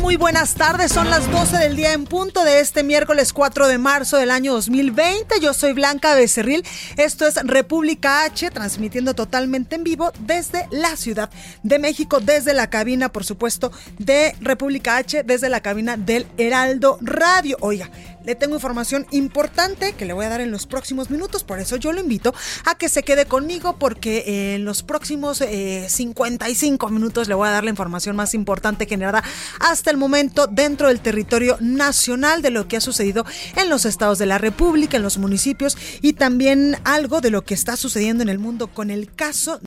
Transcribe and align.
Muy 0.00 0.16
buenas 0.16 0.54
tardes. 0.54 0.92
Son 0.92 1.08
las 1.08 1.30
12 1.30 1.56
del 1.56 1.76
día 1.76 1.92
en 1.92 2.04
punto 2.04 2.44
de 2.44 2.60
este 2.60 2.82
miércoles 2.82 3.32
4 3.32 3.68
de 3.68 3.78
marzo 3.78 4.16
del 4.16 4.30
año 4.30 4.52
2020. 4.52 5.40
Yo 5.40 5.54
soy 5.54 5.72
Blanca 5.72 6.14
Becerril. 6.14 6.64
Esto 6.96 7.26
es 7.26 7.36
República 7.44 8.24
H, 8.24 8.50
transmitiendo 8.50 9.14
totalmente 9.14 9.76
en 9.76 9.84
vivo 9.84 10.12
desde 10.20 10.66
la 10.70 10.96
Ciudad 10.96 11.30
de 11.62 11.78
México, 11.78 12.20
desde 12.20 12.54
la 12.54 12.68
cabina, 12.70 13.10
por 13.10 13.24
supuesto, 13.24 13.72
de 13.98 14.34
República 14.40 14.96
H, 14.96 15.22
desde 15.22 15.48
la 15.48 15.60
cabina 15.60 15.96
del 15.96 16.26
Heraldo 16.38 16.98
Radio. 17.00 17.56
Oiga, 17.60 17.90
le 18.24 18.34
tengo 18.34 18.54
información 18.54 19.06
importante 19.10 19.92
que 19.92 20.04
le 20.04 20.12
voy 20.12 20.26
a 20.26 20.28
dar 20.28 20.40
en 20.40 20.50
los 20.50 20.66
próximos 20.66 21.10
minutos, 21.10 21.44
por 21.44 21.60
eso 21.60 21.76
yo 21.76 21.92
lo 21.92 22.00
invito 22.00 22.34
a 22.64 22.76
que 22.76 22.88
se 22.88 23.02
quede 23.02 23.26
conmigo 23.26 23.76
porque 23.78 24.54
en 24.54 24.64
los 24.64 24.82
próximos 24.82 25.38
55 25.38 26.88
minutos 26.88 27.28
le 27.28 27.34
voy 27.34 27.48
a 27.48 27.52
dar 27.52 27.64
la 27.64 27.70
información 27.70 28.16
más 28.16 28.34
importante 28.34 28.86
generada 28.86 29.22
hasta 29.60 29.90
el 29.90 29.96
momento 29.96 30.46
dentro 30.46 30.88
del 30.88 31.00
territorio 31.00 31.56
nacional 31.60 32.42
de 32.42 32.50
lo 32.50 32.68
que 32.68 32.76
ha 32.76 32.80
sucedido 32.80 33.24
en 33.56 33.68
los 33.68 33.84
estados 33.84 34.18
de 34.18 34.26
la 34.26 34.38
República, 34.38 34.96
en 34.96 35.02
los 35.02 35.18
municipios 35.18 35.76
y 36.00 36.14
también 36.14 36.76
algo 36.84 37.20
de 37.20 37.30
lo 37.30 37.42
que 37.42 37.54
está 37.54 37.76
sucediendo 37.76 38.22
en 38.22 38.28
el 38.28 38.38
mundo 38.38 38.68
con 38.68 38.90
el 38.90 39.12
caso 39.12 39.60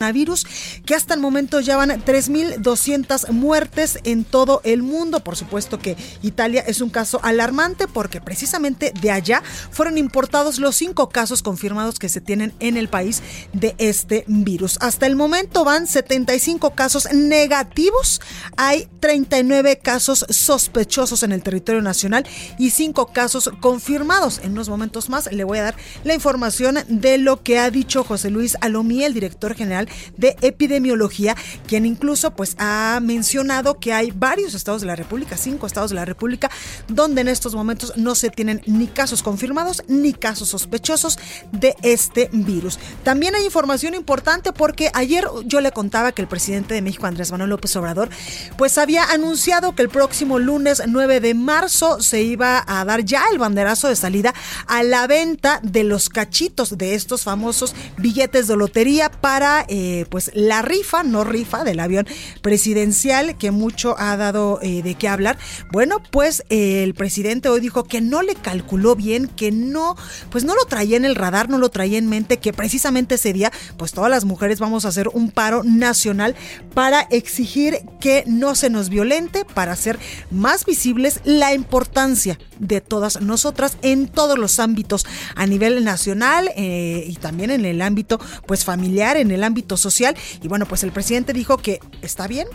coronavirus, 0.00 0.46
que 0.86 0.94
hasta 0.94 1.14
el 1.14 1.20
momento 1.20 1.58
ya 1.58 1.76
van 1.76 1.90
3.200 1.90 3.32
muertes 3.32 3.98
en 4.04 4.22
todo 4.22 4.60
el 4.62 4.84
mundo. 4.84 5.18
Por 5.24 5.34
supuesto 5.34 5.80
que 5.80 5.96
Italia 6.22 6.62
es 6.64 6.80
un 6.80 6.88
caso 6.88 7.18
alarmante 7.24 7.88
porque 7.88 8.20
precisamente 8.20 8.92
de 9.00 9.10
allá 9.10 9.42
fueron 9.72 9.98
importados 9.98 10.60
los 10.60 10.76
cinco 10.76 11.08
casos 11.08 11.42
confirmados 11.42 11.98
que 11.98 12.08
se 12.08 12.20
tienen 12.20 12.54
en 12.60 12.76
el 12.76 12.88
país 12.88 13.24
de 13.52 13.74
este 13.78 14.22
virus. 14.28 14.78
Hasta 14.80 15.06
el 15.06 15.16
momento 15.16 15.64
van 15.64 15.88
75 15.88 16.76
casos 16.76 17.12
negativos, 17.12 18.20
hay 18.56 18.86
39 19.00 19.80
casos 19.82 20.24
sospechosos 20.28 21.24
en 21.24 21.32
el 21.32 21.42
territorio 21.42 21.82
nacional 21.82 22.24
y 22.56 22.70
cinco 22.70 23.08
casos 23.08 23.50
confirmados. 23.58 24.38
En 24.44 24.52
unos 24.52 24.68
momentos 24.68 25.08
más 25.08 25.32
le 25.32 25.42
voy 25.42 25.58
a 25.58 25.64
dar 25.64 25.76
la 26.04 26.14
información 26.14 26.78
de 26.86 27.18
lo 27.18 27.42
que 27.42 27.58
ha 27.58 27.68
dicho 27.72 28.04
José 28.04 28.30
Luis 28.30 28.56
Alomí, 28.60 29.02
el 29.02 29.12
director 29.12 29.56
general 29.56 29.87
de 30.16 30.36
Epidemiología, 30.40 31.36
quien 31.66 31.86
incluso 31.86 32.32
pues 32.32 32.56
ha 32.58 32.98
mencionado 33.02 33.78
que 33.78 33.92
hay 33.92 34.10
varios 34.10 34.54
estados 34.54 34.80
de 34.80 34.86
la 34.86 34.96
República, 34.96 35.36
cinco 35.36 35.66
estados 35.66 35.90
de 35.90 35.96
la 35.96 36.04
República, 36.04 36.50
donde 36.88 37.20
en 37.20 37.28
estos 37.28 37.54
momentos 37.54 37.94
no 37.96 38.14
se 38.14 38.30
tienen 38.30 38.62
ni 38.66 38.86
casos 38.86 39.22
confirmados 39.22 39.82
ni 39.88 40.12
casos 40.12 40.48
sospechosos 40.48 41.18
de 41.52 41.74
este 41.82 42.30
virus. 42.32 42.78
También 43.02 43.34
hay 43.34 43.44
información 43.44 43.94
importante 43.94 44.52
porque 44.52 44.90
ayer 44.94 45.24
yo 45.44 45.60
le 45.60 45.72
contaba 45.72 46.12
que 46.12 46.22
el 46.22 46.28
presidente 46.28 46.74
de 46.74 46.82
México, 46.82 47.06
Andrés 47.06 47.30
Manuel 47.30 47.50
López 47.50 47.74
Obrador, 47.76 48.08
pues 48.56 48.78
había 48.78 49.04
anunciado 49.04 49.74
que 49.74 49.82
el 49.82 49.88
próximo 49.88 50.38
lunes 50.38 50.82
9 50.86 51.20
de 51.20 51.34
marzo 51.34 52.00
se 52.00 52.22
iba 52.22 52.64
a 52.66 52.84
dar 52.84 53.04
ya 53.04 53.24
el 53.32 53.38
banderazo 53.38 53.88
de 53.88 53.96
salida 53.96 54.34
a 54.66 54.82
la 54.82 55.06
venta 55.06 55.60
de 55.62 55.84
los 55.84 56.08
cachitos 56.08 56.76
de 56.78 56.94
estos 56.94 57.22
famosos 57.22 57.74
billetes 57.96 58.48
de 58.48 58.56
lotería 58.56 59.10
para 59.10 59.64
eh, 59.68 59.77
pues 60.10 60.30
la 60.34 60.62
rifa, 60.62 61.02
no 61.02 61.24
rifa 61.24 61.64
del 61.64 61.80
avión 61.80 62.06
presidencial 62.42 63.36
que 63.38 63.50
mucho 63.50 63.94
ha 63.98 64.16
dado 64.16 64.58
eh, 64.62 64.82
de 64.82 64.94
qué 64.94 65.08
hablar. 65.08 65.38
Bueno, 65.72 66.02
pues 66.10 66.44
eh, 66.48 66.82
el 66.82 66.94
presidente 66.94 67.48
hoy 67.48 67.60
dijo 67.60 67.84
que 67.84 68.00
no 68.00 68.22
le 68.22 68.34
calculó 68.34 68.96
bien, 68.96 69.28
que 69.28 69.50
no, 69.50 69.96
pues 70.30 70.44
no 70.44 70.54
lo 70.54 70.64
traía 70.64 70.96
en 70.96 71.04
el 71.04 71.14
radar, 71.14 71.48
no 71.48 71.58
lo 71.58 71.68
traía 71.70 71.98
en 71.98 72.08
mente, 72.08 72.38
que 72.38 72.52
precisamente 72.52 73.16
ese 73.16 73.32
día, 73.32 73.52
pues 73.76 73.92
todas 73.92 74.10
las 74.10 74.24
mujeres 74.24 74.60
vamos 74.60 74.84
a 74.84 74.88
hacer 74.88 75.08
un 75.12 75.30
paro 75.30 75.62
nacional 75.64 76.34
para 76.74 77.02
exigir 77.10 77.80
que 78.00 78.24
no 78.26 78.54
se 78.54 78.70
nos 78.70 78.88
violente, 78.88 79.44
para 79.44 79.72
hacer 79.72 79.98
más 80.30 80.64
visibles 80.64 81.20
la 81.24 81.54
importancia 81.54 82.38
de 82.58 82.80
todas 82.80 83.20
nosotras 83.20 83.76
en 83.82 84.08
todos 84.08 84.38
los 84.38 84.58
ámbitos 84.58 85.06
a 85.36 85.46
nivel 85.46 85.84
nacional 85.84 86.50
y 86.56 87.14
también 87.20 87.50
en 87.50 87.64
el 87.64 87.82
ámbito 87.82 88.18
pues 88.46 88.64
familiar, 88.64 89.16
en 89.16 89.30
el 89.30 89.44
ámbito 89.44 89.67
social. 89.76 90.16
Y 90.42 90.48
bueno, 90.48 90.66
pues 90.66 90.82
el 90.82 90.92
presidente 90.92 91.32
dijo 91.32 91.58
que 91.58 91.80
está 92.02 92.26
bien, 92.26 92.48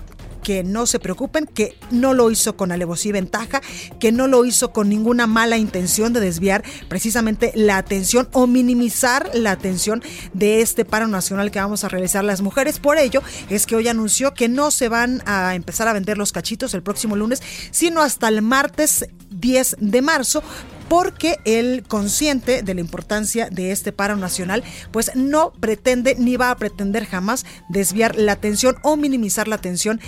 que 0.44 0.64
no 0.64 0.86
se 0.86 1.00
preocupen, 1.00 1.46
que 1.46 1.76
no 1.90 2.14
lo 2.14 2.30
hizo 2.30 2.56
con 2.56 2.72
alevosía 2.72 3.10
y 3.10 3.14
ventaja, 3.14 3.62
que 4.00 4.12
no 4.12 4.28
lo 4.28 4.46
hizo 4.46 4.72
con 4.72 4.90
ninguna 4.90 5.26
mala 5.26 5.58
intención 5.58 6.14
de 6.14 6.20
desviar 6.20 6.64
precisamente 6.90 7.52
la 7.56 7.78
atención 7.78 8.28
o 8.34 8.46
minimizar 8.46 9.32
la 9.34 9.52
atención 9.52 10.04
de 10.34 10.62
este 10.62 10.86
paro 10.86 11.08
nacional 11.08 11.50
que 11.50 11.60
vamos 11.60 11.84
a 11.84 11.90
realizar 11.90 12.24
las 12.24 12.42
mujeres. 12.42 12.80
Por 12.80 12.98
ello 12.98 13.24
es 13.50 13.66
que 13.66 13.76
hoy 13.76 13.88
anunció 13.88 14.34
que 14.34 14.50
no 14.50 14.70
se 14.70 14.90
van 14.90 15.24
a 15.26 15.56
empezar 15.56 15.88
a 15.88 15.94
vender 15.94 16.18
los 16.18 16.34
cachitos 16.34 16.74
el 16.74 16.84
próximo 16.84 17.16
lunes, 17.16 17.42
sino 17.72 18.02
hasta 18.02 18.28
el 18.28 18.42
martes 18.42 19.08
10 19.30 19.78
de 19.80 20.02
marzo 20.02 20.44
porque 20.90 21.40
el 21.46 21.84
consciente 21.84 22.62
de 22.64 22.74
la 22.74 22.82
importancia 22.82 23.50
de 23.50 23.72
este 23.72 23.92
paro 23.92 24.16
nacional, 24.16 24.64
pues 24.92 25.16
no 25.16 25.54
pretende 25.54 26.16
ni 26.18 26.38
va 26.38 26.52
a 26.52 26.58
pretender 26.58 27.06
jamás 27.06 27.46
desviar 27.70 28.16
la 28.18 28.34
atención 28.34 28.76
o 28.84 28.98
minimizar 28.98 29.48
la 29.48 29.56
atención 29.56 30.00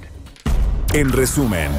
En 0.92 1.10
resumen. 1.10 1.70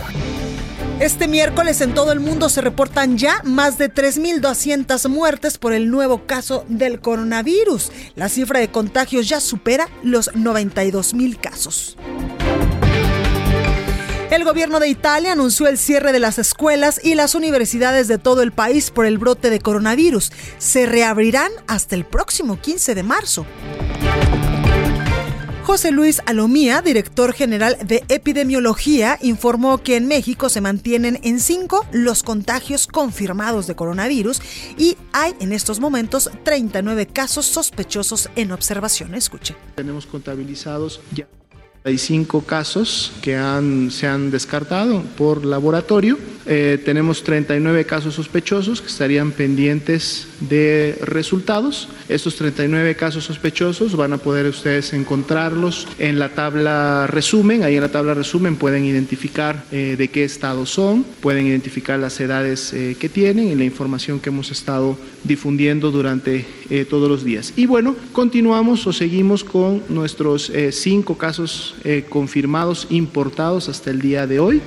Este 1.00 1.28
miércoles 1.28 1.82
en 1.82 1.94
todo 1.94 2.14
el 2.14 2.22
mundo 2.22 2.48
se 2.48 2.62
reportan 2.62 3.18
ya 3.18 3.42
más 3.44 3.78
de 3.78 3.94
3.200 3.94 5.10
muertes 5.10 5.58
por 5.58 5.74
el 5.74 5.92
nuevo 5.92 6.26
caso 6.26 6.64
del 6.70 7.02
coronavirus. 7.02 7.92
La 8.16 8.30
cifra 8.30 8.62
de 8.62 8.70
contagios 8.70 9.28
ya 9.28 9.42
supera 9.42 9.90
los 10.04 10.32
92.000 10.32 11.38
casos. 11.38 11.98
El 14.32 14.46
gobierno 14.46 14.80
de 14.80 14.88
Italia 14.88 15.34
anunció 15.34 15.68
el 15.68 15.78
cierre 15.78 16.14
de 16.14 16.20
las 16.20 16.40
escuelas 16.40 17.02
y 17.04 17.16
las 17.16 17.36
universidades 17.36 18.08
de 18.08 18.18
todo 18.18 18.42
el 18.42 18.54
país 18.54 18.90
por 18.90 19.06
el 19.06 19.18
brote 19.18 19.50
de 19.50 19.60
coronavirus. 19.60 20.32
Se 20.60 20.86
reabrirán 20.86 21.52
hasta 21.68 21.96
el 21.96 22.06
próximo 22.06 22.60
15 22.60 22.96
de 22.96 23.04
marzo. 23.04 23.46
José 25.66 25.92
Luis 25.92 26.22
Alomía, 26.28 26.84
director 26.84 27.34
general 27.34 27.76
de 27.84 28.04
epidemiología, 28.08 29.18
informó 29.20 29.80
que 29.80 29.96
en 29.96 30.08
México 30.08 30.48
se 30.48 30.62
mantienen 30.62 31.20
en 31.24 31.40
cinco 31.40 31.88
los 31.92 32.22
contagios 32.22 32.86
confirmados 32.86 33.66
de 33.66 33.76
coronavirus 33.76 34.44
y 34.78 34.96
hay 35.12 35.34
en 35.40 35.52
estos 35.52 35.80
momentos 35.80 36.30
39 36.44 37.08
casos 37.08 37.48
sospechosos 37.48 38.30
en 38.36 38.52
observación. 38.52 39.16
Escuche. 39.16 39.56
Tenemos 39.74 40.06
contabilizados 40.06 41.02
ya. 41.12 41.28
Hay 41.88 42.00
cinco 42.00 42.42
casos 42.42 43.12
que 43.22 43.36
han, 43.36 43.92
se 43.92 44.08
han 44.08 44.32
descartado 44.32 45.04
por 45.16 45.46
laboratorio. 45.46 46.18
Eh, 46.48 46.80
tenemos 46.84 47.24
39 47.24 47.86
casos 47.86 48.16
sospechosos 48.16 48.82
que 48.82 48.88
estarían 48.88 49.32
pendientes 49.32 50.28
de 50.40 50.98
resultados. 51.02 51.88
Estos 52.10 52.38
39 52.38 52.96
casos 52.96 53.26
sospechosos 53.26 53.96
van 53.96 54.14
a 54.14 54.18
poder 54.18 54.48
ustedes 54.48 54.94
encontrarlos 54.94 55.88
en 56.00 56.18
la 56.18 56.30
tabla 56.30 57.06
resumen. 57.06 57.62
Ahí 57.62 57.76
en 57.76 57.82
la 57.82 57.92
tabla 57.92 58.16
resumen 58.16 58.56
pueden 58.56 58.84
identificar 58.86 59.64
eh, 59.72 59.96
de 59.96 60.08
qué 60.08 60.24
estado 60.24 60.66
son, 60.66 61.04
pueden 61.22 61.46
identificar 61.46 62.00
las 62.00 62.20
edades 62.20 62.74
eh, 62.74 62.98
que 63.00 63.10
tienen 63.10 63.48
y 63.48 63.56
la 63.56 63.64
información 63.64 64.20
que 64.20 64.30
hemos 64.30 64.50
estado 64.50 64.98
difundiendo 65.24 65.92
durante 65.92 66.46
todos 66.90 67.08
los 67.08 67.24
días. 67.24 67.54
Y 67.56 67.68
bueno, 67.68 67.96
continuamos 68.12 68.88
o 68.88 68.94
seguimos 68.94 69.44
con 69.44 69.84
nuestros 69.88 70.52
cinco 70.72 71.16
casos 71.16 71.75
eh, 71.84 72.06
confirmados 72.08 72.88
importados 72.90 73.70
hasta 73.70 73.92
el 73.92 74.02
día 74.02 74.28
de 74.28 74.40
hoy. 74.40 74.62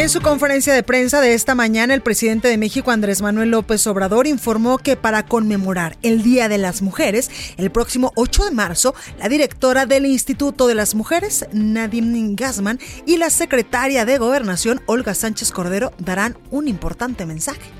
En 0.00 0.08
su 0.08 0.22
conferencia 0.22 0.72
de 0.72 0.82
prensa 0.82 1.20
de 1.20 1.34
esta 1.34 1.54
mañana, 1.54 1.92
el 1.92 2.00
presidente 2.00 2.48
de 2.48 2.56
México, 2.56 2.90
Andrés 2.90 3.20
Manuel 3.20 3.50
López 3.50 3.86
Obrador, 3.86 4.26
informó 4.26 4.78
que 4.78 4.96
para 4.96 5.26
conmemorar 5.26 5.98
el 6.00 6.22
Día 6.22 6.48
de 6.48 6.56
las 6.56 6.80
Mujeres, 6.80 7.30
el 7.58 7.70
próximo 7.70 8.10
8 8.16 8.46
de 8.46 8.50
marzo, 8.50 8.94
la 9.18 9.28
directora 9.28 9.84
del 9.84 10.06
Instituto 10.06 10.68
de 10.68 10.74
las 10.74 10.94
Mujeres, 10.94 11.44
Nadine 11.52 12.34
Gassman, 12.34 12.80
y 13.04 13.18
la 13.18 13.28
secretaria 13.28 14.06
de 14.06 14.16
Gobernación, 14.16 14.80
Olga 14.86 15.12
Sánchez 15.12 15.52
Cordero, 15.52 15.92
darán 15.98 16.38
un 16.50 16.66
importante 16.66 17.26
mensaje. 17.26 17.70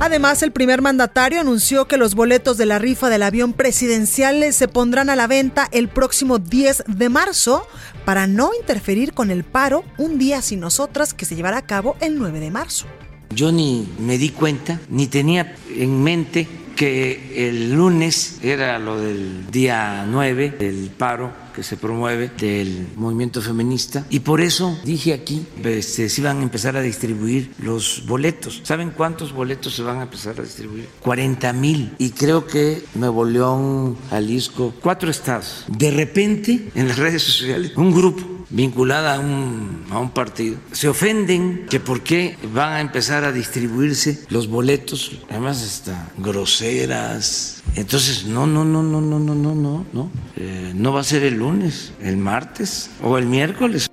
Además, 0.00 0.44
el 0.44 0.52
primer 0.52 0.80
mandatario 0.80 1.40
anunció 1.40 1.88
que 1.88 1.96
los 1.96 2.14
boletos 2.14 2.56
de 2.56 2.66
la 2.66 2.78
rifa 2.78 3.08
del 3.08 3.24
avión 3.24 3.52
presidencial 3.52 4.52
se 4.52 4.68
pondrán 4.68 5.10
a 5.10 5.16
la 5.16 5.26
venta 5.26 5.68
el 5.72 5.88
próximo 5.88 6.38
10 6.38 6.84
de 6.86 7.08
marzo 7.08 7.66
para 8.04 8.28
no 8.28 8.52
interferir 8.54 9.12
con 9.12 9.32
el 9.32 9.42
paro 9.42 9.82
un 9.98 10.16
día 10.16 10.40
sin 10.40 10.60
nosotras 10.60 11.14
que 11.14 11.24
se 11.24 11.34
llevará 11.34 11.58
a 11.58 11.66
cabo 11.66 11.96
el 12.00 12.16
9 12.16 12.38
de 12.38 12.50
marzo. 12.50 12.86
Yo 13.34 13.50
ni 13.50 13.88
me 13.98 14.18
di 14.18 14.30
cuenta, 14.30 14.80
ni 14.88 15.08
tenía 15.08 15.56
en 15.76 16.02
mente 16.02 16.46
que 16.78 17.48
el 17.48 17.72
lunes 17.72 18.38
era 18.40 18.78
lo 18.78 19.00
del 19.00 19.50
día 19.50 20.06
9 20.08 20.54
del 20.60 20.90
paro 20.96 21.32
que 21.52 21.64
se 21.64 21.76
promueve 21.76 22.30
del 22.38 22.86
movimiento 22.94 23.42
feminista 23.42 24.06
y 24.10 24.20
por 24.20 24.40
eso 24.40 24.78
dije 24.84 25.12
aquí 25.12 25.44
este, 25.64 26.08
se 26.08 26.20
iban 26.20 26.38
a 26.38 26.42
empezar 26.44 26.76
a 26.76 26.80
distribuir 26.80 27.50
los 27.58 28.04
boletos. 28.06 28.60
¿Saben 28.62 28.90
cuántos 28.90 29.32
boletos 29.32 29.74
se 29.74 29.82
van 29.82 29.98
a 29.98 30.02
empezar 30.02 30.38
a 30.38 30.44
distribuir? 30.44 30.88
40 31.00 31.52
mil 31.52 31.94
y 31.98 32.10
creo 32.10 32.46
que 32.46 32.84
Nuevo 32.94 33.24
León, 33.24 33.96
Jalisco, 34.10 34.72
cuatro 34.80 35.10
estados. 35.10 35.64
De 35.66 35.90
repente 35.90 36.70
en 36.76 36.86
las 36.86 36.96
redes 36.96 37.24
sociales 37.24 37.72
un 37.74 37.92
grupo 37.92 38.37
vinculada 38.50 39.16
a 39.16 39.20
un, 39.20 39.84
a 39.90 39.98
un 39.98 40.10
partido, 40.10 40.58
se 40.72 40.88
ofenden 40.88 41.66
que 41.68 41.80
por 41.80 42.02
qué 42.02 42.36
van 42.52 42.72
a 42.72 42.80
empezar 42.80 43.24
a 43.24 43.32
distribuirse 43.32 44.20
los 44.28 44.48
boletos, 44.48 45.18
además 45.30 45.62
está 45.62 46.10
groseras. 46.16 47.62
Entonces, 47.74 48.24
no, 48.24 48.46
no, 48.46 48.64
no, 48.64 48.82
no, 48.82 49.00
no, 49.00 49.18
no, 49.18 49.34
no, 49.34 49.54
no, 49.54 49.86
no. 49.92 50.10
Eh, 50.36 50.72
no 50.74 50.92
va 50.92 51.00
a 51.00 51.04
ser 51.04 51.22
el 51.22 51.34
lunes, 51.34 51.92
el 52.00 52.16
martes 52.16 52.90
o 53.02 53.18
el 53.18 53.26
miércoles. 53.26 53.88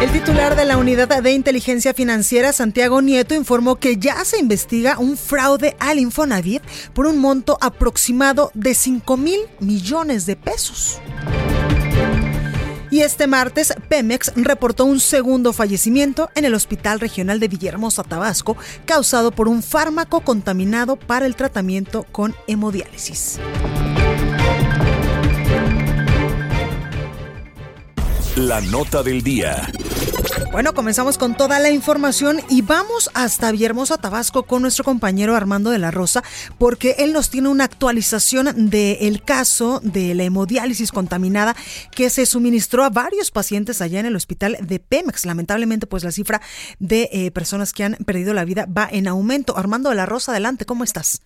El 0.00 0.10
titular 0.12 0.56
de 0.56 0.64
la 0.64 0.78
Unidad 0.78 1.22
de 1.22 1.32
Inteligencia 1.32 1.92
Financiera, 1.92 2.54
Santiago 2.54 3.02
Nieto, 3.02 3.34
informó 3.34 3.76
que 3.76 3.98
ya 3.98 4.24
se 4.24 4.38
investiga 4.38 4.98
un 4.98 5.18
fraude 5.18 5.76
al 5.78 5.98
Infonavit 5.98 6.62
por 6.94 7.06
un 7.06 7.18
monto 7.18 7.58
aproximado 7.60 8.50
de 8.54 8.74
5 8.74 9.16
mil 9.18 9.40
millones 9.60 10.24
de 10.24 10.36
pesos. 10.36 11.00
Y 12.90 13.02
este 13.02 13.26
martes, 13.26 13.72
Pemex 13.88 14.32
reportó 14.34 14.84
un 14.84 14.98
segundo 14.98 15.52
fallecimiento 15.52 16.28
en 16.34 16.44
el 16.44 16.54
Hospital 16.54 16.98
Regional 16.98 17.38
de 17.38 17.48
Villahermosa, 17.48 18.02
Tabasco, 18.02 18.56
causado 18.84 19.30
por 19.30 19.48
un 19.48 19.62
fármaco 19.62 20.20
contaminado 20.20 20.96
para 20.96 21.26
el 21.26 21.36
tratamiento 21.36 22.04
con 22.10 22.34
hemodiálisis. 22.48 23.38
La 28.36 28.60
nota 28.60 29.02
del 29.02 29.22
día. 29.22 29.70
Bueno, 30.52 30.74
comenzamos 30.74 31.16
con 31.16 31.36
toda 31.36 31.60
la 31.60 31.70
información 31.70 32.40
y 32.48 32.62
vamos 32.62 33.08
hasta 33.14 33.52
Villahermosa, 33.52 33.98
Tabasco, 33.98 34.42
con 34.42 34.62
nuestro 34.62 34.82
compañero 34.82 35.36
Armando 35.36 35.70
de 35.70 35.78
la 35.78 35.92
Rosa, 35.92 36.24
porque 36.58 36.96
él 36.98 37.12
nos 37.12 37.30
tiene 37.30 37.48
una 37.48 37.62
actualización 37.62 38.68
del 38.68 39.22
caso 39.22 39.80
de 39.84 40.12
la 40.16 40.24
hemodiálisis 40.24 40.90
contaminada 40.90 41.54
que 41.92 42.10
se 42.10 42.26
suministró 42.26 42.82
a 42.82 42.90
varios 42.90 43.30
pacientes 43.30 43.80
allá 43.80 44.00
en 44.00 44.06
el 44.06 44.16
hospital 44.16 44.58
de 44.60 44.80
Pemex. 44.80 45.24
Lamentablemente, 45.24 45.86
pues 45.86 46.02
la 46.02 46.10
cifra 46.10 46.40
de 46.80 47.08
eh, 47.12 47.30
personas 47.30 47.72
que 47.72 47.84
han 47.84 47.94
perdido 48.04 48.34
la 48.34 48.44
vida 48.44 48.66
va 48.66 48.88
en 48.90 49.06
aumento. 49.06 49.56
Armando 49.56 49.88
de 49.90 49.94
la 49.94 50.06
Rosa, 50.06 50.32
adelante, 50.32 50.66
¿cómo 50.66 50.82
estás? 50.82 51.22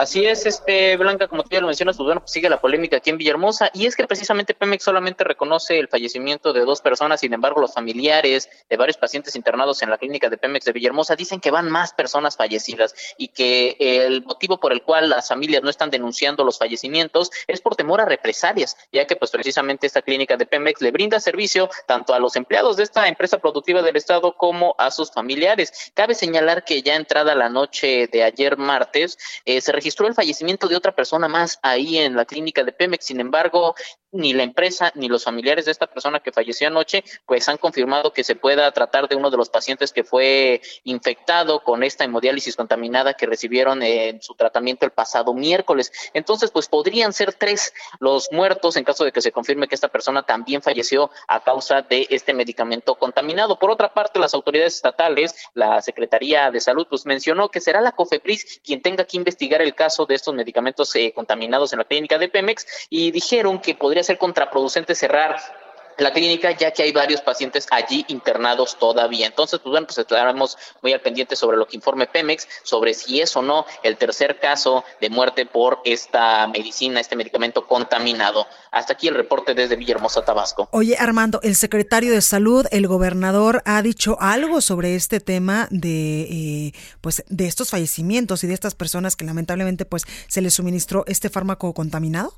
Así 0.00 0.24
es, 0.24 0.46
este 0.46 0.96
Blanca, 0.96 1.28
como 1.28 1.42
tú 1.42 1.50
ya 1.50 1.60
lo 1.60 1.66
mencionas, 1.66 1.98
pues 1.98 2.06
bueno, 2.06 2.22
pues 2.22 2.32
sigue 2.32 2.48
la 2.48 2.58
polémica 2.58 2.96
aquí 2.96 3.10
en 3.10 3.18
Villahermosa 3.18 3.70
y 3.74 3.84
es 3.84 3.94
que 3.94 4.06
precisamente 4.06 4.54
Pemex 4.54 4.82
solamente 4.82 5.24
reconoce 5.24 5.78
el 5.78 5.88
fallecimiento 5.88 6.54
de 6.54 6.60
dos 6.60 6.80
personas, 6.80 7.20
sin 7.20 7.34
embargo, 7.34 7.60
los 7.60 7.74
familiares 7.74 8.48
de 8.70 8.78
varios 8.78 8.96
pacientes 8.96 9.36
internados 9.36 9.82
en 9.82 9.90
la 9.90 9.98
clínica 9.98 10.30
de 10.30 10.38
Pemex 10.38 10.64
de 10.64 10.72
Villahermosa 10.72 11.16
dicen 11.16 11.38
que 11.38 11.50
van 11.50 11.70
más 11.70 11.92
personas 11.92 12.38
fallecidas 12.38 12.94
y 13.18 13.28
que 13.28 13.76
el 13.78 14.24
motivo 14.24 14.58
por 14.58 14.72
el 14.72 14.82
cual 14.84 15.10
las 15.10 15.28
familias 15.28 15.62
no 15.62 15.68
están 15.68 15.90
denunciando 15.90 16.44
los 16.44 16.56
fallecimientos 16.56 17.30
es 17.46 17.60
por 17.60 17.76
temor 17.76 18.00
a 18.00 18.06
represalias, 18.06 18.78
ya 18.90 19.06
que 19.06 19.16
pues 19.16 19.30
precisamente 19.30 19.86
esta 19.86 20.00
clínica 20.00 20.38
de 20.38 20.46
Pemex 20.46 20.80
le 20.80 20.92
brinda 20.92 21.20
servicio 21.20 21.68
tanto 21.86 22.14
a 22.14 22.18
los 22.18 22.36
empleados 22.36 22.78
de 22.78 22.84
esta 22.84 23.06
empresa 23.06 23.36
productiva 23.36 23.82
del 23.82 23.96
estado 23.96 24.34
como 24.34 24.74
a 24.78 24.90
sus 24.90 25.12
familiares. 25.12 25.92
Cabe 25.92 26.14
señalar 26.14 26.64
que 26.64 26.80
ya 26.80 26.96
entrada 26.96 27.34
la 27.34 27.50
noche 27.50 28.08
de 28.10 28.24
ayer 28.24 28.56
martes 28.56 29.18
eh, 29.44 29.60
se 29.60 29.72
registró 29.72 29.89
registró 29.90 30.06
el 30.06 30.14
fallecimiento 30.14 30.68
de 30.68 30.76
otra 30.76 30.94
persona 30.94 31.26
más 31.26 31.58
ahí 31.62 31.98
en 31.98 32.14
la 32.14 32.24
clínica 32.24 32.62
de 32.62 32.70
Pemex. 32.70 33.06
Sin 33.06 33.18
embargo, 33.18 33.74
ni 34.12 34.32
la 34.32 34.44
empresa 34.44 34.92
ni 34.94 35.08
los 35.08 35.24
familiares 35.24 35.64
de 35.64 35.72
esta 35.72 35.86
persona 35.88 36.20
que 36.20 36.30
falleció 36.30 36.68
anoche, 36.68 37.04
pues 37.26 37.48
han 37.48 37.58
confirmado 37.58 38.12
que 38.12 38.24
se 38.24 38.36
pueda 38.36 38.70
tratar 38.72 39.08
de 39.08 39.16
uno 39.16 39.30
de 39.30 39.36
los 39.36 39.50
pacientes 39.50 39.92
que 39.92 40.04
fue 40.04 40.60
infectado 40.84 41.64
con 41.64 41.82
esta 41.82 42.04
hemodiálisis 42.04 42.56
contaminada 42.56 43.14
que 43.14 43.26
recibieron 43.26 43.82
en 43.82 44.22
su 44.22 44.34
tratamiento 44.34 44.84
el 44.84 44.92
pasado 44.92 45.34
miércoles. 45.34 45.92
Entonces, 46.14 46.50
pues 46.50 46.68
podrían 46.68 47.12
ser 47.12 47.32
tres 47.34 47.72
los 47.98 48.28
muertos 48.30 48.76
en 48.76 48.84
caso 48.84 49.04
de 49.04 49.12
que 49.12 49.20
se 49.20 49.32
confirme 49.32 49.66
que 49.68 49.74
esta 49.74 49.88
persona 49.88 50.22
también 50.22 50.62
falleció 50.62 51.10
a 51.26 51.42
causa 51.42 51.82
de 51.82 52.06
este 52.10 52.32
medicamento 52.32 52.94
contaminado. 52.96 53.58
Por 53.58 53.70
otra 53.70 53.92
parte, 53.92 54.20
las 54.20 54.34
autoridades 54.34 54.76
estatales, 54.76 55.34
la 55.54 55.82
Secretaría 55.82 56.50
de 56.50 56.60
Salud, 56.60 56.86
pues 56.88 57.06
mencionó 57.06 57.48
que 57.48 57.60
será 57.60 57.80
la 57.80 57.92
COFEPRIS 57.92 58.60
quien 58.64 58.82
tenga 58.82 59.04
que 59.04 59.16
investigar 59.16 59.62
el 59.62 59.69
caso 59.74 60.06
de 60.06 60.14
estos 60.14 60.34
medicamentos 60.34 60.94
eh, 60.96 61.12
contaminados 61.14 61.72
en 61.72 61.78
la 61.78 61.84
clínica 61.84 62.18
de 62.18 62.28
Pemex 62.28 62.66
y 62.90 63.10
dijeron 63.10 63.60
que 63.60 63.74
podría 63.74 64.02
ser 64.02 64.18
contraproducente 64.18 64.94
cerrar 64.94 65.36
la 66.00 66.12
clínica, 66.12 66.50
ya 66.52 66.70
que 66.72 66.82
hay 66.82 66.92
varios 66.92 67.20
pacientes 67.20 67.66
allí 67.70 68.04
internados 68.08 68.78
todavía. 68.78 69.26
Entonces, 69.26 69.60
pues 69.60 69.70
bueno, 69.70 69.86
pues 69.86 69.98
estaremos 69.98 70.56
muy 70.82 70.92
al 70.92 71.00
pendiente 71.00 71.36
sobre 71.36 71.56
lo 71.56 71.66
que 71.66 71.76
informe 71.76 72.06
Pemex, 72.06 72.48
sobre 72.62 72.94
si 72.94 73.20
es 73.20 73.36
o 73.36 73.42
no 73.42 73.66
el 73.82 73.96
tercer 73.96 74.38
caso 74.40 74.84
de 75.00 75.10
muerte 75.10 75.46
por 75.46 75.80
esta 75.84 76.46
medicina, 76.48 77.00
este 77.00 77.16
medicamento 77.16 77.66
contaminado. 77.66 78.46
Hasta 78.70 78.94
aquí 78.94 79.08
el 79.08 79.14
reporte 79.14 79.54
desde 79.54 79.76
Villahermosa, 79.76 80.24
Tabasco. 80.24 80.68
Oye, 80.72 80.96
Armando, 80.98 81.40
el 81.42 81.56
secretario 81.56 82.12
de 82.12 82.22
Salud, 82.22 82.66
el 82.70 82.86
gobernador, 82.86 83.62
ha 83.64 83.82
dicho 83.82 84.16
algo 84.20 84.60
sobre 84.60 84.94
este 84.94 85.20
tema 85.20 85.68
de, 85.70 86.22
eh, 86.22 86.72
pues, 87.00 87.24
de 87.28 87.46
estos 87.46 87.70
fallecimientos 87.70 88.44
y 88.44 88.46
de 88.46 88.54
estas 88.54 88.74
personas 88.74 89.16
que 89.16 89.24
lamentablemente, 89.24 89.84
pues, 89.84 90.04
se 90.28 90.40
les 90.40 90.54
suministró 90.54 91.04
este 91.06 91.28
fármaco 91.28 91.74
contaminado. 91.74 92.34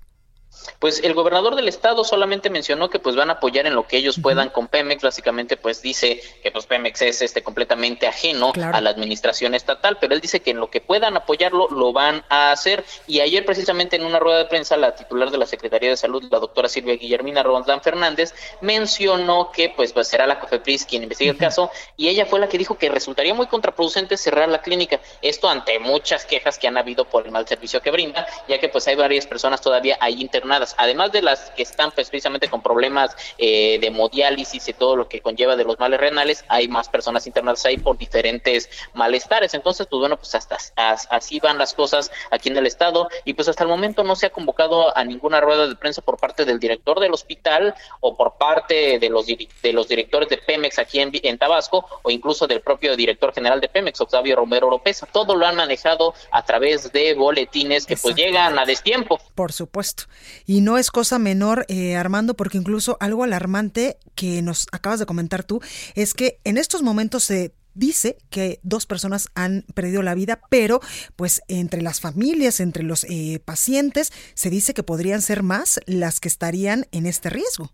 Pues 0.78 1.00
el 1.02 1.14
gobernador 1.14 1.54
del 1.54 1.68
estado 1.68 2.04
solamente 2.04 2.50
mencionó 2.50 2.90
que 2.90 2.98
pues 2.98 3.16
van 3.16 3.30
a 3.30 3.34
apoyar 3.34 3.66
en 3.66 3.74
lo 3.74 3.86
que 3.86 3.96
ellos 3.96 4.18
puedan 4.20 4.50
con 4.50 4.68
Pemex, 4.68 5.02
básicamente 5.02 5.56
pues 5.56 5.82
dice 5.82 6.20
que 6.42 6.50
pues 6.50 6.66
Pemex 6.66 7.02
es 7.02 7.22
este 7.22 7.42
completamente 7.42 8.06
ajeno 8.06 8.52
a 8.54 8.80
la 8.80 8.90
administración 8.90 9.54
estatal, 9.54 9.98
pero 10.00 10.14
él 10.14 10.20
dice 10.20 10.40
que 10.40 10.50
en 10.50 10.58
lo 10.58 10.70
que 10.70 10.80
puedan 10.80 11.16
apoyarlo 11.16 11.68
lo 11.68 11.92
van 11.92 12.24
a 12.28 12.52
hacer. 12.52 12.84
Y 13.06 13.20
ayer 13.20 13.44
precisamente 13.44 13.96
en 13.96 14.04
una 14.04 14.18
rueda 14.18 14.38
de 14.38 14.44
prensa 14.46 14.76
la 14.76 14.94
titular 14.94 15.30
de 15.30 15.38
la 15.38 15.46
Secretaría 15.46 15.90
de 15.90 15.96
Salud, 15.96 16.24
la 16.30 16.38
doctora 16.38 16.68
Silvia 16.68 16.96
Guillermina 16.96 17.42
Rondán 17.42 17.82
Fernández, 17.82 18.34
mencionó 18.60 19.50
que 19.52 19.72
pues, 19.74 19.92
pues 19.92 20.08
será 20.08 20.26
la 20.26 20.40
COFEPRIS 20.40 20.86
quien 20.86 21.02
investigue 21.02 21.30
el 21.30 21.38
caso 21.38 21.70
y 21.96 22.08
ella 22.08 22.26
fue 22.26 22.40
la 22.40 22.48
que 22.48 22.58
dijo 22.58 22.76
que 22.76 22.88
resultaría 22.88 23.34
muy 23.34 23.46
contraproducente 23.46 24.16
cerrar 24.16 24.48
la 24.48 24.62
clínica, 24.62 25.00
esto 25.20 25.48
ante 25.48 25.78
muchas 25.78 26.24
quejas 26.24 26.58
que 26.58 26.68
han 26.68 26.76
habido 26.76 27.04
por 27.04 27.24
el 27.24 27.32
mal 27.32 27.46
servicio 27.46 27.80
que 27.80 27.90
brinda, 27.90 28.26
ya 28.48 28.58
que 28.58 28.68
pues 28.68 28.86
hay 28.88 28.96
varias 28.96 29.26
personas 29.26 29.60
todavía 29.60 29.96
ahí 30.00 30.20
internadas 30.42 30.74
además 30.78 31.12
de 31.12 31.22
las 31.22 31.50
que 31.52 31.62
están 31.62 31.90
pues, 31.92 32.08
precisamente 32.08 32.48
con 32.48 32.62
problemas 32.62 33.16
eh, 33.38 33.78
de 33.80 33.86
hemodiálisis 33.86 34.68
y 34.68 34.72
todo 34.72 34.96
lo 34.96 35.08
que 35.08 35.20
conlleva 35.20 35.56
de 35.56 35.64
los 35.64 35.78
males 35.78 36.00
renales, 36.00 36.44
hay 36.48 36.68
más 36.68 36.88
personas 36.88 37.26
internadas 37.26 37.64
ahí 37.64 37.78
por 37.78 37.96
diferentes 37.96 38.68
malestares. 38.94 39.54
Entonces, 39.54 39.86
pues 39.88 40.00
bueno, 40.00 40.16
pues 40.16 40.34
hasta 40.34 40.58
así 40.76 41.40
van 41.40 41.58
las 41.58 41.74
cosas 41.74 42.10
aquí 42.30 42.48
en 42.48 42.56
el 42.56 42.66
estado 42.66 43.08
y 43.24 43.34
pues 43.34 43.48
hasta 43.48 43.62
el 43.62 43.68
momento 43.68 44.02
no 44.02 44.16
se 44.16 44.26
ha 44.26 44.30
convocado 44.30 44.96
a 44.96 45.04
ninguna 45.04 45.40
rueda 45.40 45.68
de 45.68 45.76
prensa 45.76 46.02
por 46.02 46.18
parte 46.18 46.44
del 46.44 46.58
director 46.58 46.98
del 47.00 47.12
hospital 47.12 47.74
o 48.00 48.16
por 48.16 48.36
parte 48.36 48.98
de 48.98 49.08
los 49.08 49.26
de 49.26 49.72
los 49.72 49.88
directores 49.88 50.28
de 50.28 50.38
Pemex 50.38 50.78
aquí 50.78 51.00
en, 51.00 51.12
en 51.22 51.38
Tabasco 51.38 51.86
o 52.02 52.10
incluso 52.10 52.46
del 52.46 52.60
propio 52.60 52.96
director 52.96 53.32
general 53.32 53.60
de 53.60 53.68
Pemex, 53.68 54.00
Octavio 54.00 54.36
Romero 54.36 54.68
López. 54.68 55.04
Todo 55.12 55.36
lo 55.36 55.46
han 55.46 55.56
manejado 55.56 56.14
a 56.30 56.44
través 56.44 56.92
de 56.92 57.14
boletines 57.14 57.86
que 57.86 57.96
pues 57.96 58.14
llegan 58.14 58.58
a 58.58 58.64
destiempo. 58.64 59.20
Por 59.34 59.52
supuesto. 59.52 60.04
Y 60.46 60.60
no 60.60 60.78
es 60.78 60.90
cosa 60.90 61.18
menor, 61.18 61.64
eh, 61.68 61.96
Armando, 61.96 62.34
porque 62.34 62.58
incluso 62.58 62.96
algo 63.00 63.24
alarmante 63.24 63.98
que 64.14 64.42
nos 64.42 64.66
acabas 64.72 64.98
de 64.98 65.06
comentar 65.06 65.44
tú 65.44 65.60
es 65.94 66.14
que 66.14 66.40
en 66.44 66.58
estos 66.58 66.82
momentos 66.82 67.24
se 67.24 67.54
dice 67.74 68.18
que 68.30 68.60
dos 68.62 68.86
personas 68.86 69.28
han 69.34 69.64
perdido 69.74 70.02
la 70.02 70.14
vida, 70.14 70.40
pero 70.50 70.80
pues 71.16 71.42
entre 71.48 71.82
las 71.82 72.00
familias, 72.00 72.60
entre 72.60 72.82
los 72.82 73.04
eh, 73.04 73.40
pacientes, 73.44 74.12
se 74.34 74.50
dice 74.50 74.74
que 74.74 74.82
podrían 74.82 75.22
ser 75.22 75.42
más 75.42 75.80
las 75.86 76.20
que 76.20 76.28
estarían 76.28 76.86
en 76.92 77.06
este 77.06 77.30
riesgo. 77.30 77.72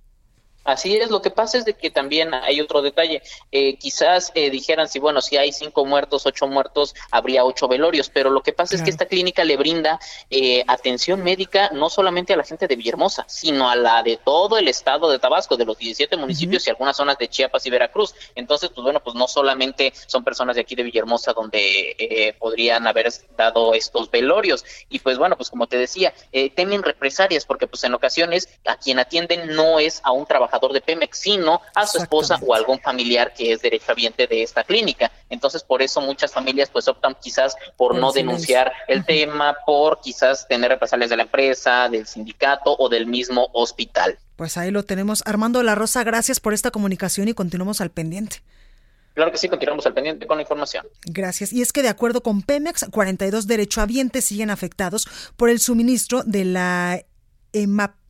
Así 0.69 0.95
es, 0.99 1.09
lo 1.09 1.23
que 1.23 1.31
pasa 1.31 1.57
es 1.57 1.65
de 1.65 1.73
que 1.73 1.91
también 1.91 2.35
hay 2.35 2.61
otro 2.61 2.83
detalle. 2.83 3.23
Eh, 3.51 3.79
quizás 3.79 4.33
eh, 4.35 4.51
dijeran, 4.51 4.87
si 4.87 4.99
bueno, 4.99 5.23
si 5.23 5.39
hay 5.39 5.51
cinco 5.51 5.87
muertos, 5.87 6.27
ocho 6.27 6.47
muertos, 6.47 6.95
habría 7.11 7.43
ocho 7.43 7.69
velorios, 7.69 8.11
pero 8.11 8.29
lo 8.29 8.43
que 8.43 8.53
pasa 8.53 8.77
es 8.77 8.83
que 8.83 8.91
esta 8.91 9.07
clínica 9.07 9.45
le 9.45 9.57
brinda 9.57 9.99
eh, 10.29 10.63
atención 10.67 11.25
médica 11.25 11.71
no 11.73 11.89
solamente 11.89 12.35
a 12.35 12.37
la 12.37 12.45
gente 12.45 12.67
de 12.67 12.77
Villahermosa, 12.77 13.25
sino 13.29 13.71
a 13.71 13.77
la 13.77 14.03
de 14.03 14.19
todo 14.19 14.59
el 14.59 14.69
estado 14.69 15.11
de 15.11 15.19
Tabasco, 15.19 15.57
de 15.57 15.65
los 15.65 15.79
17 15.79 16.19
municipios 16.19 16.67
y 16.67 16.71
algunas 16.71 16.99
zonas 16.99 17.17
de 17.17 17.29
Chiapas 17.29 17.65
y 17.65 17.71
Veracruz. 17.71 18.15
Entonces, 18.35 18.69
pues 18.69 18.83
bueno, 18.83 19.01
pues 19.03 19.17
no 19.17 19.27
solamente 19.27 19.95
son 20.07 20.23
personas 20.23 20.57
de 20.57 20.61
aquí 20.61 20.75
de 20.75 20.83
Villahermosa 20.83 21.33
donde 21.33 22.37
podrían 22.39 22.87
haber 22.87 23.11
dado 23.39 23.73
estos 23.73 24.11
velorios. 24.11 24.67
Y 24.91 24.99
pues 24.99 25.17
bueno, 25.17 25.35
pues 25.35 25.49
como 25.49 25.67
te 25.67 25.79
decía, 25.79 26.13
temen 26.55 26.83
represalias 26.83 27.47
porque 27.47 27.67
pues 27.67 27.85
en 27.85 27.95
ocasiones 27.95 28.51
a 28.67 28.77
quien 28.77 28.99
atienden 28.99 29.57
no 29.57 29.79
es 29.79 30.03
a 30.05 30.13
un 30.13 30.27
trabajador 30.27 30.58
de 30.67 30.81
Pemex, 30.81 31.19
sino 31.19 31.61
a 31.75 31.87
su 31.87 31.99
esposa 31.99 32.39
o 32.45 32.55
algún 32.55 32.81
familiar 32.81 33.33
que 33.33 33.53
es 33.53 33.63
derechohabiente 33.63 34.27
de 34.27 34.43
esta 34.43 34.65
clínica. 34.65 35.11
Entonces, 35.31 35.63
por 35.63 35.81
eso 35.83 36.01
muchas 36.01 36.33
familias 36.33 36.69
pues 36.71 36.89
optan 36.89 37.17
quizás 37.21 37.55
por 37.77 37.95
no 37.95 38.11
denunciar 38.13 38.73
el 38.89 39.05
tema, 39.05 39.57
por 39.65 40.01
quizás 40.01 40.49
tener 40.49 40.71
represalias 40.71 41.11
de 41.11 41.17
la 41.17 41.23
empresa, 41.23 41.89
del 41.89 42.07
sindicato 42.07 42.75
o 42.79 42.89
del 42.89 43.07
mismo 43.07 43.49
hospital. 43.53 44.19
Pues 44.37 44.57
ahí 44.57 44.71
lo 44.71 44.85
tenemos. 44.85 45.23
Armando 45.27 45.63
La 45.63 45.75
Rosa, 45.75 46.03
gracias 46.05 46.41
por 46.41 46.55
esta 46.55 46.71
comunicación 46.71 47.29
y 47.29 47.35
continuamos 47.35 47.81
al 47.81 47.91
pendiente. 47.91 48.43
Claro 49.15 49.33
que 49.33 49.39
sí, 49.39 49.49
continuamos 49.49 49.85
al 49.85 49.95
pendiente 49.95 50.29
con 50.29 50.37
la 50.37 50.43
información. 50.43 50.87
Gracias. 51.05 51.53
Y 51.53 51.61
es 51.61 51.73
que 51.73 51.83
de 51.83 51.89
acuerdo 51.89 52.23
con 52.23 52.43
Pemex, 52.43 52.87
42 52.93 53.49
derechohabientes 53.49 54.25
siguen 54.25 54.49
afectados 54.49 55.09
por 55.37 55.51
el 55.51 55.59
suministro 55.59 56.23
de 56.23 56.45
la 56.45 57.03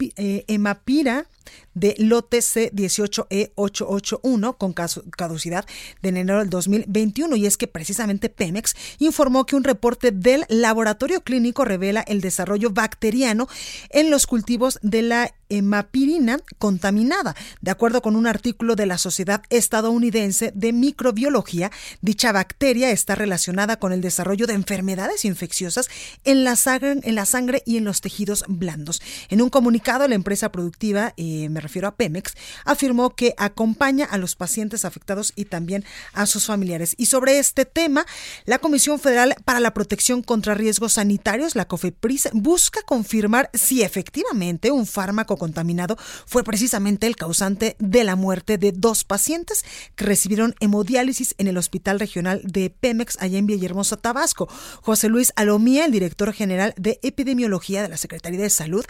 eh, 0.01 0.45
Emapira 0.49 1.27
de 1.75 1.95
lote 1.99 2.39
C18E881 2.39 4.57
con 4.59 4.73
caducidad 4.73 5.67
de 6.03 6.09
enero 6.09 6.39
del 6.41 6.51
2021 6.51 7.37
y 7.37 7.47
es 7.47 7.57
que 7.57 7.69
precisamente 7.69 8.29
Pemex 8.29 8.75
informó 8.99 9.47
que 9.47 9.57
un 9.57 9.65
reporte 9.65 10.11
del 10.11 10.45
laboratorio 10.49 11.23
clínico 11.23 11.65
revela 11.65 12.03
el 12.03 12.21
desarrollo 12.21 12.71
bacteriano 12.71 13.49
en 13.91 14.11
los 14.11 14.27
cultivos 14.27 14.81
de 14.83 15.03
la 15.03 15.33
hemapirina 15.51 16.41
contaminada. 16.59 17.35
De 17.61 17.71
acuerdo 17.71 18.03
con 18.03 18.17
un 18.17 18.27
artículo 18.27 18.77
de 18.77 18.87
la 18.87 18.99
Sociedad 18.99 19.43
Estadounidense 19.49 20.53
de 20.55 20.73
Microbiología, 20.73 21.71
dicha 22.03 22.33
bacteria 22.33 22.91
está 22.91 23.15
relacionada 23.15 23.79
con 23.79 23.93
el 23.93 24.01
desarrollo 24.01 24.47
de 24.47 24.55
enfermedades 24.55 25.25
infecciosas 25.25 25.89
en 26.25 26.45
la 26.45 26.57
sangre, 26.57 26.99
en 27.03 27.15
la 27.15 27.25
sangre 27.25 27.63
y 27.65 27.79
en 27.79 27.85
los 27.85 28.01
tejidos 28.01 28.45
blandos. 28.49 29.01
En 29.29 29.41
un 29.41 29.49
comunicado, 29.49 29.88
la 29.89 30.15
empresa 30.15 30.53
productiva 30.53 31.15
eh, 31.17 31.49
me 31.49 31.61
refiero 31.61 31.89
a 31.89 31.97
Pemex, 31.97 32.35
afirmó 32.67 33.17
que 33.17 33.35
acompaña 33.39 34.05
a 34.05 34.19
los 34.19 34.37
pacientes 34.37 34.85
afectados 34.85 35.33
y 35.35 35.47
también 35.47 35.85
a 36.13 36.27
sus 36.27 36.45
familiares. 36.45 36.95
Y 36.99 37.07
sobre 37.07 37.39
este 37.39 37.65
tema, 37.65 38.05
la 38.45 38.59
Comisión 38.59 39.01
Federal 39.01 39.35
para 39.47 39.61
la 39.61 39.73
Protección 39.73 40.23
contra 40.23 40.55
Riesgos 40.55 40.95
Sanitarios, 40.95 41.57
la 41.57 41.67
COFEPRIS, 41.67 42.29
busca 42.33 42.83
confirmar 42.83 43.51
si 43.55 43.83
efectivamente 43.83 44.71
un 44.71 44.87
fármaco 44.87 45.39
contaminado 45.39 45.97
fue 46.27 46.45
precisamente 46.45 47.07
el 47.07 47.17
causante 47.17 47.77
de 47.79 48.05
la 48.05 48.15
muerte 48.15 48.59
de 48.59 48.73
dos 48.73 49.05
pacientes 49.05 49.65
que 49.97 50.05
recibieron 50.05 50.55
hemodiálisis 50.61 51.35
en 51.39 51.49
el 51.49 51.57
Hospital 51.57 51.99
Regional 51.99 52.43
de 52.45 52.69
Pemex 52.69 53.17
allá 53.21 53.39
en 53.39 53.47
Villahermosa, 53.47 53.97
Tabasco. 53.97 54.49
José 54.83 55.09
Luis 55.09 55.33
Alomía, 55.37 55.87
el 55.87 55.93
director 55.93 56.33
general 56.35 56.75
de 56.77 57.01
epidemiología 57.03 57.83
de 57.83 57.89
la 57.89 57.97
Secretaría 57.97 58.41
de 58.41 58.51
Salud, 58.51 58.85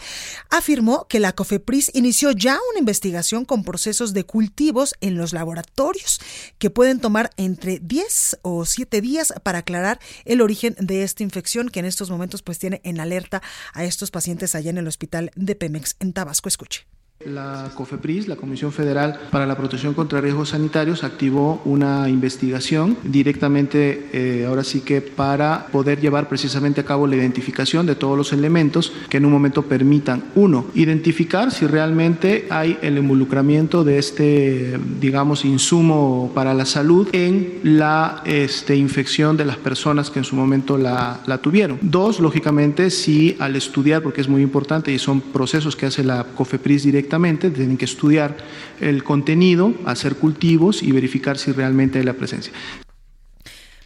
afirmó 0.49 0.88
que 1.09 1.19
la 1.19 1.33
COFEPRIS 1.33 1.91
inició 1.93 2.31
ya 2.31 2.57
una 2.71 2.79
investigación 2.79 3.45
con 3.45 3.63
procesos 3.63 4.13
de 4.13 4.23
cultivos 4.23 4.95
en 5.01 5.17
los 5.17 5.33
laboratorios 5.33 6.19
que 6.57 6.69
pueden 6.69 6.99
tomar 6.99 7.31
entre 7.37 7.79
10 7.79 8.39
o 8.41 8.65
7 8.65 9.01
días 9.01 9.33
para 9.43 9.59
aclarar 9.59 9.99
el 10.25 10.41
origen 10.41 10.75
de 10.79 11.03
esta 11.03 11.23
infección 11.23 11.69
que 11.69 11.79
en 11.79 11.85
estos 11.85 12.09
momentos 12.09 12.41
pues 12.41 12.59
tiene 12.59 12.81
en 12.83 12.99
alerta 12.99 13.41
a 13.73 13.83
estos 13.83 14.11
pacientes 14.11 14.55
allá 14.55 14.69
en 14.69 14.77
el 14.77 14.87
hospital 14.87 15.31
de 15.35 15.55
Pemex 15.55 15.95
en 15.99 16.13
Tabasco. 16.13 16.49
Escuche. 16.49 16.98
La 17.25 17.69
COFEPRIS, 17.75 18.29
la 18.29 18.37
Comisión 18.37 18.71
Federal 18.71 19.19
para 19.29 19.45
la 19.45 19.57
Protección 19.57 19.93
contra 19.93 20.21
Riesgos 20.21 20.49
Sanitarios, 20.49 21.03
activó 21.03 21.61
una 21.65 22.07
investigación 22.07 22.95
directamente, 23.03 24.07
eh, 24.13 24.45
ahora 24.47 24.63
sí 24.63 24.79
que 24.79 25.01
para 25.01 25.67
poder 25.67 25.99
llevar 25.99 26.29
precisamente 26.29 26.79
a 26.79 26.85
cabo 26.85 27.07
la 27.07 27.17
identificación 27.17 27.85
de 27.85 27.95
todos 27.95 28.17
los 28.17 28.31
elementos 28.31 28.93
que 29.09 29.17
en 29.17 29.25
un 29.25 29.33
momento 29.33 29.63
permitan, 29.63 30.23
uno, 30.35 30.67
identificar 30.75 31.51
si 31.51 31.67
realmente 31.67 32.47
hay 32.49 32.77
el 32.81 32.97
involucramiento 32.97 33.83
de 33.83 33.99
este, 33.99 34.79
digamos, 35.01 35.43
insumo 35.43 36.31
para 36.33 36.53
la 36.53 36.63
salud 36.63 37.09
en 37.11 37.59
la 37.63 38.21
este, 38.23 38.77
infección 38.77 39.35
de 39.35 39.43
las 39.43 39.57
personas 39.57 40.09
que 40.09 40.19
en 40.19 40.25
su 40.25 40.37
momento 40.37 40.77
la, 40.77 41.19
la 41.25 41.39
tuvieron. 41.39 41.79
Dos, 41.81 42.21
lógicamente, 42.21 42.89
si 42.89 43.35
al 43.39 43.57
estudiar, 43.57 44.01
porque 44.01 44.21
es 44.21 44.29
muy 44.29 44.41
importante 44.41 44.93
y 44.93 44.99
son 44.99 45.19
procesos 45.19 45.75
que 45.75 45.87
hace 45.87 46.05
la 46.05 46.23
COFEPRIS 46.23 46.83
directamente, 46.83 47.08
tienen 47.51 47.77
que 47.77 47.85
estudiar 47.85 48.37
el 48.79 49.03
contenido, 49.03 49.73
hacer 49.85 50.15
cultivos 50.15 50.83
y 50.83 50.91
verificar 50.91 51.37
si 51.37 51.51
realmente 51.51 51.99
hay 51.99 52.05
la 52.05 52.13
presencia. 52.13 52.53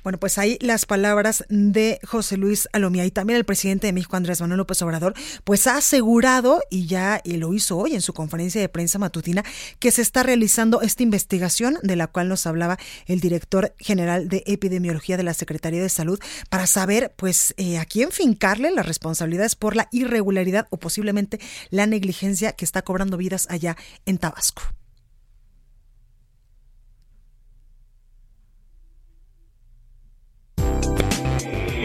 Bueno, 0.03 0.19
pues 0.19 0.37
ahí 0.37 0.57
las 0.59 0.85
palabras 0.85 1.45
de 1.47 1.99
José 2.05 2.35
Luis 2.35 2.67
Alomía 2.73 3.05
y 3.05 3.11
también 3.11 3.37
el 3.37 3.45
presidente 3.45 3.87
de 3.87 3.93
México, 3.93 4.17
Andrés 4.17 4.41
Manuel 4.41 4.57
López 4.57 4.81
Obrador, 4.81 5.13
pues 5.45 5.65
ha 5.65 5.77
asegurado, 5.77 6.61
y 6.69 6.87
ya 6.87 7.21
y 7.23 7.37
lo 7.37 7.53
hizo 7.53 7.77
hoy 7.77 7.95
en 7.95 8.01
su 8.01 8.13
conferencia 8.13 8.59
de 8.59 8.67
prensa 8.67 8.99
matutina, 8.99 9.43
que 9.79 9.91
se 9.91 10.01
está 10.01 10.21
realizando 10.21 10.81
esta 10.81 11.03
investigación 11.03 11.77
de 11.83 11.95
la 11.95 12.07
cual 12.07 12.27
nos 12.27 12.45
hablaba 12.45 12.77
el 13.05 13.21
director 13.21 13.73
general 13.79 14.27
de 14.27 14.43
epidemiología 14.45 15.15
de 15.15 15.23
la 15.23 15.33
Secretaría 15.33 15.81
de 15.81 15.89
Salud 15.89 16.19
para 16.49 16.67
saber, 16.67 17.13
pues, 17.15 17.53
eh, 17.55 17.77
a 17.77 17.85
quién 17.85 18.11
fincarle 18.11 18.71
las 18.71 18.85
responsabilidades 18.85 19.55
por 19.55 19.77
la 19.77 19.87
irregularidad 19.91 20.67
o 20.69 20.77
posiblemente 20.77 21.39
la 21.69 21.85
negligencia 21.85 22.51
que 22.51 22.65
está 22.65 22.81
cobrando 22.81 23.15
vidas 23.15 23.47
allá 23.49 23.77
en 24.05 24.17
Tabasco. 24.17 24.63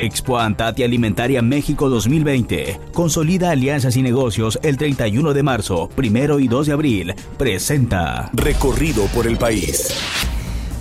Expo 0.00 0.38
Antati 0.38 0.83
Alimentaria 0.83 1.43
México 1.43 1.88
2020. 1.88 2.81
Consolida 2.93 3.50
alianzas 3.50 3.97
y 3.97 4.02
negocios 4.02 4.59
el 4.62 4.76
31 4.76 5.35
de 5.35 5.43
marzo, 5.43 5.88
primero 5.88 6.38
y 6.38 6.49
2 6.49 6.67
de 6.67 6.73
abril. 6.73 7.14
Presenta. 7.37 8.31
Recorrido 8.33 9.07
por 9.07 9.26
el 9.26 9.38
país. 9.38 9.93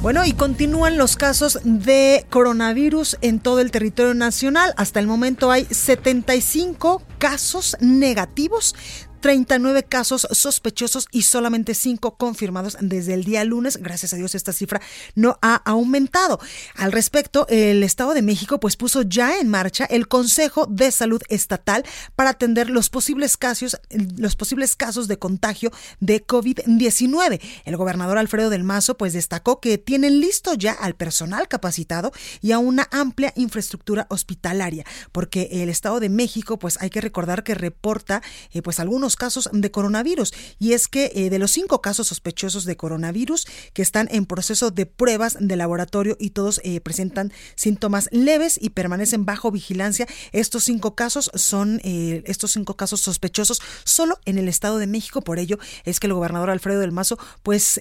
Bueno, 0.02 0.24
y 0.26 0.34
continúan 0.34 0.98
los 0.98 1.16
casos 1.16 1.60
de 1.64 2.26
coronavirus 2.30 3.18
en 3.22 3.40
todo 3.40 3.62
el 3.62 3.72
territorio 3.72 4.14
nacional. 4.14 4.74
Hasta 4.78 5.00
el 5.00 5.08
momento 5.08 5.50
hay 5.50 5.66
75 5.66 7.02
casos 7.18 7.76
negativos 7.80 8.76
39 9.20 9.84
casos 9.84 10.28
sospechosos 10.32 11.08
y 11.12 11.24
solamente 11.24 11.74
5 11.74 12.18
confirmados 12.18 12.78
desde 12.80 13.14
el 13.14 13.24
día 13.24 13.44
lunes. 13.44 13.78
Gracias 13.78 14.14
a 14.14 14.18
Dios 14.18 14.36
esta 14.36 14.54
cifra 14.54 14.82
no 15.16 15.38
ha 15.42 15.56
aumentado. 15.56 16.40
Al 16.76 16.92
respecto, 16.92 17.46
el 17.50 17.84
Estado 17.84 18.14
de 18.14 18.22
México 18.22 18.60
pues 18.60 18.78
puso 18.78 19.02
ya 19.02 19.40
en 19.40 19.50
marcha 19.50 19.86
el 19.86 20.08
Consejo 20.08 20.66
de 20.68 20.92
Salud 20.92 21.22
Estatal 21.30 21.84
para 22.16 22.32
atender 22.32 22.70
los 22.70 22.90
posibles 22.90 23.38
casos, 23.38 23.80
los 24.18 24.36
posibles 24.36 24.76
casos 24.76 25.08
de 25.08 25.20
contagio 25.20 25.72
de 26.00 26.26
COVID-19. 26.26 27.42
El 27.66 27.78
gobernador 27.78 28.18
Alfredo 28.18 28.50
del 28.50 28.64
Mazo 28.64 28.98
pues 28.98 29.14
destacó 29.14 29.60
que 29.60 29.78
tienen 29.78 30.20
listo 30.20 30.54
ya 30.54 30.72
al 30.72 30.96
personal 30.96 31.48
capacitado 31.48 32.12
y 32.42 32.52
a 32.52 32.60
una 32.60 32.88
amplia 32.92 33.34
infraestructura 33.36 34.08
hospitalaria, 34.10 34.86
porque 35.12 35.50
el 35.52 35.70
Estado 35.70 36.00
de 36.00 36.10
México 36.10 36.60
pues 36.60 36.78
hay 36.82 36.90
que 36.90 37.02
recordar 37.02 37.44
que 37.44 37.56
reporta 37.56 38.22
eh, 38.52 38.62
pues 38.62 38.80
algunos 38.80 39.16
casos 39.18 39.50
de 39.52 39.72
coronavirus. 39.72 40.34
Y 40.60 40.74
es 40.74 40.88
que 40.88 41.12
eh, 41.16 41.30
de 41.30 41.40
los 41.40 41.52
cinco 41.52 41.82
casos 41.82 42.08
sospechosos 42.08 42.66
de 42.66 42.78
coronavirus 42.78 43.48
que 43.74 43.82
están 43.82 44.08
en 44.12 44.26
proceso 44.26 44.72
de 44.72 44.86
pruebas 44.86 45.38
de 45.40 45.56
laboratorio 45.56 46.16
y 46.20 46.32
todos 46.32 46.62
eh, 46.64 46.80
presentan 46.82 47.34
síntomas 47.56 48.10
leves 48.12 48.58
y 48.62 48.70
permanecen 48.70 49.26
bajo 49.26 49.52
vigilancia, 49.52 50.08
estos 50.32 50.64
cinco 50.64 50.96
casos 50.96 51.32
son 51.34 51.82
eh, 51.84 52.24
estos 52.26 52.52
cinco 52.52 52.76
casos 52.76 53.02
sospechosos 53.02 53.62
solo 53.84 54.20
en 54.26 54.38
el 54.38 54.48
Estado 54.48 54.78
de 54.78 54.88
México. 54.88 55.22
Por 55.22 55.40
ello 55.40 55.58
es 55.84 56.00
que 56.00 56.08
el 56.08 56.14
gobernador 56.14 56.50
Alfredo 56.50 56.80
del 56.80 56.92
Mazo 56.92 57.18
pues 57.44 57.80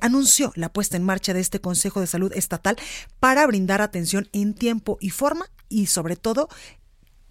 anunció 0.00 0.52
la 0.56 0.72
puesta 0.72 0.96
en 0.96 1.04
marcha 1.04 1.32
de 1.34 1.40
este 1.40 1.60
Consejo 1.60 2.00
de 2.00 2.06
Salud 2.06 2.32
Estatal 2.34 2.76
para 3.20 3.46
brindar 3.46 3.80
atención 3.80 4.28
en 4.32 4.54
tiempo 4.54 4.98
y 5.00 5.10
forma 5.10 5.50
y 5.68 5.86
sobre 5.86 6.16
todo 6.16 6.48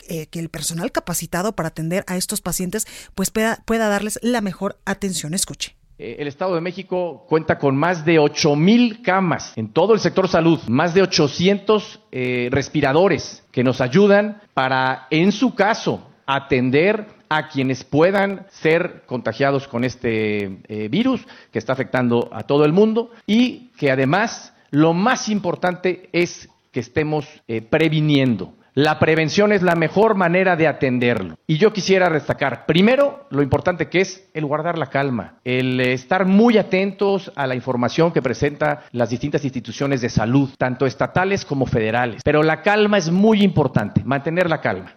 eh, 0.07 0.27
que 0.27 0.39
el 0.39 0.49
personal 0.49 0.91
capacitado 0.91 1.53
para 1.53 1.69
atender 1.69 2.03
a 2.07 2.17
estos 2.17 2.41
pacientes 2.41 2.87
pues 3.15 3.31
pueda, 3.31 3.59
pueda 3.65 3.87
darles 3.87 4.19
la 4.21 4.41
mejor 4.41 4.77
atención. 4.85 5.33
Escuche. 5.33 5.75
Eh, 5.97 6.17
el 6.19 6.27
Estado 6.27 6.55
de 6.55 6.61
México 6.61 7.25
cuenta 7.29 7.57
con 7.57 7.77
más 7.77 8.03
de 8.03 8.19
8 8.19 8.55
mil 8.55 9.01
camas 9.01 9.53
en 9.55 9.71
todo 9.71 9.93
el 9.93 9.99
sector 9.99 10.27
salud, 10.27 10.59
más 10.67 10.93
de 10.93 11.03
800 11.03 12.01
eh, 12.11 12.49
respiradores 12.51 13.43
que 13.51 13.63
nos 13.63 13.79
ayudan 13.79 14.41
para, 14.53 15.07
en 15.09 15.31
su 15.31 15.55
caso, 15.55 16.09
atender 16.25 17.05
a 17.29 17.47
quienes 17.47 17.83
puedan 17.83 18.45
ser 18.51 19.03
contagiados 19.05 19.67
con 19.67 19.83
este 19.83 20.87
virus 20.89 21.25
que 21.51 21.59
está 21.59 21.73
afectando 21.73 22.29
a 22.31 22.43
todo 22.43 22.63
el 22.63 22.73
mundo 22.73 23.11
y 23.25 23.71
que 23.77 23.89
además 23.89 24.53
lo 24.69 24.93
más 24.93 25.29
importante 25.29 26.09
es 26.13 26.47
que 26.71 26.79
estemos 26.79 27.25
previniendo 27.69 28.53
la 28.75 28.99
prevención 28.99 29.51
es 29.51 29.61
la 29.61 29.75
mejor 29.75 30.15
manera 30.15 30.55
de 30.55 30.67
atenderlo. 30.67 31.35
Y 31.45 31.57
yo 31.57 31.73
quisiera 31.73 32.09
destacar, 32.09 32.65
primero, 32.65 33.27
lo 33.29 33.43
importante 33.43 33.87
que 33.87 34.01
es 34.01 34.29
el 34.33 34.45
guardar 34.45 34.77
la 34.77 34.87
calma, 34.87 35.35
el 35.43 35.79
estar 35.79 36.25
muy 36.25 36.57
atentos 36.57 37.31
a 37.35 37.45
la 37.47 37.55
información 37.55 38.11
que 38.11 38.21
presentan 38.21 38.79
las 38.91 39.09
distintas 39.09 39.43
instituciones 39.43 40.01
de 40.01 40.09
salud, 40.09 40.49
tanto 40.57 40.85
estatales 40.85 41.45
como 41.45 41.65
federales. 41.65 42.21
Pero 42.23 42.41
la 42.41 42.61
calma 42.61 42.97
es 42.97 43.11
muy 43.11 43.43
importante, 43.43 44.03
mantener 44.03 44.49
la 44.49 44.61
calma. 44.61 44.95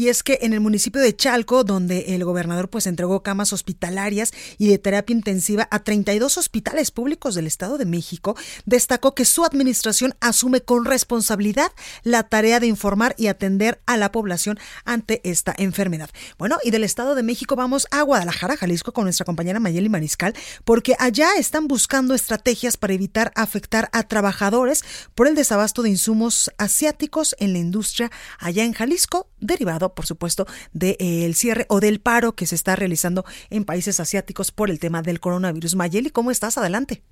Y 0.00 0.08
es 0.08 0.22
que 0.22 0.38
en 0.40 0.54
el 0.54 0.60
municipio 0.60 1.02
de 1.02 1.14
Chalco, 1.14 1.62
donde 1.62 2.14
el 2.14 2.24
gobernador 2.24 2.70
pues 2.70 2.86
entregó 2.86 3.22
camas 3.22 3.52
hospitalarias 3.52 4.32
y 4.56 4.68
de 4.68 4.78
terapia 4.78 5.12
intensiva 5.14 5.68
a 5.70 5.80
32 5.84 6.38
hospitales 6.38 6.90
públicos 6.90 7.34
del 7.34 7.46
Estado 7.46 7.76
de 7.76 7.84
México, 7.84 8.34
destacó 8.64 9.14
que 9.14 9.26
su 9.26 9.44
administración 9.44 10.14
asume 10.20 10.62
con 10.62 10.86
responsabilidad 10.86 11.70
la 12.02 12.22
tarea 12.22 12.60
de 12.60 12.66
informar 12.66 13.14
y 13.18 13.26
atender 13.26 13.82
a 13.84 13.98
la 13.98 14.10
población 14.10 14.58
ante 14.86 15.20
esta 15.22 15.54
enfermedad. 15.58 16.08
Bueno, 16.38 16.56
y 16.64 16.70
del 16.70 16.84
Estado 16.84 17.14
de 17.14 17.22
México 17.22 17.54
vamos 17.54 17.86
a 17.90 18.00
Guadalajara, 18.00 18.56
Jalisco, 18.56 18.94
con 18.94 19.04
nuestra 19.04 19.26
compañera 19.26 19.60
Mayeli 19.60 19.90
Mariscal, 19.90 20.32
porque 20.64 20.96
allá 20.98 21.28
están 21.36 21.68
buscando 21.68 22.14
estrategias 22.14 22.78
para 22.78 22.94
evitar 22.94 23.32
afectar 23.36 23.90
a 23.92 24.04
trabajadores 24.04 24.82
por 25.14 25.28
el 25.28 25.34
desabasto 25.34 25.82
de 25.82 25.90
insumos 25.90 26.50
asiáticos 26.56 27.36
en 27.38 27.52
la 27.52 27.58
industria 27.58 28.10
allá 28.38 28.64
en 28.64 28.72
Jalisco, 28.72 29.28
derivado 29.40 29.89
por 29.94 30.06
supuesto, 30.06 30.46
del 30.72 30.96
eh, 30.98 31.32
cierre 31.34 31.66
o 31.68 31.80
del 31.80 32.00
paro 32.00 32.32
que 32.32 32.46
se 32.46 32.54
está 32.54 32.76
realizando 32.76 33.24
en 33.50 33.64
países 33.64 34.00
asiáticos 34.00 34.52
por 34.52 34.70
el 34.70 34.78
tema 34.78 35.02
del 35.02 35.20
coronavirus. 35.20 35.74
Mayeli, 35.76 36.10
¿cómo 36.10 36.30
estás? 36.30 36.58
Adelante. 36.58 37.02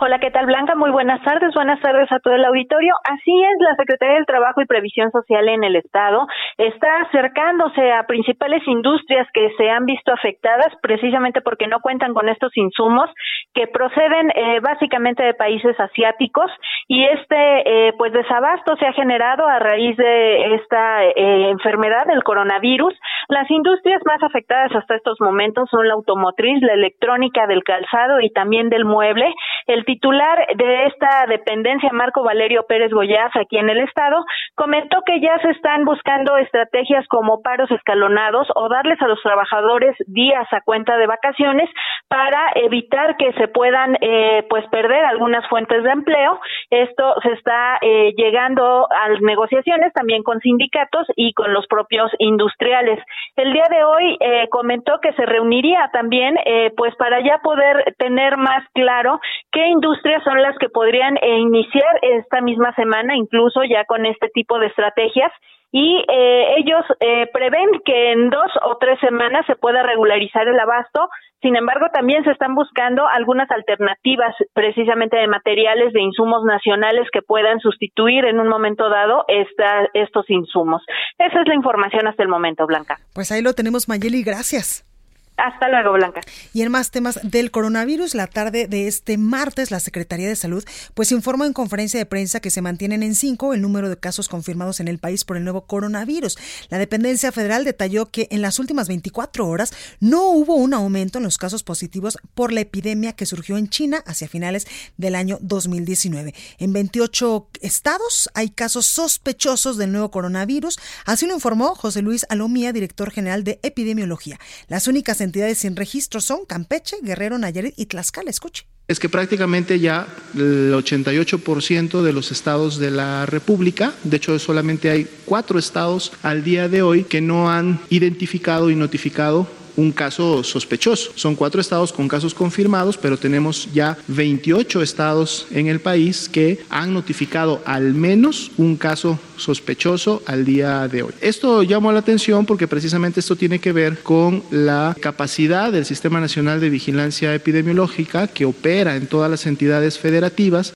Hola, 0.00 0.18
¿qué 0.18 0.30
tal 0.30 0.46
Blanca? 0.46 0.74
Muy 0.74 0.90
buenas 0.90 1.22
tardes. 1.22 1.54
Buenas 1.54 1.80
tardes 1.80 2.10
a 2.12 2.18
todo 2.20 2.34
el 2.34 2.44
auditorio. 2.44 2.94
Así 3.04 3.32
es, 3.44 3.56
la 3.60 3.76
Secretaría 3.76 4.16
del 4.16 4.26
Trabajo 4.26 4.60
y 4.60 4.66
Previsión 4.66 5.10
Social 5.10 5.48
en 5.48 5.64
el 5.64 5.76
Estado 5.76 6.26
está 6.58 7.00
acercándose 7.02 7.92
a 7.92 8.06
principales 8.06 8.62
industrias 8.66 9.26
que 9.32 9.50
se 9.56 9.70
han 9.70 9.86
visto 9.86 10.12
afectadas 10.12 10.72
precisamente 10.82 11.40
porque 11.40 11.66
no 11.66 11.80
cuentan 11.80 12.14
con 12.14 12.28
estos 12.28 12.56
insumos 12.56 13.10
que 13.54 13.66
proceden 13.66 14.30
eh, 14.34 14.60
básicamente 14.60 15.22
de 15.22 15.34
países 15.34 15.78
asiáticos 15.80 16.50
y 16.88 17.04
este 17.04 17.88
eh, 17.88 17.92
pues 17.96 18.12
desabasto 18.12 18.76
se 18.76 18.86
ha 18.86 18.92
generado 18.92 19.46
a 19.46 19.58
raíz 19.58 19.96
de 19.96 20.54
esta 20.56 21.04
eh, 21.04 21.50
enfermedad 21.50 22.06
del 22.06 22.22
coronavirus. 22.22 22.94
Las 23.28 23.50
industrias 23.50 24.02
más 24.04 24.22
afectadas 24.22 24.74
hasta 24.74 24.94
estos 24.94 25.20
momentos 25.20 25.68
son 25.70 25.88
la 25.88 25.94
automotriz, 25.94 26.60
la 26.62 26.74
electrónica, 26.74 27.46
del 27.46 27.64
calzado 27.64 28.20
y 28.20 28.30
también 28.30 28.68
del 28.68 28.84
mueble. 28.84 29.34
El 29.66 29.84
titular 29.84 30.46
de 30.54 30.86
esta 30.86 31.26
dependencia, 31.26 31.90
Marco 31.92 32.22
Valerio 32.22 32.64
Pérez 32.68 32.92
Goyaz, 32.92 33.34
aquí 33.34 33.58
en 33.58 33.68
el 33.68 33.80
Estado, 33.80 34.24
comentó 34.54 35.02
que 35.04 35.20
ya 35.20 35.36
se 35.42 35.50
están 35.50 35.84
buscando 35.84 36.36
estrategias 36.36 37.04
como 37.08 37.42
paros 37.42 37.68
escalonados 37.72 38.46
o 38.54 38.68
darles 38.68 39.02
a 39.02 39.08
los 39.08 39.20
trabajadores 39.22 39.96
días 40.06 40.46
a 40.52 40.60
cuenta 40.60 40.96
de 40.96 41.08
vacaciones 41.08 41.68
para 42.08 42.52
evitar 42.54 43.16
que 43.16 43.32
se 43.32 43.48
puedan 43.48 43.96
eh, 44.00 44.44
pues 44.48 44.64
perder 44.68 45.04
algunas 45.04 45.46
fuentes 45.48 45.82
de 45.82 45.90
empleo. 45.90 46.38
Esto 46.70 47.14
se 47.22 47.32
está 47.32 47.78
eh, 47.80 48.12
llegando 48.16 48.86
a 48.90 49.08
negociaciones 49.20 49.92
también 49.92 50.22
con 50.22 50.40
sindicatos 50.40 51.06
y 51.16 51.32
con 51.32 51.52
los 51.52 51.66
propios 51.66 52.10
industriales. 52.18 53.00
El 53.36 53.52
día 53.52 53.64
de 53.70 53.84
hoy 53.84 54.16
eh, 54.20 54.48
comentó 54.50 55.00
que 55.00 55.12
se 55.12 55.26
reuniría 55.26 55.90
también 55.92 56.36
eh, 56.44 56.72
pues 56.76 56.94
para 56.96 57.20
ya 57.20 57.38
poder 57.42 57.94
tener 57.98 58.36
más 58.36 58.64
claro 58.74 59.20
qué 59.52 59.66
industrias 59.68 60.22
son 60.24 60.40
las 60.42 60.56
que 60.58 60.68
podrían 60.68 61.16
eh, 61.16 61.38
iniciar 61.38 61.98
esta 62.02 62.40
misma 62.40 62.74
semana, 62.74 63.16
incluso 63.16 63.64
ya 63.64 63.84
con 63.84 64.06
este 64.06 64.28
tipo 64.28 64.58
de 64.58 64.66
estrategias 64.66 65.32
y 65.72 66.04
eh, 66.08 66.54
ellos 66.58 66.84
eh, 67.00 67.28
prevén 67.32 67.68
que 67.84 68.12
en 68.12 68.30
dos 68.30 68.50
o 68.64 68.76
tres 68.78 68.98
semanas 69.00 69.44
se 69.46 69.56
pueda 69.56 69.82
regularizar 69.82 70.46
el 70.48 70.58
abasto. 70.58 71.08
Sin 71.42 71.54
embargo, 71.54 71.86
también 71.92 72.24
se 72.24 72.30
están 72.30 72.54
buscando 72.54 73.06
algunas 73.06 73.50
alternativas 73.50 74.34
precisamente 74.54 75.16
de 75.16 75.26
materiales, 75.26 75.92
de 75.92 76.00
insumos 76.00 76.44
nacionales 76.44 77.06
que 77.12 77.22
puedan 77.22 77.60
sustituir 77.60 78.24
en 78.24 78.40
un 78.40 78.48
momento 78.48 78.88
dado 78.88 79.24
estos 79.28 80.30
insumos. 80.30 80.82
Esa 81.18 81.40
es 81.42 81.48
la 81.48 81.54
información 81.54 82.06
hasta 82.06 82.22
el 82.22 82.28
momento, 82.28 82.66
Blanca. 82.66 82.96
Pues 83.14 83.30
ahí 83.30 83.42
lo 83.42 83.52
tenemos, 83.52 83.88
Mayeli, 83.88 84.22
gracias. 84.22 84.86
Hasta 85.36 85.68
luego, 85.68 85.92
Blanca. 85.92 86.22
Y 86.54 86.62
en 86.62 86.70
más 86.70 86.90
temas 86.90 87.20
del 87.22 87.50
coronavirus, 87.50 88.14
la 88.14 88.26
tarde 88.26 88.68
de 88.68 88.88
este 88.88 89.18
martes, 89.18 89.70
la 89.70 89.80
Secretaría 89.80 90.28
de 90.28 90.36
Salud 90.36 90.64
pues 90.94 91.12
informó 91.12 91.44
en 91.44 91.52
conferencia 91.52 91.98
de 91.98 92.06
prensa 92.06 92.40
que 92.40 92.50
se 92.50 92.62
mantienen 92.62 93.02
en 93.02 93.14
cinco 93.14 93.52
el 93.52 93.60
número 93.60 93.90
de 93.90 93.98
casos 93.98 94.28
confirmados 94.28 94.80
en 94.80 94.88
el 94.88 94.98
país 94.98 95.24
por 95.24 95.36
el 95.36 95.44
nuevo 95.44 95.66
coronavirus. 95.66 96.38
La 96.70 96.78
dependencia 96.78 97.32
federal 97.32 97.64
detalló 97.64 98.06
que 98.06 98.28
en 98.30 98.40
las 98.40 98.58
últimas 98.58 98.88
24 98.88 99.46
horas 99.46 99.74
no 100.00 100.30
hubo 100.30 100.54
un 100.54 100.72
aumento 100.72 101.18
en 101.18 101.24
los 101.24 101.36
casos 101.36 101.62
positivos 101.62 102.18
por 102.34 102.50
la 102.50 102.60
epidemia 102.60 103.12
que 103.12 103.26
surgió 103.26 103.58
en 103.58 103.68
China 103.68 104.02
hacia 104.06 104.28
finales 104.28 104.66
del 104.96 105.14
año 105.14 105.36
2019. 105.42 106.34
En 106.58 106.72
28 106.72 107.48
estados 107.60 108.30
hay 108.32 108.48
casos 108.48 108.86
sospechosos 108.86 109.76
del 109.76 109.92
nuevo 109.92 110.10
coronavirus, 110.10 110.78
así 111.04 111.26
lo 111.26 111.34
informó 111.34 111.74
José 111.74 112.00
Luis 112.00 112.24
Alomía, 112.30 112.72
director 112.72 113.10
general 113.10 113.44
de 113.44 113.60
epidemiología. 113.62 114.38
Las 114.68 114.88
únicas 114.88 115.20
entidades 115.26 115.58
sin 115.58 115.76
registro 115.76 116.20
son 116.20 116.46
Campeche, 116.46 116.96
Guerrero, 117.02 117.38
Nayarit 117.38 117.74
y 117.76 117.86
Tlaxcala. 117.86 118.30
Escuche. 118.30 118.66
Es 118.88 119.00
que 119.00 119.08
prácticamente 119.08 119.80
ya 119.80 120.06
el 120.34 120.72
88% 120.72 122.02
de 122.02 122.12
los 122.12 122.30
estados 122.30 122.78
de 122.78 122.92
la 122.92 123.26
República, 123.26 123.92
de 124.04 124.16
hecho 124.16 124.38
solamente 124.38 124.90
hay 124.90 125.08
cuatro 125.24 125.58
estados 125.58 126.12
al 126.22 126.44
día 126.44 126.68
de 126.68 126.82
hoy 126.82 127.02
que 127.02 127.20
no 127.20 127.50
han 127.50 127.80
identificado 127.90 128.70
y 128.70 128.76
notificado 128.76 129.48
un 129.76 129.92
caso 129.92 130.42
sospechoso. 130.42 131.12
Son 131.14 131.34
cuatro 131.34 131.60
estados 131.60 131.92
con 131.92 132.08
casos 132.08 132.34
confirmados, 132.34 132.96
pero 132.96 133.16
tenemos 133.16 133.68
ya 133.72 133.96
28 134.08 134.82
estados 134.82 135.46
en 135.50 135.68
el 135.68 135.80
país 135.80 136.28
que 136.28 136.60
han 136.70 136.92
notificado 136.92 137.62
al 137.64 137.94
menos 137.94 138.50
un 138.56 138.76
caso 138.76 139.18
sospechoso 139.36 140.22
al 140.26 140.44
día 140.44 140.88
de 140.88 141.02
hoy. 141.02 141.12
Esto 141.20 141.62
llamó 141.62 141.92
la 141.92 142.00
atención 142.00 142.46
porque 142.46 142.68
precisamente 142.68 143.20
esto 143.20 143.36
tiene 143.36 143.58
que 143.58 143.72
ver 143.72 144.02
con 144.02 144.42
la 144.50 144.96
capacidad 145.00 145.72
del 145.72 145.84
Sistema 145.84 146.20
Nacional 146.20 146.60
de 146.60 146.70
Vigilancia 146.70 147.34
Epidemiológica 147.34 148.28
que 148.28 148.44
opera 148.44 148.96
en 148.96 149.06
todas 149.06 149.30
las 149.30 149.46
entidades 149.46 149.98
federativas 149.98 150.75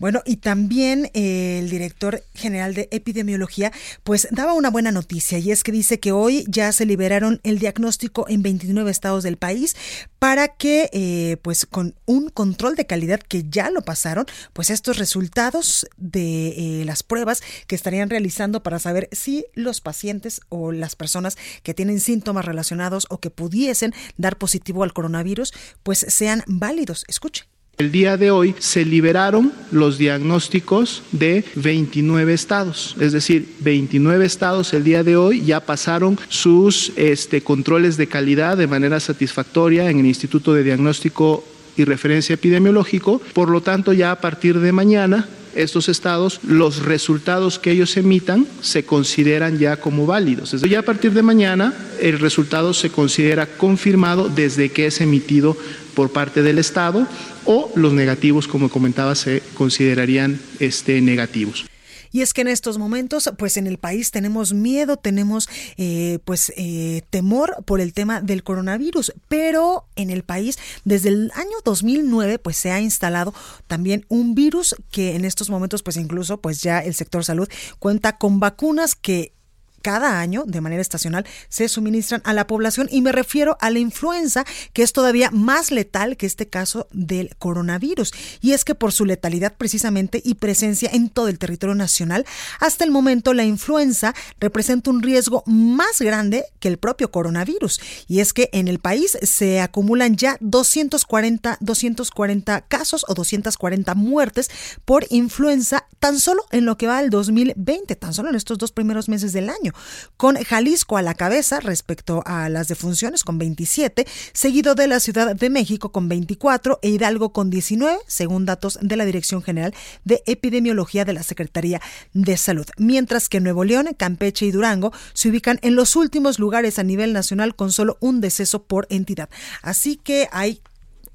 bueno, 0.00 0.22
y 0.24 0.38
también 0.38 1.10
eh, 1.12 1.58
el 1.60 1.68
director 1.68 2.24
general 2.34 2.72
de 2.72 2.88
epidemiología, 2.90 3.70
pues 4.02 4.26
daba 4.30 4.54
una 4.54 4.70
buena 4.70 4.92
noticia 4.92 5.38
y 5.38 5.50
es 5.50 5.62
que 5.62 5.72
dice 5.72 6.00
que 6.00 6.10
hoy 6.10 6.46
ya 6.48 6.72
se 6.72 6.86
liberaron 6.86 7.38
el 7.42 7.58
diagnóstico 7.58 8.24
en 8.26 8.42
29 8.42 8.90
estados 8.90 9.22
del 9.22 9.36
país 9.36 9.76
para 10.18 10.48
que, 10.48 10.88
eh, 10.94 11.36
pues 11.42 11.66
con 11.66 11.94
un 12.06 12.30
control 12.30 12.76
de 12.76 12.86
calidad 12.86 13.20
que 13.20 13.44
ya 13.50 13.70
lo 13.70 13.82
pasaron, 13.82 14.24
pues 14.54 14.70
estos 14.70 14.96
resultados 14.96 15.86
de 15.98 16.80
eh, 16.80 16.84
las 16.86 17.02
pruebas 17.02 17.42
que 17.66 17.74
estarían 17.74 18.08
realizando 18.08 18.62
para 18.62 18.78
saber 18.78 19.10
si 19.12 19.44
los 19.52 19.82
pacientes 19.82 20.40
o 20.48 20.72
las 20.72 20.96
personas 20.96 21.36
que 21.62 21.74
tienen 21.74 22.00
síntomas 22.00 22.46
relacionados 22.46 23.06
o 23.10 23.18
que 23.18 23.28
pudiesen 23.28 23.92
dar 24.16 24.38
positivo 24.38 24.82
al 24.82 24.94
coronavirus, 24.94 25.52
pues 25.82 26.06
sean 26.08 26.42
válidos. 26.46 27.04
Escuche. 27.06 27.44
El 27.80 27.92
día 27.92 28.18
de 28.18 28.30
hoy 28.30 28.54
se 28.58 28.84
liberaron 28.84 29.54
los 29.70 29.96
diagnósticos 29.96 31.02
de 31.12 31.46
29 31.54 32.34
estados, 32.34 32.94
es 33.00 33.12
decir, 33.12 33.54
29 33.60 34.22
estados 34.26 34.74
el 34.74 34.84
día 34.84 35.02
de 35.02 35.16
hoy 35.16 35.42
ya 35.46 35.60
pasaron 35.60 36.18
sus 36.28 36.92
este, 36.96 37.40
controles 37.40 37.96
de 37.96 38.06
calidad 38.06 38.58
de 38.58 38.66
manera 38.66 39.00
satisfactoria 39.00 39.88
en 39.88 40.00
el 40.00 40.04
Instituto 40.04 40.52
de 40.52 40.62
Diagnóstico 40.62 41.42
y 41.74 41.84
Referencia 41.84 42.34
Epidemiológico, 42.34 43.18
por 43.32 43.48
lo 43.48 43.62
tanto 43.62 43.94
ya 43.94 44.10
a 44.10 44.20
partir 44.20 44.60
de 44.60 44.72
mañana 44.72 45.26
estos 45.54 45.88
estados, 45.88 46.40
los 46.42 46.84
resultados 46.84 47.58
que 47.58 47.72
ellos 47.72 47.96
emitan 47.96 48.46
se 48.60 48.84
consideran 48.84 49.58
ya 49.58 49.78
como 49.78 50.06
válidos. 50.06 50.52
Ya 50.62 50.80
a 50.80 50.82
partir 50.82 51.12
de 51.12 51.22
mañana 51.22 51.74
el 52.00 52.18
resultado 52.18 52.74
se 52.74 52.90
considera 52.90 53.46
confirmado 53.46 54.28
desde 54.28 54.68
que 54.70 54.86
es 54.86 55.00
emitido 55.00 55.56
por 56.00 56.10
parte 56.10 56.40
del 56.40 56.58
Estado 56.58 57.06
o 57.44 57.70
los 57.74 57.92
negativos, 57.92 58.48
como 58.48 58.70
comentaba, 58.70 59.14
se 59.14 59.42
considerarían 59.52 60.40
este, 60.58 61.02
negativos. 61.02 61.66
Y 62.10 62.22
es 62.22 62.32
que 62.32 62.40
en 62.40 62.48
estos 62.48 62.78
momentos, 62.78 63.30
pues 63.36 63.58
en 63.58 63.66
el 63.66 63.76
país 63.76 64.10
tenemos 64.10 64.54
miedo, 64.54 64.96
tenemos 64.96 65.46
eh, 65.76 66.18
pues 66.24 66.54
eh, 66.56 67.02
temor 67.10 67.54
por 67.66 67.82
el 67.82 67.92
tema 67.92 68.22
del 68.22 68.42
coronavirus, 68.42 69.12
pero 69.28 69.84
en 69.94 70.08
el 70.08 70.22
país 70.22 70.58
desde 70.86 71.10
el 71.10 71.32
año 71.34 71.58
2009 71.66 72.38
pues 72.38 72.56
se 72.56 72.70
ha 72.70 72.80
instalado 72.80 73.34
también 73.66 74.06
un 74.08 74.34
virus 74.34 74.74
que 74.90 75.16
en 75.16 75.26
estos 75.26 75.50
momentos 75.50 75.82
pues 75.82 75.98
incluso 75.98 76.40
pues 76.40 76.62
ya 76.62 76.78
el 76.78 76.94
sector 76.94 77.26
salud 77.26 77.48
cuenta 77.78 78.16
con 78.16 78.40
vacunas 78.40 78.94
que 78.94 79.34
cada 79.82 80.20
año, 80.20 80.44
de 80.46 80.60
manera 80.60 80.82
estacional, 80.82 81.26
se 81.48 81.68
suministran 81.68 82.20
a 82.24 82.32
la 82.32 82.46
población 82.46 82.88
y 82.90 83.00
me 83.00 83.12
refiero 83.12 83.56
a 83.60 83.70
la 83.70 83.78
influenza, 83.78 84.44
que 84.72 84.82
es 84.82 84.92
todavía 84.92 85.30
más 85.30 85.70
letal 85.70 86.16
que 86.16 86.26
este 86.26 86.48
caso 86.48 86.88
del 86.92 87.34
coronavirus. 87.38 88.12
Y 88.40 88.52
es 88.52 88.64
que 88.64 88.74
por 88.74 88.92
su 88.92 89.04
letalidad 89.04 89.54
precisamente 89.56 90.20
y 90.24 90.34
presencia 90.34 90.90
en 90.92 91.08
todo 91.08 91.28
el 91.28 91.38
territorio 91.38 91.74
nacional, 91.74 92.26
hasta 92.60 92.84
el 92.84 92.90
momento 92.90 93.34
la 93.34 93.44
influenza 93.44 94.14
representa 94.38 94.90
un 94.90 95.02
riesgo 95.02 95.42
más 95.46 96.00
grande 96.00 96.44
que 96.58 96.68
el 96.68 96.78
propio 96.78 97.10
coronavirus. 97.10 97.80
Y 98.06 98.20
es 98.20 98.32
que 98.32 98.50
en 98.52 98.68
el 98.68 98.78
país 98.78 99.18
se 99.22 99.60
acumulan 99.60 100.16
ya 100.16 100.36
240, 100.40 101.58
240 101.60 102.60
casos 102.62 103.04
o 103.08 103.14
240 103.14 103.94
muertes 103.94 104.50
por 104.84 105.06
influenza 105.10 105.86
tan 105.98 106.18
solo 106.18 106.44
en 106.50 106.64
lo 106.64 106.76
que 106.76 106.86
va 106.86 106.98
al 106.98 107.10
2020, 107.10 107.96
tan 107.96 108.14
solo 108.14 108.30
en 108.30 108.36
estos 108.36 108.58
dos 108.58 108.72
primeros 108.72 109.08
meses 109.08 109.32
del 109.32 109.48
año 109.48 109.69
con 110.16 110.36
Jalisco 110.36 110.96
a 110.96 111.02
la 111.02 111.14
cabeza 111.14 111.60
respecto 111.60 112.22
a 112.26 112.48
las 112.48 112.68
defunciones 112.68 113.24
con 113.24 113.38
27, 113.38 114.06
seguido 114.32 114.74
de 114.74 114.86
la 114.86 115.00
Ciudad 115.00 115.34
de 115.34 115.50
México 115.50 115.92
con 115.92 116.08
24 116.08 116.78
e 116.82 116.88
Hidalgo 116.88 117.32
con 117.32 117.50
19, 117.50 117.98
según 118.06 118.46
datos 118.46 118.78
de 118.80 118.96
la 118.96 119.04
Dirección 119.04 119.42
General 119.42 119.74
de 120.04 120.22
Epidemiología 120.26 121.04
de 121.04 121.12
la 121.12 121.22
Secretaría 121.22 121.80
de 122.12 122.36
Salud. 122.36 122.66
Mientras 122.76 123.28
que 123.28 123.40
Nuevo 123.40 123.64
León, 123.64 123.88
Campeche 123.96 124.46
y 124.46 124.50
Durango 124.50 124.92
se 125.12 125.28
ubican 125.28 125.58
en 125.62 125.74
los 125.74 125.96
últimos 125.96 126.38
lugares 126.38 126.78
a 126.78 126.82
nivel 126.82 127.12
nacional 127.12 127.54
con 127.54 127.72
solo 127.72 127.96
un 128.00 128.20
deceso 128.20 128.62
por 128.64 128.86
entidad. 128.90 129.28
Así 129.62 129.96
que 129.96 130.28
hay 130.32 130.60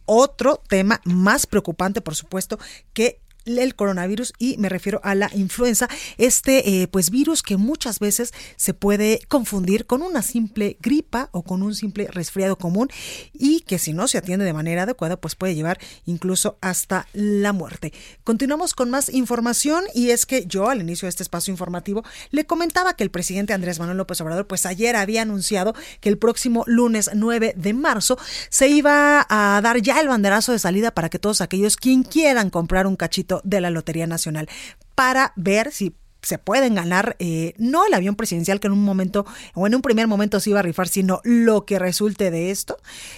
otro 0.06 0.62
tema 0.68 1.02
más 1.04 1.48
preocupante, 1.48 2.02
por 2.02 2.16
supuesto, 2.16 2.60
que 2.94 3.20
el 3.46 3.76
coronavirus 3.76 4.34
y 4.40 4.58
me 4.58 4.70
refiero 4.70 5.00
a 5.04 5.16
la 5.16 5.30
influenza, 5.34 5.88
este 6.18 6.82
eh, 6.82 6.88
pues 6.88 7.10
virus 7.12 7.44
que 7.44 7.58
muchas 7.58 8.00
veces 8.00 8.34
se 8.56 8.74
puede 8.74 9.22
confundir 9.28 9.86
con 9.86 10.02
una 10.02 10.22
simple 10.22 10.78
gripa 10.82 11.30
o 11.32 11.44
con 11.44 11.62
un 11.62 11.76
simple 11.76 12.08
resfriado 12.08 12.58
común 12.58 12.90
y 13.34 13.62
que 13.62 13.80
si 13.80 13.94
no 13.94 14.08
se 14.08 14.18
atiende 14.18 14.46
de 14.46 14.54
manera 14.54 14.84
adecuada 14.84 15.18
pues 15.18 15.36
puede 15.36 15.56
llevar 15.56 15.80
incluso 16.06 16.58
hasta 16.62 17.08
la 17.14 17.54
muerte. 17.54 17.94
Continuamos 18.24 18.74
con 18.74 18.90
más 18.90 19.10
información 19.10 19.84
y 19.94 20.10
es 20.10 20.26
que 20.26 20.46
yo 20.46 20.70
al 20.70 20.82
inicio 20.82 21.06
de 21.06 21.10
este 21.10 21.24
espacio 21.24 21.52
informativo 21.52 22.04
le 22.32 22.46
comentaba 22.46 22.96
que 22.96 23.04
el 23.04 23.12
presidente 23.12 23.54
Andrés 23.54 23.80
Manuel 23.80 23.98
López 23.98 24.20
Obrador 24.22 24.48
pues 24.48 24.66
ayer 24.66 24.96
había 24.96 25.22
anunciado 25.22 25.74
que 26.00 26.10
el 26.10 26.18
próximo 26.18 26.64
lunes 26.68 27.12
9 27.14 27.54
de 27.56 27.74
marzo 27.74 28.18
se 28.50 28.68
iba 28.68 29.26
a 29.30 29.62
dar 29.62 29.82
ya 29.82 30.00
el 30.00 30.08
banderazo 30.08 30.52
de 30.52 30.60
salida 30.60 30.92
para 30.92 31.10
que 31.10 31.20
todos 31.20 31.42
aquellos 31.42 31.78
quien 31.78 32.04
quieran 32.04 32.50
comprar 32.50 32.88
un 32.88 32.96
cachito 32.96 33.35
de 33.44 33.62
la 33.62 33.70
Lotería 33.70 34.08
Nacional 34.08 34.50
para 34.96 35.34
ver 35.36 35.72
si 35.72 35.96
se 36.26 36.40
pueden 36.40 36.76
ganar 36.76 37.16
eh, 37.20 37.54
no 37.58 37.86
el 37.86 37.94
avión 37.94 38.16
presidencial 38.16 38.60
que 38.60 38.68
en 38.68 38.74
un 38.74 38.84
momento 38.84 39.26
o 39.54 39.68
en 39.68 39.76
un 39.76 39.82
primer 39.82 40.08
momento 40.08 40.40
se 40.40 40.50
iba 40.50 40.60
a 40.60 40.64
rifar, 40.64 40.88
sino 40.88 41.22
lo 41.24 41.66
que 41.66 41.78
resulte 41.78 42.32
de 42.32 42.50
esto, 42.50 42.78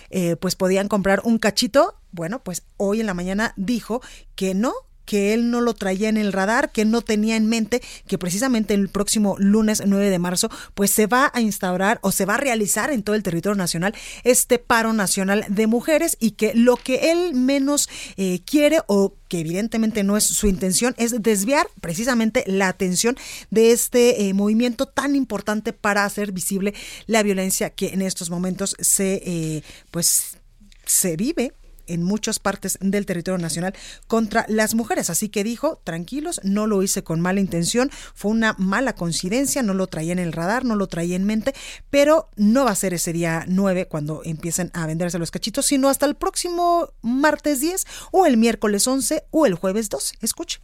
eh, 0.10 0.36
pues 0.36 0.56
podían 0.56 0.89
comprar 0.89 1.21
un 1.23 1.38
cachito. 1.39 1.95
Bueno, 2.12 2.43
pues 2.43 2.63
hoy 2.75 2.99
en 2.99 3.06
la 3.06 3.13
mañana 3.13 3.53
dijo 3.56 4.01
que 4.36 4.53
no, 4.53 4.73
que 5.08 5.34
él 5.34 5.50
no 5.50 5.62
lo 5.62 5.74
traía 5.74 6.10
en 6.10 6.17
el 6.17 6.34
radar, 6.34 6.72
que 6.72 6.86
no 6.86 7.02
tenía 7.02 7.38
en 7.38 7.48
mente 7.48 7.82
que 8.08 8.20
precisamente 8.20 8.76
el 8.76 8.89
próximo 8.89 9.36
lunes 9.39 9.82
9 9.84 10.10
de 10.12 10.20
marzo 10.20 10.50
pues 10.76 10.91
se 10.91 11.08
va 11.08 11.32
a 11.34 11.41
instaurar 11.41 11.98
o 12.04 12.12
se 12.12 12.26
va 12.26 12.36
a 12.36 12.38
realizar 12.38 12.91
en 12.91 13.02
todo 13.02 13.15
el 13.15 13.24
territorio 13.24 13.56
nacional 13.56 13.96
este 14.24 14.60
paro 14.60 14.93
nacional 14.93 15.46
de 15.48 15.65
mujeres 15.65 16.17
y 16.20 16.32
que 16.32 16.54
lo 16.54 16.76
que 16.76 17.12
él 17.12 17.34
menos 17.34 17.89
eh, 18.17 18.41
quiere 18.46 18.82
o 18.88 19.15
que 19.30 19.39
evidentemente 19.39 20.04
no 20.04 20.17
es 20.17 20.24
su 20.24 20.48
intención, 20.48 20.93
es 20.98 21.22
desviar 21.22 21.67
precisamente 21.82 22.43
la 22.48 22.67
atención 22.67 23.17
de 23.50 23.72
este 23.72 24.28
eh, 24.28 24.34
movimiento 24.34 24.86
tan 24.86 25.15
importante 25.15 25.74
para 25.74 26.06
hacer 26.06 26.32
visible 26.32 26.74
la 27.08 27.24
violencia 27.24 27.70
que 27.70 27.89
en 27.89 28.02
estos 28.02 28.30
momentos 28.30 28.76
se, 28.80 29.22
eh, 29.26 29.63
pues, 29.91 30.38
se 30.86 31.15
vive 31.15 31.54
en 31.88 32.04
muchas 32.04 32.39
partes 32.39 32.78
del 32.82 33.06
territorio 33.06 33.38
nacional 33.38 33.73
contra 34.08 34.45
las 34.47 34.76
mujeres. 34.76 35.10
Así 35.10 35.30
que 35.30 35.43
dijo, 35.43 35.82
tranquilos, 35.84 36.41
no 36.43 36.67
lo 36.67 36.84
hice 36.84 37.04
con 37.04 37.21
mala 37.21 37.39
intención, 37.39 37.89
fue 38.13 38.32
una 38.32 38.56
mala 38.58 38.93
coincidencia, 38.93 39.63
no 39.63 39.73
lo 39.73 39.88
traía 39.88 40.13
en 40.13 40.19
el 40.19 40.34
radar, 40.34 40.65
no 40.65 40.76
lo 40.76 40.88
traía 40.88 41.15
en 41.15 41.26
mente, 41.26 41.54
pero 41.89 42.30
no 42.36 42.65
va 42.65 42.71
a 42.71 42.76
ser 42.76 42.93
ese 42.93 43.13
día 43.13 43.45
9 43.47 43.88
cuando 43.88 44.21
empiecen 44.23 44.71
a 44.73 44.86
venderse 44.88 45.19
los 45.19 45.32
cachitos, 45.32 45.65
sino 45.65 45.89
hasta 45.89 46.06
el 46.06 46.15
próximo 46.15 46.89
martes 47.02 47.60
10 47.62 47.86
o 48.12 48.26
el 48.26 48.38
miércoles 48.38 48.88
11 48.88 49.23
o 49.32 49.45
el 49.45 49.56
jueves 49.56 49.89
12. 49.89 50.15
Escuche. 50.21 50.60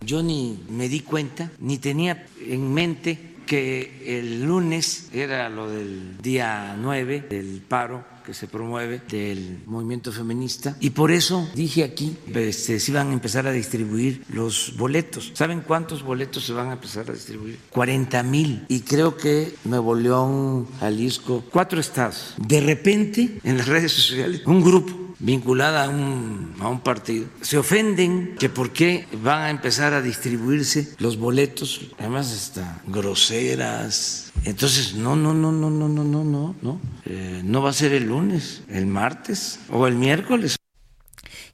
Yo 0.00 0.22
ni 0.22 0.58
me 0.68 0.88
di 0.88 1.00
cuenta, 1.00 1.50
ni 1.58 1.78
tenía 1.78 2.26
en 2.46 2.72
mente 2.72 3.37
que 3.48 4.18
el 4.18 4.44
lunes 4.44 5.08
era 5.10 5.48
lo 5.48 5.70
del 5.70 6.18
día 6.20 6.76
9 6.78 7.26
del 7.30 7.62
paro 7.66 8.04
que 8.22 8.34
se 8.34 8.46
promueve 8.46 9.00
del 9.08 9.62
movimiento 9.64 10.12
feminista 10.12 10.76
y 10.80 10.90
por 10.90 11.10
eso 11.10 11.48
dije 11.54 11.82
aquí 11.82 12.14
este, 12.26 12.78
se 12.78 12.90
iban 12.90 13.08
a 13.08 13.12
empezar 13.14 13.46
a 13.46 13.52
distribuir 13.52 14.22
los 14.28 14.74
boletos. 14.76 15.32
¿Saben 15.32 15.62
cuántos 15.62 16.02
boletos 16.02 16.44
se 16.44 16.52
van 16.52 16.68
a 16.68 16.74
empezar 16.74 17.08
a 17.08 17.14
distribuir? 17.14 17.58
40 17.70 18.22
mil 18.24 18.66
y 18.68 18.80
creo 18.80 19.16
que 19.16 19.54
Nuevo 19.64 19.94
León, 19.94 20.68
Jalisco, 20.78 21.42
cuatro 21.50 21.80
estados. 21.80 22.34
De 22.36 22.60
repente 22.60 23.40
en 23.44 23.56
las 23.56 23.66
redes 23.66 23.92
sociales 23.92 24.42
un 24.44 24.62
grupo 24.62 25.07
vinculada 25.18 25.84
a 25.84 25.88
un, 25.88 26.54
a 26.60 26.68
un 26.68 26.80
partido, 26.80 27.26
se 27.40 27.58
ofenden 27.58 28.36
que 28.38 28.48
por 28.48 28.72
qué 28.72 29.06
van 29.22 29.42
a 29.42 29.50
empezar 29.50 29.92
a 29.94 30.02
distribuirse 30.02 30.94
los 30.98 31.16
boletos, 31.16 31.90
además 31.98 32.32
hasta 32.32 32.82
groseras. 32.86 34.32
Entonces, 34.44 34.94
no, 34.94 35.16
no, 35.16 35.34
no, 35.34 35.52
no, 35.52 35.70
no, 35.70 35.88
no, 35.88 36.04
no, 36.04 36.24
no, 36.24 36.54
no. 36.62 36.80
Eh, 37.04 37.42
no 37.44 37.62
va 37.62 37.70
a 37.70 37.72
ser 37.72 37.92
el 37.92 38.04
lunes, 38.08 38.62
el 38.68 38.86
martes 38.86 39.58
o 39.70 39.86
el 39.86 39.94
miércoles. 39.94 40.56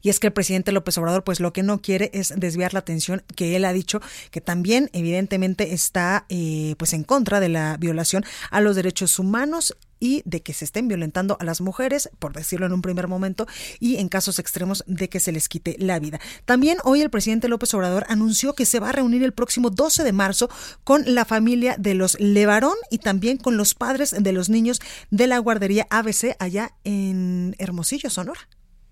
Y 0.04 0.10
es 0.10 0.20
que 0.20 0.26
el 0.26 0.34
presidente 0.34 0.70
López 0.70 0.98
Obrador, 0.98 1.24
pues 1.24 1.40
lo 1.40 1.54
que 1.54 1.62
no 1.62 1.80
quiere 1.80 2.10
es 2.12 2.34
desviar 2.36 2.74
la 2.74 2.80
atención 2.80 3.22
que 3.36 3.56
él 3.56 3.64
ha 3.64 3.72
dicho 3.72 4.02
que 4.30 4.42
también 4.42 4.90
evidentemente 4.92 5.72
está 5.72 6.26
eh, 6.28 6.74
pues 6.76 6.92
en 6.92 7.04
contra 7.04 7.40
de 7.40 7.48
la 7.48 7.78
violación 7.78 8.22
a 8.50 8.60
los 8.60 8.76
derechos 8.76 9.18
humanos 9.18 9.74
y 10.00 10.22
de 10.24 10.42
que 10.42 10.52
se 10.52 10.64
estén 10.64 10.88
violentando 10.88 11.36
a 11.40 11.44
las 11.44 11.60
mujeres, 11.60 12.10
por 12.18 12.32
decirlo 12.32 12.66
en 12.66 12.72
un 12.72 12.82
primer 12.82 13.08
momento, 13.08 13.46
y 13.80 13.96
en 13.96 14.08
casos 14.08 14.38
extremos 14.38 14.84
de 14.86 15.08
que 15.08 15.20
se 15.20 15.32
les 15.32 15.48
quite 15.48 15.76
la 15.78 15.98
vida. 15.98 16.20
También 16.44 16.78
hoy 16.84 17.00
el 17.00 17.10
presidente 17.10 17.48
López 17.48 17.72
Obrador 17.74 18.04
anunció 18.08 18.54
que 18.54 18.66
se 18.66 18.80
va 18.80 18.90
a 18.90 18.92
reunir 18.92 19.22
el 19.22 19.32
próximo 19.32 19.70
12 19.70 20.04
de 20.04 20.12
marzo 20.12 20.48
con 20.84 21.02
la 21.14 21.24
familia 21.24 21.76
de 21.78 21.94
los 21.94 22.18
Levarón 22.20 22.76
y 22.90 22.98
también 22.98 23.38
con 23.38 23.56
los 23.56 23.74
padres 23.74 24.14
de 24.18 24.32
los 24.32 24.48
niños 24.48 24.80
de 25.10 25.26
la 25.26 25.38
guardería 25.38 25.86
ABC 25.90 26.36
allá 26.38 26.72
en 26.84 27.54
Hermosillo, 27.58 28.10
Sonora. 28.10 28.40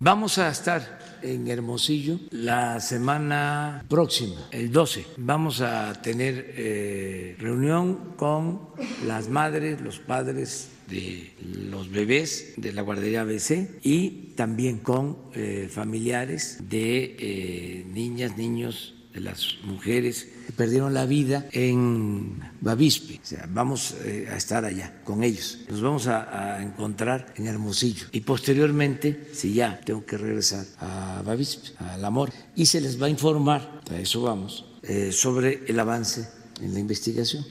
Vamos 0.04 0.38
a 0.38 0.48
estar 0.48 0.98
en 1.22 1.46
Hermosillo 1.46 2.18
la 2.32 2.80
semana 2.80 3.84
próxima, 3.88 4.48
el 4.50 4.72
12. 4.72 5.06
Vamos 5.18 5.60
a 5.60 5.92
tener 6.02 6.54
eh, 6.56 7.36
reunión 7.38 8.14
con 8.16 8.70
las 9.06 9.28
madres, 9.28 9.80
los 9.80 10.00
padres 10.00 10.70
de 10.92 11.32
los 11.70 11.90
bebés 11.90 12.54
de 12.56 12.72
la 12.72 12.82
guardería 12.82 13.22
ABC 13.22 13.80
y 13.82 14.32
también 14.36 14.78
con 14.78 15.16
eh, 15.34 15.68
familiares 15.70 16.58
de 16.68 17.16
eh, 17.18 17.86
niñas, 17.92 18.36
niños 18.36 18.94
de 19.14 19.20
las 19.20 19.56
mujeres 19.64 20.28
que 20.46 20.52
perdieron 20.52 20.94
la 20.94 21.06
vida 21.06 21.46
en 21.52 22.40
Bavispe. 22.60 23.20
O 23.22 23.26
sea, 23.26 23.48
vamos 23.50 23.94
eh, 24.04 24.28
a 24.30 24.36
estar 24.36 24.64
allá 24.64 25.02
con 25.04 25.22
ellos. 25.22 25.60
Nos 25.68 25.82
vamos 25.82 26.06
a, 26.06 26.62
encontrar 26.62 27.32
en 27.36 27.46
Hermosillo. 27.46 28.06
Y 28.12 28.20
posteriormente, 28.20 29.28
si 29.32 29.54
ya 29.54 29.80
tengo 29.84 30.04
que 30.04 30.16
regresar 30.16 30.64
a 30.78 31.22
Bavispe, 31.24 31.70
al 31.78 32.04
amor, 32.04 32.30
y 32.54 32.66
se 32.66 32.80
les 32.80 33.00
va 33.00 33.06
a 33.06 33.10
informar, 33.10 33.82
a 33.90 33.98
eso 33.98 34.22
vamos, 34.22 34.64
sobre 35.12 35.62
el 35.66 35.78
avance 35.78 36.26
en 36.60 36.72
la 36.72 36.80
investigación. 36.80 37.44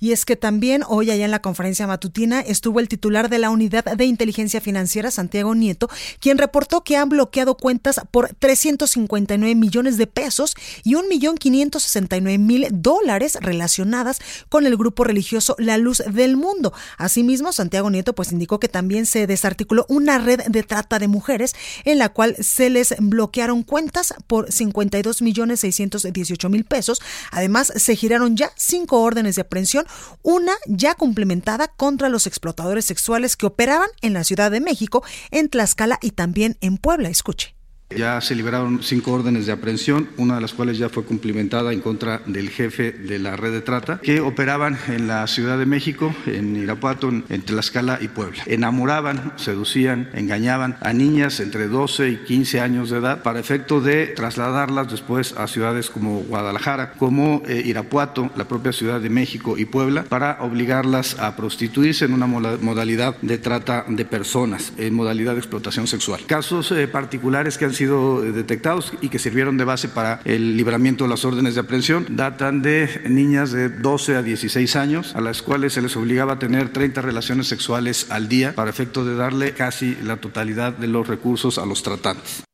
Y 0.00 0.12
es 0.12 0.24
que 0.24 0.36
también 0.36 0.82
hoy 0.86 1.10
allá 1.10 1.24
en 1.24 1.30
la 1.30 1.42
conferencia 1.42 1.86
matutina 1.86 2.40
estuvo 2.40 2.80
el 2.80 2.88
titular 2.88 3.28
de 3.28 3.38
la 3.38 3.50
Unidad 3.50 3.84
de 3.84 4.04
Inteligencia 4.04 4.60
Financiera, 4.60 5.10
Santiago 5.10 5.54
Nieto, 5.54 5.88
quien 6.20 6.38
reportó 6.38 6.84
que 6.84 6.96
han 6.96 7.08
bloqueado 7.08 7.56
cuentas 7.56 8.00
por 8.10 8.34
359 8.38 9.54
millones 9.54 9.96
de 9.96 10.06
pesos 10.06 10.54
y 10.84 10.94
1.569.000 10.94 12.68
dólares 12.70 13.38
relacionadas 13.40 14.20
con 14.48 14.66
el 14.66 14.76
grupo 14.76 15.04
religioso 15.04 15.56
La 15.58 15.78
Luz 15.78 16.02
del 16.10 16.36
Mundo. 16.36 16.72
Asimismo, 16.96 17.52
Santiago 17.52 17.90
Nieto 17.90 18.14
pues 18.14 18.32
indicó 18.32 18.60
que 18.60 18.68
también 18.68 19.06
se 19.06 19.26
desarticuló 19.26 19.86
una 19.88 20.18
red 20.18 20.40
de 20.46 20.62
trata 20.62 20.98
de 20.98 21.08
mujeres 21.08 21.54
en 21.84 21.98
la 21.98 22.10
cual 22.10 22.36
se 22.40 22.70
les 22.70 22.94
bloquearon 22.98 23.62
cuentas 23.62 24.14
por 24.26 24.52
52 24.52 25.22
millones 25.22 25.60
618 25.60 26.48
mil 26.48 26.64
pesos. 26.64 27.00
Además, 27.30 27.72
se 27.74 27.96
giraron 27.96 28.36
ya 28.36 28.52
cinco 28.56 29.00
órdenes 29.00 29.36
de 29.36 29.42
aprehensión 29.42 29.86
una 30.22 30.52
ya 30.66 30.94
complementada 30.94 31.68
contra 31.68 32.08
los 32.08 32.26
explotadores 32.26 32.84
sexuales 32.84 33.36
que 33.36 33.46
operaban 33.46 33.90
en 34.02 34.12
la 34.12 34.24
Ciudad 34.24 34.50
de 34.50 34.60
México, 34.60 35.02
en 35.30 35.48
Tlaxcala 35.48 35.98
y 36.00 36.12
también 36.12 36.56
en 36.60 36.78
Puebla. 36.78 37.08
Escuche. 37.08 37.57
Ya 37.96 38.20
se 38.20 38.34
liberaron 38.34 38.82
cinco 38.82 39.12
órdenes 39.12 39.46
de 39.46 39.52
aprehensión, 39.52 40.10
una 40.18 40.34
de 40.34 40.42
las 40.42 40.52
cuales 40.52 40.76
ya 40.76 40.90
fue 40.90 41.04
cumplimentada 41.04 41.72
en 41.72 41.80
contra 41.80 42.20
del 42.26 42.50
jefe 42.50 42.92
de 42.92 43.18
la 43.18 43.34
red 43.34 43.50
de 43.50 43.62
trata, 43.62 43.98
que 44.02 44.20
operaban 44.20 44.78
en 44.88 45.08
la 45.08 45.26
Ciudad 45.26 45.58
de 45.58 45.64
México, 45.64 46.14
en 46.26 46.54
Irapuato, 46.54 47.08
en 47.08 47.42
Tlaxcala 47.42 47.98
y 48.02 48.08
Puebla. 48.08 48.42
Enamoraban, 48.44 49.32
seducían, 49.36 50.10
engañaban 50.12 50.76
a 50.82 50.92
niñas 50.92 51.40
entre 51.40 51.66
12 51.66 52.10
y 52.10 52.16
15 52.18 52.60
años 52.60 52.90
de 52.90 52.98
edad 52.98 53.22
para 53.22 53.40
efecto 53.40 53.80
de 53.80 54.08
trasladarlas 54.08 54.90
después 54.90 55.32
a 55.32 55.46
ciudades 55.48 55.88
como 55.88 56.20
Guadalajara, 56.20 56.92
como 56.92 57.42
eh, 57.48 57.62
Irapuato, 57.64 58.30
la 58.36 58.46
propia 58.46 58.72
Ciudad 58.72 59.00
de 59.00 59.08
México 59.08 59.56
y 59.56 59.64
Puebla, 59.64 60.04
para 60.04 60.42
obligarlas 60.42 61.18
a 61.18 61.36
prostituirse 61.36 62.04
en 62.04 62.12
una 62.12 62.26
modalidad 62.26 63.16
de 63.22 63.38
trata 63.38 63.86
de 63.88 64.04
personas, 64.04 64.74
en 64.76 64.92
modalidad 64.92 65.32
de 65.32 65.38
explotación 65.38 65.86
sexual. 65.86 66.20
Casos 66.26 66.70
eh, 66.72 66.86
particulares 66.86 67.56
que 67.56 67.64
han 67.64 67.77
sido 67.78 68.24
eh, 68.24 68.32
detectados 68.32 68.92
y 69.00 69.08
que 69.08 69.18
sirvieron 69.18 69.56
de 69.56 69.64
base 69.64 69.88
para 69.88 70.20
el 70.24 70.56
libramiento 70.56 71.04
de 71.04 71.10
las 71.10 71.24
órdenes 71.24 71.54
de 71.54 71.60
aprehensión 71.60 72.06
datan 72.10 72.60
de 72.60 73.02
niñas 73.08 73.52
de 73.52 73.68
12 73.68 74.16
a 74.16 74.22
16 74.22 74.76
años, 74.76 75.14
a 75.14 75.20
las 75.20 75.42
cuales 75.42 75.72
se 75.72 75.82
les 75.82 75.96
obligaba 75.96 76.34
a 76.34 76.38
tener 76.38 76.72
30 76.72 77.00
relaciones 77.00 77.46
sexuales 77.46 78.06
al 78.10 78.28
día 78.28 78.54
para 78.54 78.70
efecto 78.70 79.04
de 79.04 79.14
darle 79.14 79.52
casi 79.52 79.96
la 80.02 80.16
totalidad 80.16 80.72
de 80.72 80.88
los 80.88 81.06
recursos 81.06 81.58
a 81.58 81.66
los 81.66 81.82
tratantes. 81.82 82.47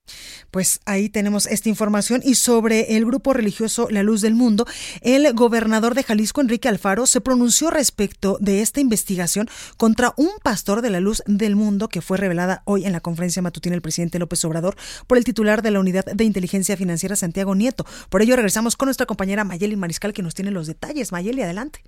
Pues 0.55 0.81
ahí 0.85 1.09
tenemos 1.09 1.47
esta 1.47 1.69
información 1.69 2.21
y 2.25 2.37
sobre 2.37 2.97
el 2.97 3.05
grupo 3.05 3.33
religioso 3.33 3.89
La 3.91 4.05
Luz 4.05 4.21
del 4.21 4.37
Mundo, 4.37 4.69
el 5.01 5.33
gobernador 5.33 5.97
de 5.97 6.05
Jalisco, 6.05 6.41
Enrique 6.41 6.69
Alfaro, 6.69 7.07
se 7.07 7.21
pronunció 7.21 7.71
respecto 7.71 8.39
de 8.41 8.63
esta 8.63 8.79
investigación 8.79 9.49
contra 9.77 10.15
un 10.17 10.31
pastor 10.45 10.81
de 10.81 10.91
la 10.91 11.01
Luz 11.01 11.25
del 11.27 11.57
Mundo 11.57 11.89
que 11.89 12.03
fue 12.03 12.19
revelada 12.19 12.63
hoy 12.67 12.87
en 12.87 12.93
la 12.93 13.01
conferencia 13.01 13.43
matutina 13.43 13.73
del 13.73 13.83
presidente 13.83 14.21
López 14.21 14.45
Obrador 14.45 14.77
por 15.09 15.19
el 15.19 15.25
titular 15.25 15.61
de 15.61 15.73
la 15.73 15.81
Unidad 15.81 16.05
de 16.05 16.23
Inteligencia 16.23 16.77
Financiera, 16.77 17.17
Santiago 17.17 17.57
Nieto. 17.57 17.85
Por 18.09 18.23
ello 18.23 18.37
regresamos 18.37 18.77
con 18.77 18.87
nuestra 18.87 19.07
compañera 19.07 19.43
Mayeli 19.43 19.75
Mariscal 19.75 20.13
que 20.13 20.23
nos 20.23 20.35
tiene 20.35 20.53
los 20.53 20.69
detalles. 20.69 21.11
Mayeli, 21.11 21.43
adelante. 21.43 21.83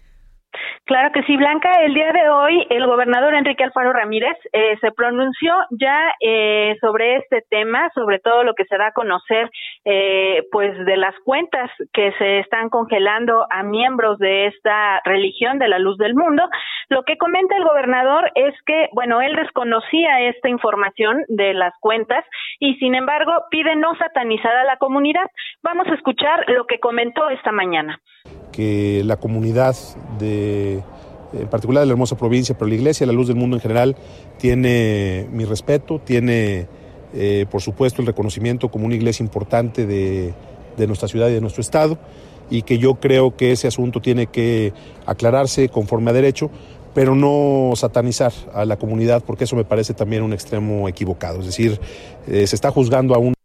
Claro 0.85 1.11
que 1.13 1.23
sí, 1.25 1.37
Blanca. 1.37 1.71
El 1.83 1.95
día 1.95 2.13
de 2.13 2.29
hoy 2.29 2.67
el 2.71 2.87
gobernador 2.87 3.35
Enrique 3.35 3.65
Alfaro 3.65 3.93
Ramírez 3.93 4.37
eh, 4.53 4.77
se 4.81 4.93
pronunció 4.93 5.55
ya 5.71 6.13
eh, 6.21 6.77
sobre 6.81 7.17
este 7.17 7.43
tema, 7.51 7.91
sobre 7.95 8.19
todo 8.21 8.45
lo 8.45 8.55
que 8.55 8.65
se 8.65 8.77
da 8.77 8.89
a 8.89 8.93
conocer, 8.93 9.51
eh, 9.85 10.45
pues 10.53 10.77
de 10.85 10.97
las 10.97 11.15
cuentas 11.25 11.71
que 11.93 12.13
se 12.19 12.39
están 12.41 12.69
congelando 12.69 13.47
a 13.51 13.63
miembros 13.63 14.19
de 14.19 14.47
esta 14.47 15.01
religión 15.05 15.59
de 15.59 15.69
la 15.69 15.79
luz 15.79 15.99
del 15.99 16.15
mundo. 16.15 16.49
Lo 16.89 17.03
que 17.03 17.19
comenta 17.19 17.57
el 17.57 17.65
gobernador 17.65 18.31
es 18.35 18.55
que, 18.65 18.89
bueno, 18.93 19.21
él 19.21 19.35
desconocía 19.35 20.21
esta 20.29 20.49
información 20.49 21.25
de 21.29 21.53
las 21.55 21.75
cuentas 21.81 22.25
y, 22.61 22.75
sin 22.77 22.95
embargo, 22.95 23.33
pide 23.51 23.75
no 23.75 23.97
satanizar 23.97 24.55
a 24.55 24.65
la 24.65 24.77
comunidad. 24.77 25.27
Vamos 25.63 25.89
a 25.89 25.95
escuchar 25.95 26.45
lo 26.49 26.67
que 26.67 26.79
comentó 26.79 27.29
esta 27.31 27.51
mañana 27.51 27.99
que 28.57 29.03
la 29.05 29.19
comunidad 29.19 29.77
de, 30.19 30.83
en 31.35 31.49
particular 31.49 31.83
de 31.83 31.87
la 31.87 31.93
hermosa 31.93 32.17
provincia, 32.17 32.57
pero 32.57 32.69
la 32.69 32.75
iglesia, 32.75 33.07
la 33.07 33.13
luz 33.13 33.29
del 33.29 33.37
mundo 33.37 33.57
en 33.57 33.61
general, 33.61 33.97
tiene 34.39 35.29
mi 35.31 35.45
respeto, 35.45 36.01
tiene 36.03 36.67
eh, 37.13 37.45
por 37.51 37.61
supuesto 37.61 38.01
el 38.01 38.07
reconocimiento 38.07 38.71
como 38.71 38.87
una 38.87 38.95
iglesia 38.95 39.23
importante 39.23 39.87
de, 39.87 40.33
de 40.79 40.87
nuestra 40.87 41.07
ciudad 41.07 41.29
y 41.29 41.35
de 41.35 41.43
nuestro 41.43 41.61
estado 41.61 41.99
y 42.49 42.63
que 42.63 42.79
yo 42.79 42.95
creo 42.95 43.37
que 43.37 43.53
ese 43.53 43.69
asunto 43.69 44.01
tiene 44.01 44.29
que 44.29 44.73
aclararse 45.05 45.69
conforme 45.69 46.11
a 46.11 46.15
derecho, 46.15 46.51
pero 46.95 47.15
no 47.15 47.73
satanizar 47.77 48.33
a 48.55 48.65
la 48.65 48.79
comunidad, 48.79 49.23
porque 49.23 49.45
eso 49.45 49.55
me 49.55 49.65
parece 49.65 49.93
también 49.93 50.23
un 50.23 50.33
extremo 50.33 50.89
equivocado. 50.89 51.41
Es 51.41 51.47
decir, 51.47 51.79
eh, 52.27 52.47
se 52.47 52.57
está 52.57 52.71
juzgando 52.71 53.15
a 53.15 53.19
un 53.19 53.36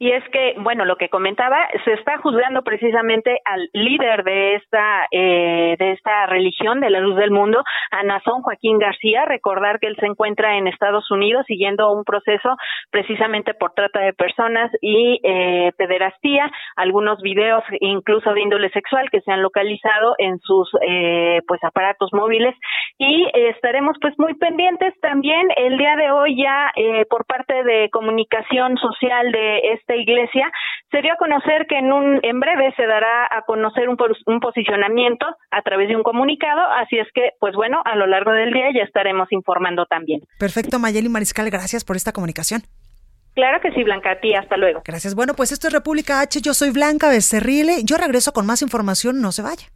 y 0.00 0.12
es 0.12 0.24
que, 0.30 0.54
bueno, 0.58 0.86
lo 0.86 0.96
que 0.96 1.10
comentaba, 1.10 1.68
se 1.84 1.92
está 1.92 2.16
juzgando 2.18 2.62
precisamente 2.62 3.38
al 3.44 3.68
líder 3.74 4.24
de 4.24 4.54
esta, 4.54 5.06
eh, 5.10 5.76
de 5.78 5.92
esta 5.92 6.24
religión 6.24 6.80
de 6.80 6.88
la 6.88 7.00
luz 7.00 7.16
del 7.16 7.30
mundo, 7.30 7.62
a 7.90 8.02
Joaquín 8.42 8.78
García, 8.78 9.26
recordar 9.26 9.78
que 9.78 9.88
él 9.88 9.96
se 10.00 10.06
encuentra 10.06 10.56
en 10.56 10.68
Estados 10.68 11.10
Unidos 11.10 11.44
siguiendo 11.46 11.92
un 11.92 12.04
proceso 12.04 12.56
precisamente 12.90 13.52
por 13.52 13.72
trata 13.72 14.00
de 14.00 14.14
personas 14.14 14.70
y 14.80 15.20
eh, 15.22 15.72
pederastía, 15.76 16.50
algunos 16.76 17.20
videos 17.20 17.62
incluso 17.80 18.32
de 18.32 18.40
índole 18.40 18.70
sexual 18.70 19.10
que 19.10 19.20
se 19.20 19.32
han 19.32 19.42
localizado 19.42 20.14
en 20.18 20.38
sus 20.40 20.70
eh, 20.86 21.42
pues 21.46 21.62
aparatos 21.62 22.10
móviles. 22.14 22.54
Y 22.98 23.26
estaremos 23.34 23.96
pues 24.00 24.18
muy 24.18 24.34
pendientes 24.34 24.98
también 25.00 25.48
el 25.56 25.76
día 25.76 25.96
de 25.96 26.10
hoy 26.10 26.42
ya 26.42 26.72
eh, 26.74 27.04
por 27.08 27.26
parte 27.26 27.64
de 27.64 27.90
comunicación 27.90 28.76
social 28.78 29.30
de 29.30 29.58
esta 29.90 29.96
iglesia 29.96 30.50
se 30.90 31.02
dio 31.02 31.12
a 31.12 31.16
conocer 31.16 31.66
que 31.68 31.78
en 31.78 31.92
un 31.92 32.20
en 32.22 32.40
breve 32.40 32.72
se 32.76 32.86
dará 32.86 33.26
a 33.30 33.42
conocer 33.42 33.88
un, 33.88 33.96
un 34.26 34.40
posicionamiento 34.40 35.26
a 35.50 35.62
través 35.62 35.88
de 35.88 35.96
un 35.96 36.02
comunicado 36.02 36.60
así 36.78 36.98
es 36.98 37.08
que 37.14 37.30
pues 37.40 37.54
bueno 37.54 37.82
a 37.84 37.96
lo 37.96 38.06
largo 38.06 38.32
del 38.32 38.52
día 38.52 38.66
ya 38.74 38.82
estaremos 38.82 39.30
informando 39.32 39.86
también 39.86 40.20
perfecto 40.38 40.78
Mayeli 40.78 41.08
Mariscal 41.08 41.50
gracias 41.50 41.84
por 41.84 41.96
esta 41.96 42.12
comunicación 42.12 42.62
Claro 43.32 43.60
que 43.62 43.70
sí, 43.70 43.84
Blanca, 43.84 44.10
a 44.10 44.20
ti, 44.20 44.34
hasta 44.34 44.56
luego. 44.56 44.82
Gracias. 44.84 45.14
Bueno, 45.14 45.34
pues 45.34 45.52
esto 45.52 45.68
es 45.68 45.72
República 45.72 46.20
H, 46.20 46.40
yo 46.42 46.52
soy 46.52 46.70
Blanca 46.70 47.08
Becerrile, 47.08 47.84
yo 47.84 47.96
regreso 47.96 48.32
con 48.32 48.44
más 48.44 48.60
información, 48.60 49.22
no 49.22 49.30
se 49.30 49.40
vaya. 49.40 49.68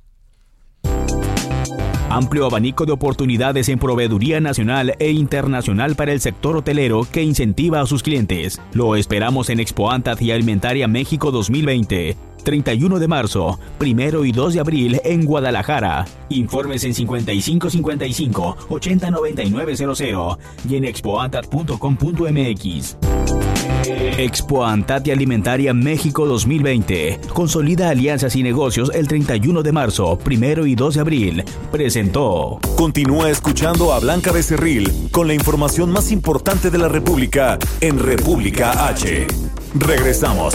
Amplio 2.15 2.47
abanico 2.47 2.87
de 2.87 2.93
oportunidades 2.93 3.69
en 3.69 3.81
proveeduría 3.81 4.39
nacional 4.39 4.95
e 5.01 5.11
internacional 5.11 5.97
para 5.97 6.13
el 6.13 6.21
sector 6.21 6.57
hotelero 6.57 7.09
que 7.11 7.25
incentiva 7.25 7.81
a 7.81 7.87
sus 7.87 8.05
clientes. 8.05 8.61
Lo 8.73 8.95
esperamos 8.95 9.51
en 9.51 9.59
Expo 9.59 9.91
y 10.21 10.31
Alimentaria 10.31 10.87
México 10.87 11.33
2020. 11.33 12.34
31 12.45 12.99
de 12.99 13.09
marzo, 13.09 13.59
1 13.81 14.25
y 14.25 14.33
2 14.33 14.55
de 14.55 14.61
abril 14.61 15.01
en 15.05 15.25
Guadalajara. 15.25 16.05
Informes 16.29 16.85
en 16.85 16.95
5555 16.95 18.57
809900 18.69 20.39
y 20.69 20.77
en 20.77 20.85
expoantat.com.mx. 20.85 22.99
Expo 24.19 24.65
Antat 24.65 25.07
y 25.07 25.11
Alimentaria 25.11 25.75
México 25.75 26.27
2020. 26.27 27.21
Consolida 27.33 27.91
alianzas 27.91 28.37
y 28.37 28.43
negocios 28.43 28.91
el 28.95 29.09
31 29.09 29.63
de 29.63 29.73
marzo, 29.73 30.19
1 30.25 30.67
y 30.67 30.75
2 30.75 30.95
de 30.95 31.01
abril. 31.01 31.45
Presentó. 31.71 32.61
Continúa 32.77 33.31
escuchando 33.31 33.93
a 33.93 34.01
Blanca 34.01 34.33
Becerril 34.33 35.09
con 35.11 35.27
la 35.27 35.35
información 35.35 35.91
más 35.91 36.11
importante 36.13 36.71
de 36.71 36.79
la 36.79 36.89
República 36.89 37.59
en 37.81 37.99
República 37.99 38.89
H. 38.89 39.27
Regresamos. 39.75 40.55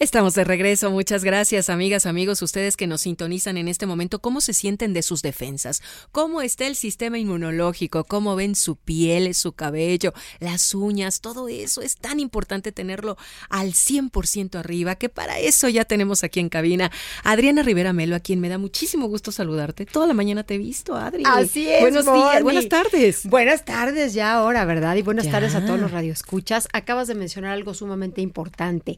Estamos 0.00 0.36
de 0.36 0.44
regreso. 0.44 0.92
Muchas 0.92 1.24
gracias, 1.24 1.68
amigas, 1.68 2.06
amigos, 2.06 2.40
ustedes 2.40 2.76
que 2.76 2.86
nos 2.86 3.00
sintonizan 3.00 3.56
en 3.56 3.66
este 3.66 3.84
momento. 3.84 4.20
¿Cómo 4.20 4.40
se 4.40 4.54
sienten 4.54 4.92
de 4.92 5.02
sus 5.02 5.22
defensas? 5.22 5.82
¿Cómo 6.12 6.40
está 6.40 6.68
el 6.68 6.76
sistema 6.76 7.18
inmunológico? 7.18 8.04
¿Cómo 8.04 8.36
ven 8.36 8.54
su 8.54 8.76
piel, 8.76 9.34
su 9.34 9.54
cabello, 9.54 10.14
las 10.38 10.72
uñas? 10.72 11.20
Todo 11.20 11.48
eso 11.48 11.82
es 11.82 11.96
tan 11.96 12.20
importante 12.20 12.70
tenerlo 12.70 13.16
al 13.48 13.72
100% 13.72 14.54
arriba, 14.60 14.94
que 14.94 15.08
para 15.08 15.40
eso 15.40 15.68
ya 15.68 15.84
tenemos 15.84 16.22
aquí 16.22 16.38
en 16.38 16.48
cabina 16.48 16.92
Adriana 17.24 17.64
Rivera 17.64 17.92
Melo, 17.92 18.14
a 18.14 18.20
quien 18.20 18.38
me 18.38 18.48
da 18.48 18.56
muchísimo 18.56 19.08
gusto 19.08 19.32
saludarte. 19.32 19.84
Toda 19.84 20.06
la 20.06 20.14
mañana 20.14 20.44
te 20.44 20.54
he 20.54 20.58
visto, 20.58 20.94
Adri. 20.94 21.24
Así 21.26 21.68
es. 21.68 21.80
Buenos 21.80 22.04
días, 22.04 22.44
buenas 22.44 22.68
tardes. 22.68 23.26
Buenas 23.26 23.64
tardes 23.64 24.14
ya 24.14 24.34
ahora, 24.34 24.64
¿verdad? 24.64 24.94
Y 24.94 25.02
buenas 25.02 25.28
tardes 25.28 25.56
a 25.56 25.66
todos 25.66 25.80
los 25.80 25.90
radioescuchas. 25.90 26.68
Acabas 26.72 27.08
de 27.08 27.16
mencionar 27.16 27.50
algo 27.50 27.74
sumamente 27.74 28.20
importante, 28.20 28.96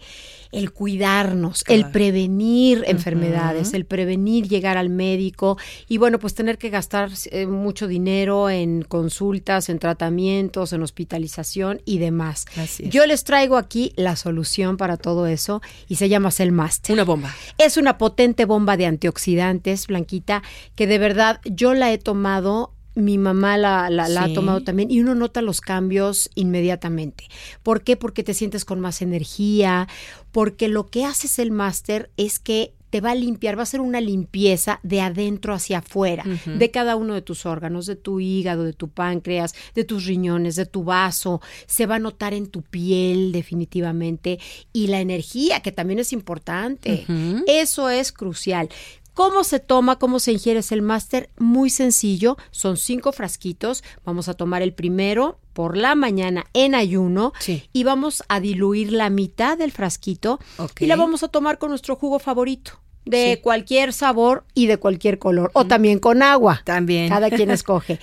el 0.53 0.75
cuidado 0.75 0.90
cuidarnos, 0.91 1.63
el 1.69 1.91
prevenir 1.91 2.83
enfermedades, 2.87 3.75
el 3.75 3.85
prevenir 3.85 4.49
llegar 4.49 4.77
al 4.77 4.91
médico 4.91 5.57
y 5.89 5.99
bueno, 5.99 6.19
pues 6.19 6.35
tener 6.35 6.59
que 6.59 6.69
gastar 6.69 7.11
eh, 7.31 7.47
mucho 7.47 7.87
dinero 7.87 8.51
en 8.51 8.83
consultas, 8.83 9.69
en 9.69 9.79
tratamientos, 9.79 10.73
en 10.73 10.83
hospitalización 10.83 11.81
y 11.85 11.99
demás. 11.99 12.47
Yo 12.81 13.07
les 13.07 13.23
traigo 13.23 13.57
aquí 13.57 13.93
la 13.95 14.17
solución 14.17 14.77
para 14.77 14.97
todo 14.97 15.27
eso 15.27 15.63
y 15.89 15.97
se 15.97 16.09
llama 16.09 16.31
Master. 16.51 16.95
Una 16.95 17.05
bomba. 17.05 17.35
Es 17.59 17.77
una 17.77 17.97
potente 17.97 18.45
bomba 18.45 18.77
de 18.77 18.87
antioxidantes, 18.87 19.87
Blanquita, 19.87 20.43
que 20.75 20.87
de 20.87 20.99
verdad 20.99 21.41
yo 21.45 21.75
la 21.75 21.93
he 21.93 21.99
tomado 21.99 22.75
mi 23.01 23.19
mamá 23.19 23.57
la, 23.57 23.87
ha 23.87 24.33
tomado 24.33 24.63
también 24.63 24.91
y 24.91 25.01
uno 25.01 25.15
nota 25.15 25.43
los 25.43 25.61
cambios 25.61 26.31
inmediatamente. 26.35 27.29
¿Por 27.63 27.83
qué? 27.83 27.97
Porque 27.97 28.23
te 28.23 28.35
sientes 28.35 28.65
con 28.65 28.81
más 28.81 29.03
energía, 29.03 29.89
porque 30.33 30.69
lo 30.69 30.89
que 30.89 31.05
haces 31.05 31.39
el 31.39 31.51
máster 31.51 32.11
es 32.17 32.39
que 32.39 32.75
te 32.91 33.01
va 33.01 33.13
a 33.13 33.15
limpiar, 33.15 33.57
va 33.57 33.63
a 33.63 33.67
ser 33.67 33.81
una 33.81 34.01
limpieza 34.01 34.81
de 34.83 35.01
adentro 35.01 35.55
hacia 35.55 35.79
afuera, 35.79 36.25
de 36.45 36.71
cada 36.71 36.97
uno 36.97 37.15
de 37.15 37.23
tus 37.23 37.47
órganos, 37.47 37.87
de 37.87 37.97
tu 37.97 38.21
hígado, 38.21 38.65
de 38.65 38.73
tu 38.73 38.89
páncreas, 38.89 39.55
de 39.75 39.85
tus 39.85 40.07
riñones, 40.07 40.57
de 40.57 40.67
tu 40.67 40.83
vaso, 40.83 41.41
se 41.67 41.87
va 41.87 41.97
a 41.97 41.99
notar 42.01 42.35
en 42.35 42.49
tu 42.49 42.63
piel 42.63 43.31
definitivamente 43.31 44.41
y 44.73 44.89
la 44.89 45.01
energía, 45.01 45.61
que 45.61 45.73
también 45.73 46.01
es 46.01 46.13
importante. 46.13 47.07
Eso 47.47 47.89
es 47.89 48.11
crucial. 48.13 48.69
¿Cómo 49.21 49.45
se 49.45 49.61
toma, 49.61 49.99
cómo 49.99 50.19
se 50.19 50.33
ingiere 50.33 50.63
el 50.71 50.81
máster? 50.81 51.29
Muy 51.37 51.69
sencillo, 51.69 52.39
son 52.53 52.79
cinco 52.79 53.13
frasquitos. 53.13 53.85
Vamos 54.03 54.31
a 54.31 54.35
tomar 54.35 54.63
el 54.63 54.73
primero 54.73 55.39
por 55.53 55.77
la 55.77 55.95
mañana 55.95 56.47
en 56.55 56.75
ayuno 56.75 57.35
y 57.75 57.85
vamos 57.85 58.25
a 58.29 58.41
diluir 58.41 58.93
la 58.93 59.11
mitad 59.11 59.59
del 59.59 59.73
frasquito 59.73 60.41
y 60.79 60.87
la 60.87 60.97
vamos 60.97 61.23
a 61.23 61.29
tomar 61.29 61.59
con 61.59 61.69
nuestro 61.69 61.97
jugo 61.97 62.19
favorito 62.19 62.81
de 63.05 63.41
cualquier 63.43 63.93
sabor 63.93 64.47
y 64.55 64.69
de 64.69 64.79
cualquier 64.79 65.19
color 65.19 65.51
o 65.53 65.67
también 65.67 65.99
con 65.99 66.23
agua. 66.23 66.63
También. 66.65 67.11
Cada 67.11 67.29
quien 67.29 67.51
escoge. 67.51 68.01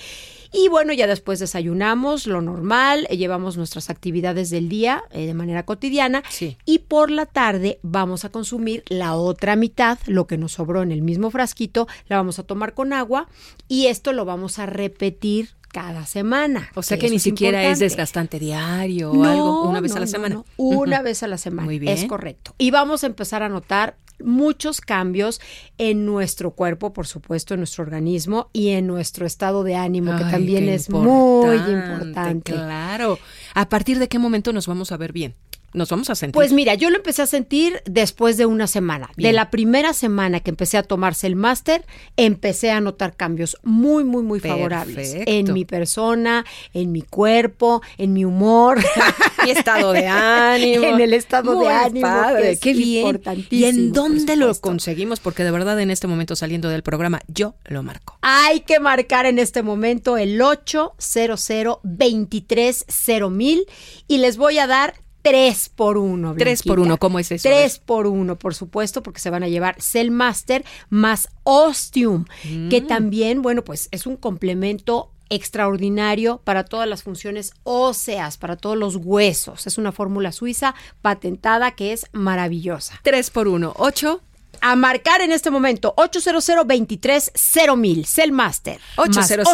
Y 0.51 0.69
bueno, 0.69 0.93
ya 0.93 1.07
después 1.07 1.39
desayunamos 1.39 2.27
lo 2.27 2.41
normal, 2.41 3.07
eh, 3.10 3.17
llevamos 3.17 3.57
nuestras 3.57 3.89
actividades 3.89 4.49
del 4.49 4.69
día 4.69 5.03
eh, 5.12 5.25
de 5.25 5.33
manera 5.33 5.65
cotidiana 5.65 6.23
y 6.65 6.79
por 6.79 7.12
la 7.12 7.25
tarde 7.25 7.79
vamos 7.81 8.25
a 8.25 8.29
consumir 8.29 8.83
la 8.88 9.15
otra 9.15 9.55
mitad, 9.55 9.99
lo 10.05 10.27
que 10.27 10.38
nos 10.38 10.53
sobró 10.53 10.81
en 10.81 10.91
el 10.91 11.01
mismo 11.01 11.29
frasquito, 11.31 11.88
la 12.07 12.17
vamos 12.17 12.39
a 12.39 12.43
tomar 12.43 12.73
con 12.73 12.93
agua 12.93 13.27
y 13.67 13.88
esto 13.88 14.13
lo 14.13 14.25
vamos 14.25 14.60
a 14.60 14.65
repetir 14.65 15.49
cada 15.71 16.05
semana. 16.05 16.69
O 16.75 16.83
sea 16.83 16.97
que, 16.97 17.10
ni 17.10 17.19
siquiera 17.19 17.63
es 17.69 17.79
desgastante 17.79 18.39
diario 18.39 19.12
o 19.12 19.23
algo, 19.23 19.69
una 19.69 19.81
vez 19.81 19.95
a 19.95 19.99
la 19.99 20.07
semana. 20.07 20.43
una 20.55 21.01
vez 21.01 21.23
a 21.23 21.27
la 21.27 21.38
semana. 21.38 21.65
Muy 21.65 21.79
bien. 21.79 21.93
Es 21.93 22.05
correcto. 22.05 22.55
Y 22.57 22.71
vamos 22.71 23.03
a 23.03 23.07
empezar 23.07 23.43
a 23.43 23.49
notar 23.49 23.97
muchos 24.23 24.82
cambios 24.82 25.41
en 25.77 26.06
nuestro 26.06 26.51
cuerpo, 26.51 26.93
por 26.93 27.08
supuesto, 27.08 27.53
en 27.53 27.62
nuestro 27.62 27.84
organismo 27.84 28.49
y 28.53 28.69
en 28.69 28.88
nuestro 28.88 29.25
estado 29.25 29.63
de 29.63 29.75
ánimo, 29.75 30.15
que 30.17 30.23
también 30.25 30.69
es 30.69 30.89
muy 30.89 31.58
importante. 31.58 32.53
Claro. 32.53 33.19
¿A 33.53 33.69
partir 33.69 33.99
de 33.99 34.08
qué 34.08 34.19
momento 34.19 34.53
nos 34.53 34.67
vamos 34.67 34.91
a 34.91 34.97
ver 34.97 35.13
bien? 35.13 35.36
Nos 35.77 35.89
vamos 35.89 36.09
a 36.09 36.15
sentir. 36.15 36.33
Pues 36.33 36.51
mira, 36.51 36.73
yo 36.75 36.89
lo 36.89 36.97
empecé 36.97 37.21
a 37.21 37.27
sentir 37.27 37.81
después 37.85 38.37
de 38.37 38.45
una 38.45 38.67
semana. 38.67 39.09
De 39.15 39.31
la 39.31 39.49
primera 39.49 39.93
semana 39.93 40.39
que 40.39 40.49
empecé 40.49 40.77
a 40.77 40.83
tomarse 40.83 41.27
el 41.27 41.35
máster, 41.35 41.85
empecé 42.17 42.71
a 42.71 42.81
notar 42.81 43.15
cambios 43.15 43.57
muy, 43.63 44.03
muy, 44.03 44.23
muy 44.23 44.39
favorables 44.39 45.15
en 45.25 45.53
mi 45.53 45.65
persona, 45.65 46.45
en 46.73 46.91
mi 46.91 47.01
cuerpo, 47.01 47.81
en 47.97 48.13
mi 48.13 48.25
humor. 48.25 48.79
mi 49.43 49.51
estado 49.51 49.93
de 49.93 50.07
ánimo. 50.07 50.85
en 50.85 51.01
el 51.01 51.13
estado 51.13 51.59
de 51.59 51.67
ánimo. 51.67 52.07
Padre, 52.07 52.57
qué 52.59 52.73
bien. 52.73 53.21
¿Y 53.49 53.65
en 53.65 53.93
dónde 53.93 54.35
lo 54.35 54.53
conseguimos? 54.55 55.19
Porque 55.19 55.43
de 55.43 55.51
verdad 55.51 55.79
en 55.79 55.91
este 55.91 56.07
momento 56.07 56.35
saliendo 56.35 56.69
del 56.69 56.83
programa, 56.83 57.21
yo 57.27 57.55
lo 57.65 57.83
marco. 57.83 58.17
Hay 58.21 58.61
que 58.61 58.79
marcar 58.79 59.25
en 59.25 59.39
este 59.39 59.63
momento 59.63 60.17
el 60.17 60.41
800 60.41 61.37
23 61.83 62.85
mil 63.29 63.65
y 64.07 64.17
les 64.17 64.37
voy 64.37 64.59
a 64.59 64.67
dar 64.67 64.95
tres 65.29 65.69
por 65.69 65.97
uno. 65.97 66.35
Tres 66.37 66.63
por 66.63 66.79
uno, 66.79 66.97
¿cómo 66.97 67.19
es 67.19 67.31
eso? 67.31 67.47
Tres 67.47 67.79
por 67.79 68.07
uno, 68.07 68.37
por 68.37 68.55
supuesto, 68.55 69.03
porque 69.03 69.19
se 69.19 69.29
van 69.29 69.43
a 69.43 69.47
llevar 69.47 69.81
Cell 69.81 70.11
Master 70.11 70.63
más 70.89 71.29
Ostium, 71.43 72.25
que 72.69 72.81
mm. 72.81 72.87
también, 72.87 73.41
bueno, 73.41 73.63
pues 73.63 73.89
es 73.91 74.05
un 74.05 74.17
complemento 74.17 75.11
extraordinario 75.29 76.41
para 76.43 76.63
todas 76.63 76.87
las 76.87 77.03
funciones 77.03 77.53
óseas, 77.63 78.37
para 78.37 78.55
todos 78.55 78.77
los 78.77 78.95
huesos. 78.95 79.67
Es 79.67 79.77
una 79.77 79.91
fórmula 79.91 80.31
suiza 80.31 80.75
patentada 81.01 81.71
que 81.71 81.93
es 81.93 82.07
maravillosa. 82.13 82.99
Tres 83.03 83.29
por 83.29 83.47
uno, 83.47 83.73
ocho. 83.77 84.21
A 84.61 84.75
marcar 84.75 85.21
en 85.21 85.31
este 85.31 85.51
momento 85.51 85.93
800 85.97 86.65
23 86.65 87.31
mil 87.77 88.05
Cellmaster 88.05 88.79
800 88.95 89.47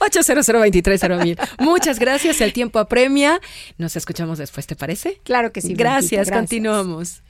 800 0.00 0.60
23 0.60 1.02
mil 1.22 1.38
Muchas 1.58 1.98
gracias, 1.98 2.40
el 2.40 2.52
tiempo 2.52 2.78
apremia. 2.78 3.40
Nos 3.78 3.96
escuchamos 3.96 4.38
después, 4.38 4.66
¿te 4.66 4.76
parece? 4.76 5.20
Claro 5.24 5.52
que 5.52 5.60
sí. 5.60 5.74
Gracias, 5.74 6.28
gracias. 6.28 6.36
continuamos. 6.36 7.22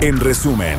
En 0.00 0.20
resumen. 0.20 0.78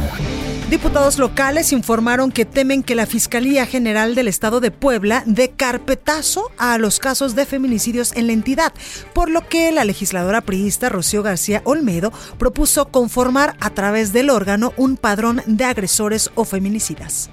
Diputados 0.69 1.19
locales 1.19 1.71
informaron 1.71 2.31
que 2.31 2.43
temen 2.43 2.81
que 2.81 2.95
la 2.95 3.05
Fiscalía 3.05 3.67
General 3.67 4.15
del 4.15 4.27
Estado 4.27 4.59
de 4.59 4.71
Puebla 4.71 5.21
dé 5.27 5.51
carpetazo 5.51 6.51
a 6.57 6.79
los 6.79 6.99
casos 6.99 7.35
de 7.35 7.45
feminicidios 7.45 8.13
en 8.15 8.25
la 8.25 8.33
entidad, 8.33 8.73
por 9.13 9.29
lo 9.29 9.47
que 9.47 9.71
la 9.71 9.85
legisladora 9.85 10.41
priista 10.41 10.89
Rocío 10.89 11.21
García 11.21 11.61
Olmedo 11.65 12.11
propuso 12.39 12.87
conformar 12.87 13.55
a 13.59 13.69
través 13.69 14.11
del 14.11 14.31
órgano 14.31 14.73
un 14.75 14.97
padrón 14.97 15.43
de 15.45 15.65
agresores 15.65 16.31
o 16.33 16.45
feminicidas. 16.45 17.29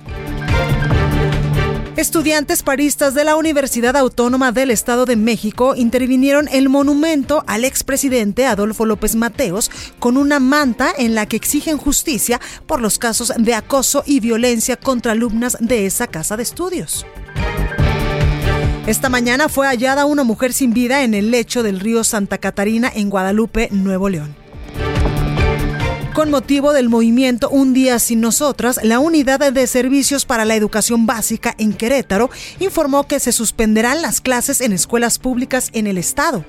Estudiantes 1.96 2.62
paristas 2.62 3.12
de 3.12 3.22
la 3.22 3.36
Universidad 3.36 3.98
Autónoma 3.98 4.50
del 4.50 4.70
Estado 4.70 5.04
de 5.04 5.14
México 5.14 5.74
intervinieron 5.76 6.48
el 6.48 6.70
monumento 6.70 7.44
al 7.46 7.66
expresidente 7.66 8.46
Adolfo 8.46 8.86
López 8.86 9.14
Mateos 9.14 9.70
con 9.98 10.16
una 10.16 10.40
manta 10.40 10.90
en 10.96 11.14
la 11.14 11.26
que 11.26 11.36
exigen 11.36 11.76
justicia 11.76 12.40
por 12.66 12.80
los 12.80 12.98
casos 12.98 13.34
de 13.36 13.54
acoso 13.54 14.04
y 14.06 14.20
violencia 14.20 14.78
contra 14.78 15.12
alumnas 15.12 15.58
de 15.60 15.84
esa 15.84 16.06
casa 16.06 16.38
de 16.38 16.44
estudios. 16.44 17.04
Esta 18.86 19.10
mañana 19.10 19.50
fue 19.50 19.66
hallada 19.66 20.06
una 20.06 20.24
mujer 20.24 20.54
sin 20.54 20.72
vida 20.72 21.02
en 21.02 21.12
el 21.12 21.30
lecho 21.30 21.62
del 21.62 21.78
río 21.78 22.04
Santa 22.04 22.38
Catarina 22.38 22.90
en 22.92 23.10
Guadalupe, 23.10 23.68
Nuevo 23.70 24.08
León. 24.08 24.41
Con 26.14 26.30
motivo 26.30 26.74
del 26.74 26.90
movimiento 26.90 27.48
Un 27.48 27.72
día 27.72 27.98
sin 27.98 28.20
nosotras, 28.20 28.80
la 28.82 28.98
Unidad 28.98 29.50
de 29.50 29.66
Servicios 29.66 30.26
para 30.26 30.44
la 30.44 30.54
Educación 30.54 31.06
Básica 31.06 31.54
en 31.56 31.72
Querétaro 31.72 32.28
informó 32.60 33.06
que 33.06 33.18
se 33.18 33.32
suspenderán 33.32 34.02
las 34.02 34.20
clases 34.20 34.60
en 34.60 34.72
escuelas 34.72 35.18
públicas 35.18 35.70
en 35.72 35.86
el 35.86 35.96
estado. 35.96 36.44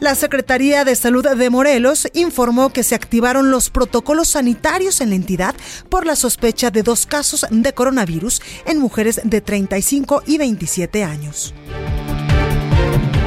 La 0.00 0.16
Secretaría 0.16 0.84
de 0.84 0.96
Salud 0.96 1.24
de 1.24 1.50
Morelos 1.50 2.08
informó 2.12 2.70
que 2.70 2.82
se 2.82 2.96
activaron 2.96 3.52
los 3.52 3.70
protocolos 3.70 4.30
sanitarios 4.30 5.00
en 5.00 5.10
la 5.10 5.16
entidad 5.16 5.54
por 5.88 6.06
la 6.06 6.16
sospecha 6.16 6.72
de 6.72 6.82
dos 6.82 7.06
casos 7.06 7.46
de 7.50 7.72
coronavirus 7.72 8.42
en 8.66 8.80
mujeres 8.80 9.20
de 9.22 9.40
35 9.40 10.24
y 10.26 10.38
27 10.38 11.04
años. 11.04 11.54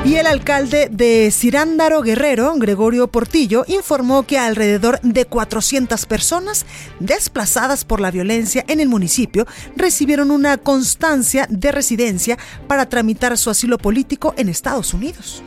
Y 0.05 0.15
el 0.15 0.27
alcalde 0.27 0.89
de 0.91 1.31
Cirándaro 1.31 2.01
Guerrero, 2.01 2.53
Gregorio 2.57 3.07
Portillo, 3.07 3.63
informó 3.69 4.23
que 4.23 4.37
alrededor 4.37 4.99
de 5.01 5.23
400 5.23 6.05
personas 6.07 6.65
desplazadas 6.99 7.85
por 7.85 8.01
la 8.01 8.11
violencia 8.11 8.65
en 8.67 8.81
el 8.81 8.89
municipio 8.89 9.47
recibieron 9.77 10.29
una 10.29 10.57
constancia 10.57 11.47
de 11.49 11.71
residencia 11.71 12.37
para 12.67 12.89
tramitar 12.89 13.37
su 13.37 13.49
asilo 13.49 13.77
político 13.77 14.33
en 14.37 14.49
Estados 14.49 14.93
Unidos. 14.93 15.41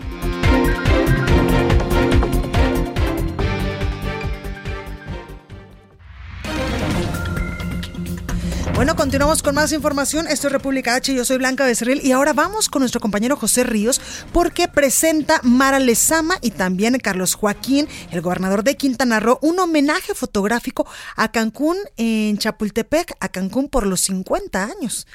Bueno, 8.76 8.94
continuamos 8.94 9.42
con 9.42 9.54
más 9.54 9.72
información. 9.72 10.26
Esto 10.28 10.48
es 10.48 10.52
República 10.52 10.94
H. 10.96 11.14
Yo 11.14 11.24
soy 11.24 11.38
Blanca 11.38 11.64
Becerril 11.64 12.02
y 12.04 12.12
ahora 12.12 12.34
vamos 12.34 12.68
con 12.68 12.80
nuestro 12.80 13.00
compañero 13.00 13.34
José 13.34 13.64
Ríos 13.64 14.02
porque 14.34 14.68
presenta 14.68 15.40
Mara 15.42 15.78
Lezama 15.78 16.36
y 16.42 16.50
también 16.50 16.98
Carlos 16.98 17.36
Joaquín, 17.36 17.88
el 18.10 18.20
gobernador 18.20 18.64
de 18.64 18.76
Quintana 18.76 19.18
Roo, 19.18 19.38
un 19.40 19.58
homenaje 19.60 20.14
fotográfico 20.14 20.86
a 21.16 21.32
Cancún 21.32 21.78
en 21.96 22.36
Chapultepec, 22.36 23.14
a 23.18 23.30
Cancún 23.30 23.70
por 23.70 23.86
los 23.86 24.02
50 24.02 24.64
años. 24.64 25.06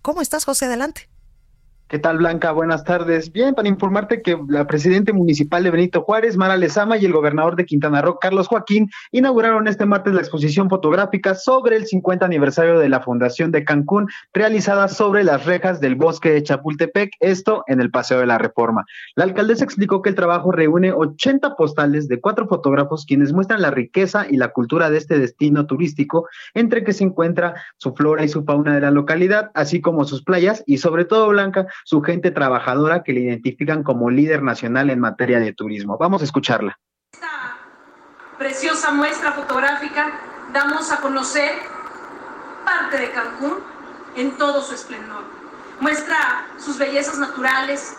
¿Cómo 0.00 0.22
estás, 0.22 0.46
José? 0.46 0.64
Adelante. 0.64 1.10
¿Qué 1.94 2.00
tal, 2.00 2.18
Blanca? 2.18 2.50
Buenas 2.50 2.82
tardes. 2.82 3.30
Bien, 3.30 3.54
para 3.54 3.68
informarte 3.68 4.20
que 4.20 4.36
la 4.48 4.66
presidenta 4.66 5.12
municipal 5.12 5.62
de 5.62 5.70
Benito 5.70 6.02
Juárez, 6.02 6.36
Mara 6.36 6.56
Lezama, 6.56 6.96
y 6.96 7.04
el 7.04 7.12
gobernador 7.12 7.54
de 7.54 7.66
Quintana 7.66 8.02
Roo, 8.02 8.18
Carlos 8.20 8.48
Joaquín, 8.48 8.90
inauguraron 9.12 9.68
este 9.68 9.86
martes 9.86 10.12
la 10.12 10.20
exposición 10.20 10.68
fotográfica 10.68 11.36
sobre 11.36 11.76
el 11.76 11.86
50 11.86 12.26
aniversario 12.26 12.80
de 12.80 12.88
la 12.88 13.00
Fundación 13.00 13.52
de 13.52 13.62
Cancún, 13.62 14.08
realizada 14.32 14.88
sobre 14.88 15.22
las 15.22 15.46
rejas 15.46 15.80
del 15.80 15.94
bosque 15.94 16.32
de 16.32 16.42
Chapultepec, 16.42 17.12
esto 17.20 17.62
en 17.68 17.80
el 17.80 17.92
Paseo 17.92 18.18
de 18.18 18.26
la 18.26 18.38
Reforma. 18.38 18.84
La 19.14 19.22
alcaldesa 19.22 19.62
explicó 19.62 20.02
que 20.02 20.08
el 20.08 20.16
trabajo 20.16 20.50
reúne 20.50 20.92
80 20.92 21.54
postales 21.54 22.08
de 22.08 22.20
cuatro 22.20 22.48
fotógrafos 22.48 23.06
quienes 23.06 23.32
muestran 23.32 23.62
la 23.62 23.70
riqueza 23.70 24.26
y 24.28 24.36
la 24.36 24.48
cultura 24.48 24.90
de 24.90 24.98
este 24.98 25.20
destino 25.20 25.66
turístico, 25.66 26.26
entre 26.54 26.82
que 26.82 26.92
se 26.92 27.04
encuentra 27.04 27.54
su 27.76 27.94
flora 27.94 28.24
y 28.24 28.28
su 28.28 28.42
fauna 28.42 28.74
de 28.74 28.80
la 28.80 28.90
localidad, 28.90 29.52
así 29.54 29.80
como 29.80 30.04
sus 30.04 30.24
playas 30.24 30.64
y 30.66 30.78
sobre 30.78 31.04
todo, 31.04 31.28
Blanca, 31.28 31.68
su 31.84 32.02
gente 32.02 32.30
trabajadora 32.30 33.02
que 33.02 33.12
le 33.12 33.20
identifican 33.20 33.82
como 33.82 34.10
líder 34.10 34.42
nacional 34.42 34.90
en 34.90 35.00
materia 35.00 35.38
de 35.38 35.52
turismo. 35.52 35.96
Vamos 35.98 36.22
a 36.22 36.24
escucharla. 36.24 36.78
Esta 37.12 37.56
preciosa 38.38 38.90
muestra 38.92 39.32
fotográfica 39.32 40.12
damos 40.52 40.90
a 40.90 41.00
conocer 41.00 41.52
parte 42.64 42.98
de 42.98 43.10
Cancún 43.10 43.58
en 44.16 44.36
todo 44.38 44.62
su 44.62 44.74
esplendor. 44.74 45.24
Muestra 45.80 46.46
sus 46.56 46.78
bellezas 46.78 47.18
naturales, 47.18 47.96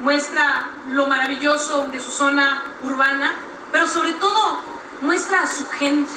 muestra 0.00 0.70
lo 0.90 1.06
maravilloso 1.06 1.88
de 1.88 1.98
su 1.98 2.10
zona 2.10 2.62
urbana, 2.82 3.32
pero 3.72 3.86
sobre 3.86 4.12
todo 4.14 4.60
muestra 5.00 5.42
a 5.42 5.46
su 5.46 5.66
gente. 5.66 6.12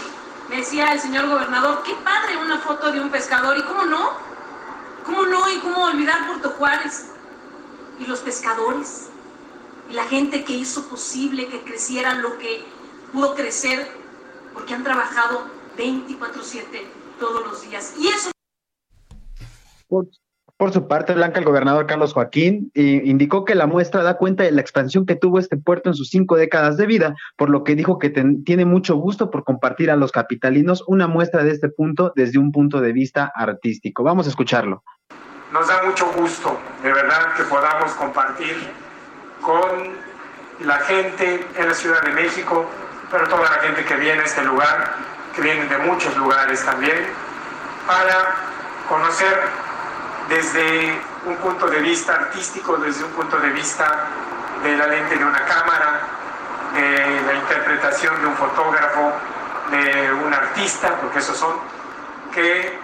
Me 0.50 0.58
decía 0.58 0.94
el 0.94 1.00
señor 1.00 1.28
gobernador, 1.28 1.82
qué 1.84 1.94
padre 2.04 2.38
una 2.38 2.60
foto 2.60 2.92
de 2.92 3.02
un 3.02 3.10
pescador, 3.10 3.58
y 3.58 3.64
cómo 3.64 3.86
no, 3.86 4.27
¿Cómo 5.08 5.26
no? 5.26 5.50
¿Y 5.50 5.60
cómo 5.60 5.86
olvidar 5.86 6.28
Puerto 6.28 6.50
Juárez? 6.52 7.06
Y 7.98 8.06
los 8.06 8.20
pescadores. 8.20 9.08
Y 9.90 9.94
la 9.94 10.04
gente 10.04 10.44
que 10.44 10.52
hizo 10.52 10.90
posible 10.90 11.48
que 11.48 11.62
creciera 11.64 12.14
lo 12.16 12.38
que 12.38 12.66
pudo 13.14 13.34
crecer 13.34 13.90
porque 14.54 14.74
han 14.74 14.84
trabajado 14.84 15.46
24/7 15.78 16.86
todos 17.20 17.48
los 17.48 17.62
días. 17.62 17.94
Y 17.98 18.10
eso... 18.10 18.32
Por, 19.88 20.08
su 20.72 20.88
parte, 20.88 21.14
Blanca, 21.14 21.40
el 21.40 21.46
gobernador 21.46 21.86
Carlos 21.86 22.14
Joaquín 22.14 22.72
indicó 22.74 23.46
que 23.46 23.54
la 23.54 23.68
muestra 23.68 24.02
da 24.02 24.18
cuenta 24.18 24.44
de 24.44 24.52
la 24.52 24.62
expansión 24.62 25.06
que 25.06 25.16
tuvo 25.16 25.38
este 25.40 25.56
puerto 25.56 25.90
en 25.90 25.96
sus 25.96 26.10
cinco 26.10 26.36
décadas 26.36 26.78
de 26.78 26.88
vida, 26.88 27.16
por 27.38 27.50
lo 27.50 27.64
que 27.64 27.76
dijo 27.76 28.00
que 28.00 28.10
tiene 28.10 28.66
mucho 28.66 28.96
gusto 28.96 29.30
por 29.30 29.44
compartir 29.44 29.92
a 29.92 29.96
los 29.96 30.12
capitalinos 30.12 30.84
una 30.88 31.08
muestra 31.08 31.44
de 31.44 31.52
este 31.52 31.70
punto 31.70 32.12
desde 32.16 32.40
un 32.40 32.52
punto 32.52 32.82
de 32.82 32.92
vista 32.92 33.32
artístico. 33.36 34.04
Vamos 34.04 34.26
a 34.26 34.30
escucharlo. 34.30 34.84
Nos 35.54 35.68
da 35.68 35.84
mucho 35.84 36.12
gusto, 36.14 36.60
de 36.84 36.92
verdad, 36.92 37.36
que 37.38 37.44
podamos 37.44 37.92
compartir 37.92 38.56
con 39.42 39.96
la 40.66 40.80
gente 40.80 41.46
en 41.56 41.68
la 41.68 41.74
Ciudad 41.74 42.02
de 42.02 42.12
México, 42.12 42.66
pero 43.12 43.28
toda 43.28 43.44
la 43.44 43.62
gente 43.62 43.86
que 43.86 43.96
viene 43.96 44.22
a 44.22 44.26
este 44.26 44.44
lugar, 44.44 44.96
que 45.36 45.42
vienen 45.42 45.70
de 45.70 45.78
muchos 45.78 46.18
lugares 46.18 46.66
también, 46.66 46.98
para 47.86 48.36
conocer 48.90 49.67
desde 50.30 51.00
un 51.26 51.36
punto 51.38 51.68
de 51.68 51.80
vista 51.80 52.14
artístico, 52.14 52.78
desde 52.78 53.04
un 53.04 53.12
punto 53.12 53.38
de 53.38 53.50
vista 53.50 54.08
de 54.64 54.78
la 54.78 54.88
lente 54.88 55.18
de 55.18 55.26
una 55.26 55.46
cámara, 55.46 56.02
de 56.74 57.22
la 57.26 57.34
interpretación 57.34 58.20
de 58.22 58.28
un 58.28 58.36
fotógrafo, 58.36 59.14
de 59.72 60.14
un 60.14 60.34
artista, 60.34 60.96
porque 61.02 61.20
esos 61.20 61.38
son, 61.38 61.56
que 62.34 62.80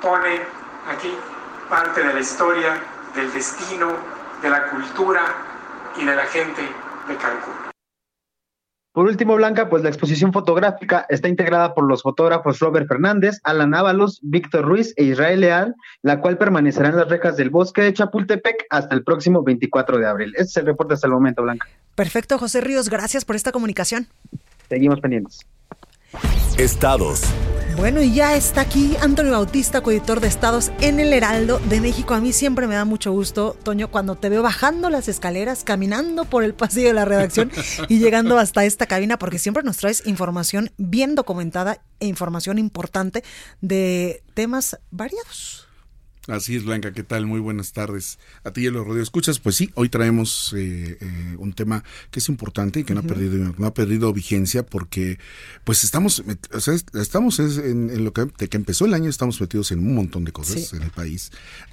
pone 0.00 0.40
aquí 0.88 1.16
parte 1.68 2.02
de 2.02 2.14
la 2.14 2.20
historia, 2.20 2.78
del 3.14 3.32
destino, 3.32 3.88
de 4.42 4.50
la 4.50 4.68
cultura 4.68 5.22
y 5.96 6.04
de 6.04 6.14
la 6.14 6.26
gente 6.26 6.62
de 7.08 7.16
Cancún. 7.16 7.65
Por 8.96 9.08
último, 9.08 9.36
Blanca, 9.36 9.68
pues 9.68 9.82
la 9.82 9.90
exposición 9.90 10.32
fotográfica 10.32 11.04
está 11.10 11.28
integrada 11.28 11.74
por 11.74 11.86
los 11.86 12.00
fotógrafos 12.00 12.60
Robert 12.60 12.88
Fernández, 12.88 13.40
Alan 13.42 13.74
Ábalos, 13.74 14.20
Víctor 14.22 14.64
Ruiz 14.64 14.94
e 14.96 15.04
Israel 15.04 15.42
Leal, 15.42 15.74
la 16.00 16.22
cual 16.22 16.38
permanecerá 16.38 16.88
en 16.88 16.96
las 16.96 17.08
rejas 17.10 17.36
del 17.36 17.50
bosque 17.50 17.82
de 17.82 17.92
Chapultepec 17.92 18.64
hasta 18.70 18.94
el 18.94 19.04
próximo 19.04 19.42
24 19.42 19.98
de 19.98 20.06
abril. 20.06 20.32
Este 20.36 20.44
es 20.44 20.56
el 20.56 20.64
reporte 20.64 20.94
hasta 20.94 21.08
el 21.08 21.12
momento, 21.12 21.42
Blanca. 21.42 21.68
Perfecto, 21.94 22.38
José 22.38 22.62
Ríos, 22.62 22.88
gracias 22.88 23.26
por 23.26 23.36
esta 23.36 23.52
comunicación. 23.52 24.06
Seguimos 24.70 24.98
pendientes. 25.02 25.40
Estados. 26.56 27.20
Bueno, 27.76 28.00
y 28.00 28.14
ya 28.14 28.34
está 28.34 28.62
aquí 28.62 28.96
Antonio 29.02 29.32
Bautista, 29.32 29.82
coeditor 29.82 30.20
de 30.20 30.28
Estados 30.28 30.72
en 30.80 30.98
el 30.98 31.12
Heraldo 31.12 31.58
de 31.68 31.82
México. 31.82 32.14
A 32.14 32.20
mí 32.20 32.32
siempre 32.32 32.66
me 32.66 32.74
da 32.74 32.86
mucho 32.86 33.12
gusto, 33.12 33.54
Toño, 33.62 33.90
cuando 33.90 34.16
te 34.16 34.30
veo 34.30 34.42
bajando 34.42 34.88
las 34.88 35.08
escaleras, 35.08 35.62
caminando 35.62 36.24
por 36.24 36.42
el 36.42 36.54
pasillo 36.54 36.88
de 36.88 36.94
la 36.94 37.04
redacción 37.04 37.52
y 37.88 37.98
llegando 37.98 38.38
hasta 38.38 38.64
esta 38.64 38.86
cabina, 38.86 39.18
porque 39.18 39.38
siempre 39.38 39.62
nos 39.62 39.76
traes 39.76 40.06
información 40.06 40.72
bien 40.78 41.14
documentada 41.14 41.82
e 42.00 42.06
información 42.06 42.58
importante 42.58 43.22
de 43.60 44.22
temas 44.32 44.78
variados. 44.90 45.65
Así 46.28 46.56
es, 46.56 46.64
Blanca, 46.64 46.92
¿qué 46.92 47.04
tal? 47.04 47.24
Muy 47.24 47.38
buenas 47.38 47.72
tardes. 47.72 48.18
A 48.42 48.50
ti 48.50 48.62
y 48.62 48.66
a 48.66 48.72
los 48.72 48.84
radio 48.84 49.00
escuchas. 49.00 49.38
Pues 49.38 49.54
sí, 49.54 49.70
hoy 49.74 49.88
traemos 49.88 50.52
eh, 50.56 50.98
eh, 51.00 51.36
un 51.38 51.52
tema 51.52 51.84
que 52.10 52.18
es 52.18 52.28
importante 52.28 52.80
y 52.80 52.84
que 52.84 52.94
no, 52.94 53.00
ha 53.00 53.02
perdido, 53.04 53.54
no 53.56 53.66
ha 53.66 53.72
perdido 53.72 54.12
vigencia 54.12 54.66
porque 54.66 55.20
pues 55.62 55.84
estamos, 55.84 56.24
o 56.52 56.60
sea, 56.60 56.74
estamos 56.94 57.38
en, 57.38 58.04
lo 58.04 58.12
que, 58.12 58.26
de 58.38 58.48
que 58.48 58.56
empezó 58.56 58.86
el 58.86 58.94
año, 58.94 59.08
estamos 59.08 59.40
metidos 59.40 59.70
en 59.70 59.78
un 59.78 59.94
montón 59.94 60.24
de 60.24 60.32
cosas 60.32 60.72
en 60.72 60.82
el 60.82 60.90
país, 60.90 61.30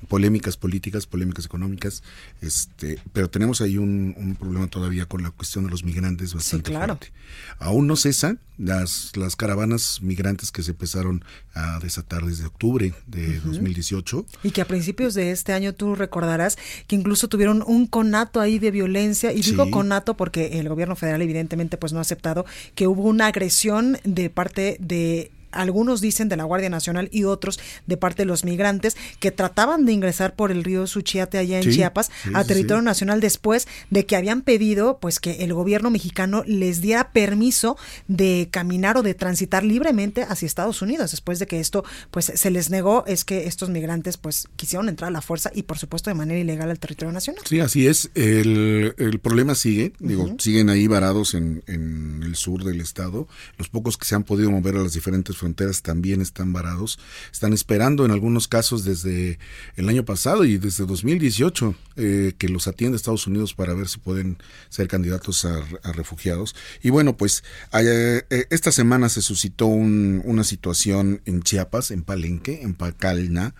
polémicas 0.08 0.56
políticas, 0.56 1.08
polémicas 1.08 1.46
económicas, 1.46 2.04
este, 2.42 3.00
pero 3.12 3.32
tenemos 3.32 3.60
ahí 3.62 3.78
un, 3.78 4.38
problema 4.40 4.68
todavía 4.68 5.06
con 5.08 5.24
la 5.24 5.32
cuestión 5.32 5.64
de 5.66 5.72
los 5.72 5.84
migrantes 5.84 6.34
bastante 6.34 6.70
sí, 6.70 6.76
claro. 6.76 6.98
fuerte. 6.98 7.14
Aún 7.60 7.88
no 7.88 7.96
cesan 7.96 8.40
las, 8.58 9.16
las 9.16 9.36
caravanas 9.36 10.00
migrantes 10.02 10.52
que 10.52 10.62
se 10.62 10.72
empezaron 10.72 11.26
a 11.54 11.80
desatar 11.80 12.24
desde 12.26 12.46
octubre 12.46 12.94
de 13.08 13.40
2018 13.40 14.26
y 14.44 14.52
que 14.52 14.62
a 14.62 14.66
principios 14.66 15.14
de 15.14 15.32
este 15.32 15.54
año 15.54 15.74
tú 15.74 15.96
recordarás 15.96 16.58
que 16.88 16.96
incluso 16.96 17.28
tuvieron 17.28 17.64
un 17.66 17.88
conato 17.88 18.40
ahí 18.40 18.60
de 18.60 18.72
violencia, 18.72 19.32
y 19.32 19.42
digo 19.42 19.70
conato 19.72 20.16
porque 20.16 20.60
el 20.60 20.70
gobierno 20.70 20.96
federal 20.96 21.22
evidentemente 21.22 21.78
pues 21.78 21.94
no 21.94 22.00
ha 22.00 22.02
aceptado 22.02 22.46
que 22.76 22.88
hubo 22.88 23.04
una 23.04 23.28
agresión 23.28 23.98
de 24.04 24.30
parte 24.30 24.78
de 24.80 25.32
algunos 25.54 26.02
dicen 26.02 26.30
de 26.30 26.38
la 26.38 26.44
Guardia 26.44 26.70
Nacional 26.70 27.10
y 27.12 27.24
otros 27.24 27.60
de 27.86 27.98
parte 27.98 28.24
de 28.24 28.26
los 28.26 28.44
migrantes 28.44 28.98
que 29.20 29.32
trataban 29.32 29.86
de 29.86 29.94
ingresar 29.94 30.36
por 30.36 30.52
el 30.52 30.64
río 30.64 30.88
Suchiate 30.88 31.38
allá 31.38 31.60
en 31.60 31.72
Chiapas 31.72 32.12
a 32.34 32.44
territorio 32.44 32.82
nacional 32.82 33.20
después 33.20 33.68
de 33.90 34.06
que 34.06 34.16
habían 34.16 34.42
pedido 34.42 35.00
pues 35.00 35.20
que 35.20 35.44
el 35.44 35.54
gobierno 35.54 35.90
mexicano 35.90 36.44
les 36.46 36.82
diera 36.82 37.12
permiso 37.12 37.78
de 38.08 38.48
caminar 38.52 38.98
o 38.98 39.04
de 39.04 39.14
transitar 39.14 39.64
libremente 39.64 40.24
hacia 40.24 40.46
Estados 40.46 40.82
Unidos 40.82 41.12
después 41.12 41.40
de 41.40 41.48
que 41.48 41.60
esto 41.60 41.84
pues 42.12 42.32
se 42.34 42.52
les 42.52 42.70
negó 42.70 43.04
es 43.08 43.26
que 43.26 43.48
estos 43.48 43.70
migrantes 43.70 44.18
pues 44.18 44.48
quisieron 44.56 44.90
entrar 44.90 45.10
a 45.10 45.12
la 45.12 45.22
fuerza 45.22 45.52
y 45.54 45.64
por 45.64 45.78
supuesto 45.78 46.10
de 46.10 46.16
manera 46.16 46.40
ilegal 46.40 46.70
al 46.70 46.80
territorio 46.80 47.12
nacional. 47.12 47.44
Sí, 47.48 47.60
así 47.60 47.88
es. 47.88 48.10
El, 48.16 48.94
el 48.98 49.20
problema 49.20 49.56
sigue, 49.56 49.94
digo, 50.00 50.36
siguen 50.40 50.70
ahí 50.70 50.88
varados 50.88 51.34
en, 51.34 51.64
en 51.68 52.22
el 52.24 52.36
sur 52.36 52.64
del 52.64 52.82
estado. 52.82 53.28
Los 53.58 53.70
pocos 53.70 53.98
que 53.98 54.06
se 54.06 54.16
han 54.16 54.24
podido 54.24 54.52
mover 54.52 54.76
a 54.76 54.80
las 54.80 54.94
diferentes 54.94 55.38
fronteras 55.44 55.82
también 55.82 56.22
están 56.22 56.54
varados. 56.54 56.98
Están 57.30 57.52
esperando 57.52 58.06
en 58.06 58.12
algunos 58.12 58.48
casos 58.48 58.86
desde 58.86 59.40
el 59.76 59.90
año 59.90 60.06
pasado 60.06 60.46
y 60.46 60.58
desde 60.58 60.86
2018 60.86 61.76
eh, 61.98 62.34
que 62.38 62.48
los 62.48 62.70
atiende 62.70 62.96
Estados 62.96 63.28
Unidos 63.28 63.54
para 63.54 63.74
ver 63.74 63.90
si 63.90 64.00
pueden 64.00 64.38
ser 64.70 64.88
candidatos 64.88 65.44
a, 65.44 65.62
refugiados. 65.92 66.56
Y 66.82 66.92
bueno, 66.92 67.18
pues 67.18 67.44
eh, 67.74 68.24
esta 68.50 68.72
semana 68.72 69.10
se 69.10 69.22
suscitó 69.22 69.66
una 69.66 70.46
situación 70.46 71.22
en 71.26 71.44
Chiapas, 71.44 71.92
en 71.92 72.04
Palenque, 72.04 72.62
en 72.62 72.74
Pacalna, 72.74 73.54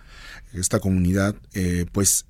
esta 0.54 0.80
comunidad, 0.80 1.36
eh, 1.52 1.84
pues 1.92 2.24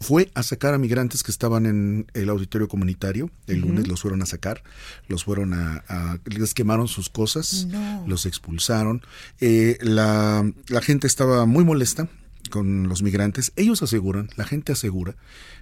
fue 0.00 0.30
a 0.34 0.42
sacar 0.42 0.74
a 0.74 0.78
migrantes 0.78 1.22
que 1.22 1.30
estaban 1.30 1.66
en 1.66 2.06
el 2.14 2.28
auditorio 2.28 2.68
comunitario. 2.68 3.30
El 3.46 3.60
lunes 3.60 3.88
los 3.88 4.02
fueron 4.02 4.22
a 4.22 4.26
sacar, 4.26 4.62
los 5.08 5.24
fueron 5.24 5.54
a, 5.54 6.18
les 6.26 6.54
quemaron 6.54 6.88
sus 6.88 7.08
cosas, 7.08 7.66
los 8.06 8.26
expulsaron. 8.26 9.02
Eh, 9.40 9.78
la, 9.80 10.50
la 10.68 10.80
gente 10.82 11.06
estaba 11.06 11.46
muy 11.46 11.64
molesta 11.64 12.08
con 12.50 12.88
los 12.88 13.02
migrantes. 13.02 13.52
Ellos 13.56 13.82
aseguran, 13.82 14.30
la 14.36 14.44
gente 14.44 14.72
asegura 14.72 15.16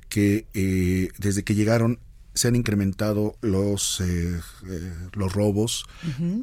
que 0.09 0.47
eh, 0.55 1.09
desde 1.19 1.45
que 1.45 1.55
llegaron 1.55 1.99
se 2.35 2.49
han 2.49 2.57
incrementado 2.57 3.37
los, 3.41 4.01
eh, 4.01 4.41
eh, 4.67 4.93
los 5.13 5.33
robos 5.33 5.87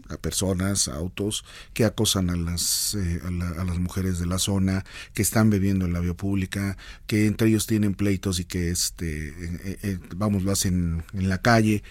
a 0.10 0.18
personas, 0.18 0.88
a 0.88 0.96
autos 0.96 1.44
que 1.74 1.84
acosan 1.86 2.30
a 2.30 2.36
las, 2.36 2.96
eh, 2.96 3.22
a, 3.26 3.64
las 3.64 3.78
mujeres 3.78 4.18
de 4.20 4.26
la 4.26 4.40
zona, 4.40 4.86
que 5.14 5.22
están 5.22 5.50
bebiendo 5.50 5.86
en 5.86 5.94
la 5.94 6.00
vía 6.00 6.14
pública, 6.14 6.78
que 7.08 7.28
entre 7.28 7.50
ellos 7.50 7.68
tienen 7.68 7.94
pleitos 7.94 8.40
y 8.40 8.46
que 8.46 8.72
este, 8.72 10.00
vamos, 10.16 10.44
lo 10.44 10.52
hacen 10.52 11.04
en 11.14 11.30
la 11.30 11.42
calle. 11.42 11.84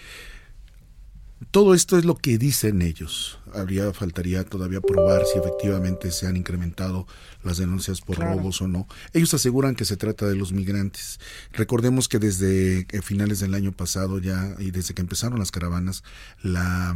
Todo 1.49 1.73
esto 1.73 1.97
es 1.97 2.05
lo 2.05 2.15
que 2.15 2.37
dicen 2.37 2.81
ellos. 2.81 3.39
Habría, 3.53 3.91
faltaría 3.93 4.43
todavía 4.43 4.79
probar 4.79 5.23
si 5.25 5.39
efectivamente 5.39 6.11
se 6.11 6.27
han 6.27 6.37
incrementado 6.37 7.07
las 7.43 7.57
denuncias 7.57 7.99
por 8.01 8.19
robos 8.19 8.61
o 8.61 8.67
no. 8.67 8.87
Ellos 9.13 9.33
aseguran 9.33 9.75
que 9.75 9.85
se 9.85 9.97
trata 9.97 10.27
de 10.27 10.35
los 10.35 10.53
migrantes. 10.53 11.19
Recordemos 11.51 12.07
que 12.07 12.19
desde 12.19 12.85
finales 13.01 13.39
del 13.39 13.55
año 13.55 13.71
pasado 13.71 14.19
ya 14.19 14.55
y 14.59 14.71
desde 14.71 14.93
que 14.93 15.01
empezaron 15.01 15.39
las 15.39 15.51
caravanas, 15.51 16.03
la 16.43 16.95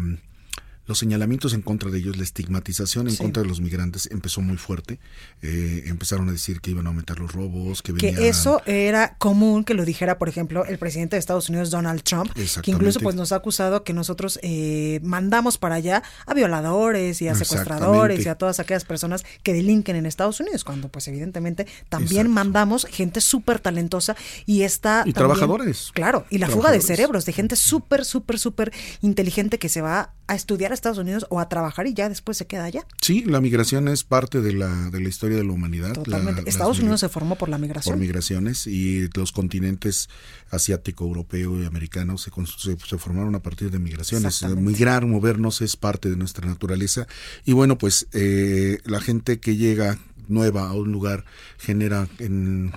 los 0.87 0.99
señalamientos 0.99 1.53
en 1.53 1.61
contra 1.61 1.89
de 1.89 1.97
ellos, 1.97 2.17
la 2.17 2.23
estigmatización 2.23 3.07
en 3.07 3.15
contra 3.15 3.41
de 3.41 3.49
los 3.49 3.59
migrantes 3.59 4.07
empezó 4.11 4.41
muy 4.41 4.57
fuerte. 4.57 4.99
Eh, 5.41 5.83
empezaron 5.87 6.29
a 6.29 6.31
decir 6.31 6.61
que 6.61 6.71
iban 6.71 6.85
a 6.85 6.89
aumentar 6.89 7.19
los 7.19 7.31
robos, 7.31 7.81
que 7.81 7.93
Que 7.93 8.27
eso 8.27 8.61
era 8.65 9.15
común 9.17 9.63
que 9.63 9.73
lo 9.73 9.85
dijera, 9.85 10.17
por 10.17 10.29
ejemplo, 10.29 10.65
el 10.65 10.77
presidente 10.77 11.15
de 11.15 11.19
Estados 11.19 11.49
Unidos, 11.49 11.71
Donald 11.71 12.03
Trump, 12.03 12.31
que 12.33 12.71
incluso 12.71 12.99
pues 12.99 13.15
nos 13.15 13.31
ha 13.31 13.37
acusado 13.37 13.83
que 13.83 13.93
nosotros 13.93 14.39
eh, 14.41 14.99
mandamos 15.03 15.57
para 15.57 15.75
allá 15.75 16.03
a 16.25 16.33
violadores 16.33 17.21
y 17.21 17.27
a 17.27 17.35
secuestradores 17.35 18.25
y 18.25 18.29
a 18.29 18.35
todas 18.35 18.59
aquellas 18.59 18.85
personas 18.85 19.25
que 19.43 19.53
delinquen 19.53 19.95
en 19.95 20.05
Estados 20.05 20.39
Unidos, 20.39 20.63
cuando 20.63 20.89
pues 20.89 21.07
evidentemente 21.07 21.67
también 21.89 22.29
mandamos 22.29 22.85
gente 22.85 23.21
súper 23.21 23.59
talentosa 23.59 24.15
y 24.45 24.61
está... 24.61 25.03
Y 25.05 25.13
trabajadores. 25.13 25.91
Claro, 25.93 26.25
y 26.29 26.37
la 26.37 26.47
fuga 26.47 26.71
de 26.71 26.81
cerebros, 26.81 27.25
de 27.25 27.33
gente 27.33 27.55
súper, 27.55 28.05
súper, 28.05 28.39
súper 28.39 28.71
inteligente 29.01 29.59
que 29.59 29.69
se 29.69 29.81
va 29.81 30.13
a 30.27 30.35
estudiar 30.35 30.71
a 30.71 30.73
Estados 30.73 30.97
Unidos 30.97 31.25
o 31.29 31.39
a 31.39 31.49
trabajar 31.49 31.87
y 31.87 31.93
ya 31.93 32.09
después 32.09 32.37
se 32.37 32.47
queda 32.47 32.65
allá. 32.65 32.85
Sí, 33.01 33.23
la 33.23 33.41
migración 33.41 33.87
es 33.87 34.03
parte 34.03 34.41
de 34.41 34.53
la, 34.53 34.89
de 34.89 34.99
la 34.99 35.09
historia 35.09 35.37
de 35.37 35.43
la 35.43 35.51
humanidad. 35.51 35.93
Totalmente. 35.93 36.43
Estados 36.45 36.79
Unidos 36.79 36.99
se 36.99 37.09
formó 37.09 37.35
por 37.35 37.49
la 37.49 37.57
migración. 37.57 37.93
Por 37.93 37.99
migraciones 37.99 38.67
y 38.67 39.07
los 39.15 39.31
continentes 39.31 40.09
asiático, 40.49 41.05
europeo 41.05 41.61
y 41.61 41.65
americano 41.65 42.17
se, 42.17 42.31
se, 42.57 42.97
formaron 42.97 43.35
a 43.35 43.41
partir 43.41 43.71
de 43.71 43.79
migraciones. 43.79 44.43
Migrar, 44.43 45.05
movernos 45.05 45.61
es 45.61 45.75
parte 45.75 46.09
de 46.09 46.15
nuestra 46.15 46.47
naturaleza. 46.47 47.07
Y 47.43 47.53
bueno, 47.53 47.77
pues 47.77 48.07
eh, 48.13 48.79
la 48.85 49.01
gente 49.01 49.39
que 49.39 49.55
llega 49.55 49.99
nueva 50.27 50.69
a 50.69 50.73
un 50.73 50.91
lugar 50.91 51.25
genera 51.57 52.07
en 52.19 52.73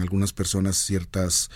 algunas 0.00 0.32
personas 0.32 0.76
ciertas 0.76 1.50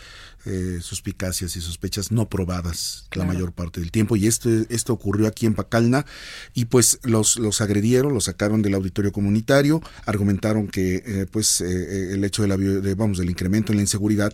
eh, 0.47 0.79
suspicacias 0.81 1.57
y 1.57 1.61
sospechas 1.61 2.13
no 2.13 2.29
probadas 2.29 3.07
la 3.13 3.25
mayor 3.25 3.53
parte 3.53 3.81
del 3.81 3.91
tiempo. 3.91 4.17
Y 4.17 4.27
esto, 4.27 4.49
esto 4.69 4.93
ocurrió 4.93 5.27
aquí 5.27 5.47
en 5.47 5.55
Pacalna 5.55 6.07
y 6.55 6.67
pues 6.67 6.99
los, 7.03 7.39
los 7.39 7.61
agredieron, 7.61 8.15
los 8.15 8.25
sacaron 8.25 8.63
del 8.63 8.75
auditorio 8.75 9.13
comunitario, 9.13 9.83
argumentaron 10.07 10.69
que 10.69 11.03
eh, 11.05 11.27
pues 11.31 11.61
eh, 11.61 12.15
el 12.15 12.25
hecho 12.25 12.43
de 12.43 12.49
la, 12.49 12.57
de, 12.57 12.95
vamos, 12.95 13.19
del 13.19 13.31
incremento 13.31 13.73
en 13.73 13.77
la 13.77 13.83
inseguridad 13.83 14.33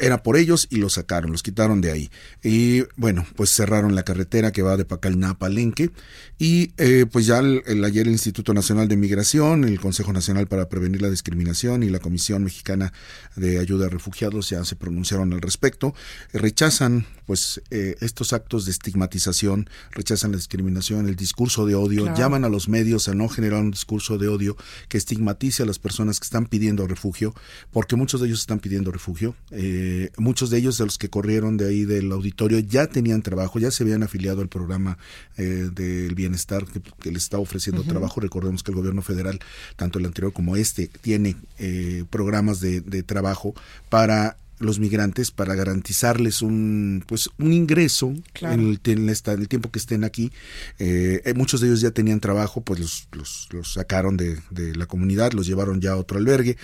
era 0.00 0.22
por 0.22 0.36
ellos 0.36 0.66
y 0.70 0.76
los 0.76 0.94
sacaron, 0.94 1.32
los 1.32 1.42
quitaron 1.42 1.80
de 1.80 1.90
ahí. 1.90 2.10
Y 2.42 2.84
bueno, 2.96 3.26
pues 3.36 3.50
cerraron 3.50 3.94
la 3.94 4.02
carretera 4.02 4.52
que 4.52 4.62
va 4.62 4.76
de 4.76 4.84
Pacalná 4.84 5.30
a 5.30 5.38
Palenque. 5.38 5.90
Y 6.38 6.72
eh, 6.76 7.06
pues 7.10 7.26
ya 7.26 7.38
el, 7.38 7.84
ayer 7.84 8.06
el 8.06 8.12
Instituto 8.12 8.54
Nacional 8.54 8.88
de 8.88 8.96
Migración, 8.96 9.64
el 9.64 9.80
Consejo 9.80 10.12
Nacional 10.12 10.46
para 10.46 10.68
Prevenir 10.68 11.02
la 11.02 11.10
Discriminación 11.10 11.82
y 11.82 11.90
la 11.90 11.98
Comisión 11.98 12.44
Mexicana 12.44 12.92
de 13.36 13.58
Ayuda 13.58 13.86
a 13.86 13.88
Refugiados 13.88 14.50
ya 14.50 14.64
se 14.64 14.76
pronunciaron 14.76 15.32
al 15.32 15.40
respecto. 15.40 15.94
rechazan 16.32 17.06
pues 17.26 17.60
eh, 17.70 17.96
estos 18.00 18.32
actos 18.32 18.64
de 18.64 18.70
estigmatización, 18.70 19.68
rechazan 19.90 20.30
la 20.30 20.38
discriminación, 20.38 21.06
el 21.08 21.16
discurso 21.16 21.66
de 21.66 21.74
odio, 21.74 22.14
llaman 22.14 22.44
a 22.44 22.48
los 22.48 22.70
medios 22.70 23.06
a 23.08 23.14
no 23.14 23.28
generar 23.28 23.60
un 23.60 23.70
discurso 23.70 24.16
de 24.16 24.28
odio 24.28 24.56
que 24.88 24.96
estigmatice 24.96 25.62
a 25.62 25.66
las 25.66 25.78
personas 25.78 26.20
que 26.20 26.24
están 26.24 26.46
pidiendo 26.46 26.86
refugio, 26.86 27.34
porque 27.70 27.96
muchos 27.96 28.22
de 28.22 28.28
ellos 28.28 28.40
están 28.40 28.60
pidiendo 28.60 28.92
refugio. 28.92 29.36
Eh, 29.50 29.87
eh, 29.90 30.10
muchos 30.18 30.50
de 30.50 30.58
ellos, 30.58 30.76
de 30.76 30.84
los 30.84 30.98
que 30.98 31.08
corrieron 31.08 31.56
de 31.56 31.66
ahí 31.66 31.86
del 31.86 32.12
auditorio, 32.12 32.58
ya 32.58 32.88
tenían 32.88 33.22
trabajo, 33.22 33.58
ya 33.58 33.70
se 33.70 33.84
habían 33.84 34.02
afiliado 34.02 34.42
al 34.42 34.48
programa 34.48 34.98
eh, 35.38 35.70
del 35.72 36.14
bienestar 36.14 36.66
que, 36.66 37.10
les 37.10 37.22
está 37.22 37.38
ofreciendo 37.38 37.82
trabajo. 37.84 38.20
Recordemos 38.20 38.62
que 38.62 38.70
el 38.70 38.76
gobierno 38.76 39.00
federal, 39.00 39.40
tanto 39.76 39.98
el 39.98 40.04
anterior 40.04 40.34
como 40.34 40.56
este, 40.56 40.88
tiene 40.88 41.36
eh, 41.58 42.04
programas 42.10 42.60
de, 42.60 42.82
de 42.82 43.02
trabajo 43.02 43.54
para 43.88 44.36
los 44.60 44.78
migrantes 44.78 45.30
para 45.30 45.54
garantizarles 45.54 46.42
un 46.42 47.04
pues 47.06 47.30
un 47.38 47.52
ingreso 47.52 48.14
en, 48.40 48.60
el, 48.60 48.80
en, 48.84 49.08
el, 49.08 49.48
tiempo 49.48 49.70
que 49.70 49.78
estén 49.78 50.04
aquí. 50.04 50.32
Eh, 50.78 51.22
eh, 51.24 51.34
muchos 51.34 51.60
de 51.60 51.68
ellos 51.68 51.80
ya 51.80 51.90
tenían 51.90 52.20
trabajo 52.20 52.60
pues 52.62 52.80
los, 52.80 53.08
los, 53.12 53.48
los 53.52 53.72
sacaron 53.74 54.16
de, 54.16 54.38
de, 54.50 54.74
la 54.74 54.86
comunidad 54.86 55.32
los 55.32 55.46
llevaron 55.46 55.80
ya 55.80 55.92
a 55.92 55.96
otro 55.96 56.18
albergue. 56.18 56.56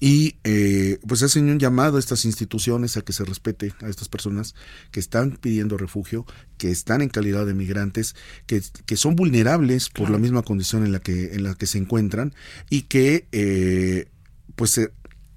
Y 0.00 0.36
eh, 0.44 0.98
pues 1.06 1.22
hacen 1.22 1.48
un 1.48 1.58
llamado 1.58 1.96
a 1.96 2.00
estas 2.00 2.24
instituciones 2.24 2.96
a 2.96 3.02
que 3.02 3.12
se 3.12 3.24
respete 3.24 3.72
a 3.82 3.88
estas 3.88 4.08
personas 4.08 4.54
que 4.90 5.00
están 5.00 5.36
pidiendo 5.40 5.76
refugio 5.76 6.26
que 6.58 6.70
están 6.70 7.02
en 7.02 7.08
calidad 7.08 7.46
de 7.46 7.54
migrantes 7.54 8.14
que, 8.46 8.62
que 8.86 8.96
son 8.96 9.16
vulnerables 9.16 9.90
por 9.90 10.10
la 10.10 10.18
misma 10.18 10.42
condición 10.42 10.84
en 10.84 10.92
la 10.92 11.00
que 11.00 11.34
en 11.34 11.44
la 11.44 11.54
que 11.54 11.66
se 11.66 11.78
encuentran 11.78 12.34
y 12.68 12.82
que 12.82 14.08
pues 14.56 14.80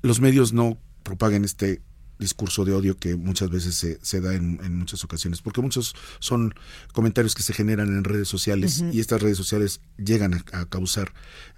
los 0.01 0.19
medios 0.19 0.53
no 0.53 0.79
propaguen 1.03 1.45
este 1.45 1.81
discurso 2.19 2.65
de 2.65 2.73
odio 2.73 2.97
que 2.97 3.15
muchas 3.15 3.49
veces 3.49 3.75
se, 3.75 3.99
se 4.01 4.21
da 4.21 4.33
en, 4.33 4.77
muchas 4.77 5.03
ocasiones, 5.03 5.41
porque 5.41 5.61
muchos 5.61 5.95
son 6.19 6.53
comentarios 6.93 7.35
que 7.35 7.43
se 7.43 7.53
generan 7.53 7.89
en 7.89 8.03
redes 8.03 8.27
sociales 8.27 8.83
y 8.91 8.99
estas 8.99 9.21
redes 9.21 9.37
sociales 9.37 9.81
llegan 9.97 10.33
a, 10.33 10.65
causar 10.65 11.13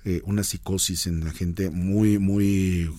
eh, 0.06 0.22
una 0.26 0.44
psicosis 0.44 1.08
en 1.08 1.24
la 1.24 1.32
gente 1.32 1.70
muy, 1.70 2.18
muy 2.20 2.90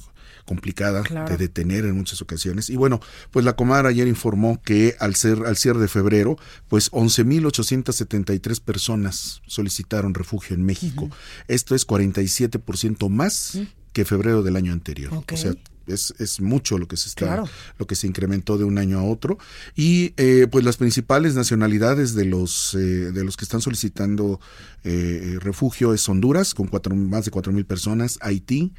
complicada 0.49 1.03
de 1.03 1.37
detener 1.37 1.85
en 1.85 1.95
muchas 1.95 2.23
ocasiones. 2.23 2.71
Y 2.71 2.77
bueno, 2.77 3.01
pues 3.31 3.45
la 3.45 3.55
Comar 3.55 3.87
ayer 3.87 4.09
informó 4.09 4.63
que 4.63 4.97
al 4.99 5.15
ser 5.15 5.45
al 5.45 5.57
cierre 5.59 5.81
de 5.81 5.89
febrero, 5.89 6.39
pues 6.69 6.91
11.873 6.91 8.61
personas 8.61 9.43
solicitaron 9.47 10.15
refugio 10.15 10.57
en 10.57 10.65
México. 10.65 11.11
Esto 11.49 11.75
es 11.75 11.87
47% 11.87 13.11
más 13.11 13.59
que 13.93 14.07
febrero 14.07 14.43
del 14.43 14.57
año 14.57 14.73
anterior. 14.73 15.13
O 15.13 15.37
sea, 15.37 15.53
es, 15.89 16.15
es, 16.19 16.41
mucho 16.41 16.79
lo 16.79 16.87
que 16.87 16.97
se 16.97 17.09
está 17.09 17.45
lo 17.79 17.87
que 17.87 17.95
se 17.95 18.07
incrementó 18.07 18.59
de 18.59 18.65
un 18.65 18.79
año 18.79 18.99
a 18.99 19.03
otro 19.03 19.39
y 19.75 20.15
eh, 20.17 20.47
pues 20.51 20.65
las 20.65 20.77
principales 20.77 21.35
nacionalidades 21.35 22.15
de 22.15 22.25
los 22.25 22.75
eh, 22.75 22.79
de 22.79 23.25
los 23.25 23.37
que 23.37 23.45
están 23.45 23.61
solicitando 23.61 24.41
eh, 24.85 25.39
refugio 25.41 25.95
es 25.95 26.09
Honduras 26.09 26.55
con 26.55 26.67
cuatro, 26.69 26.95
más 26.95 27.25
de 27.25 27.31
cuatro 27.31 27.53
mil 27.53 27.65
personas 27.65 28.19
Haití 28.21 28.73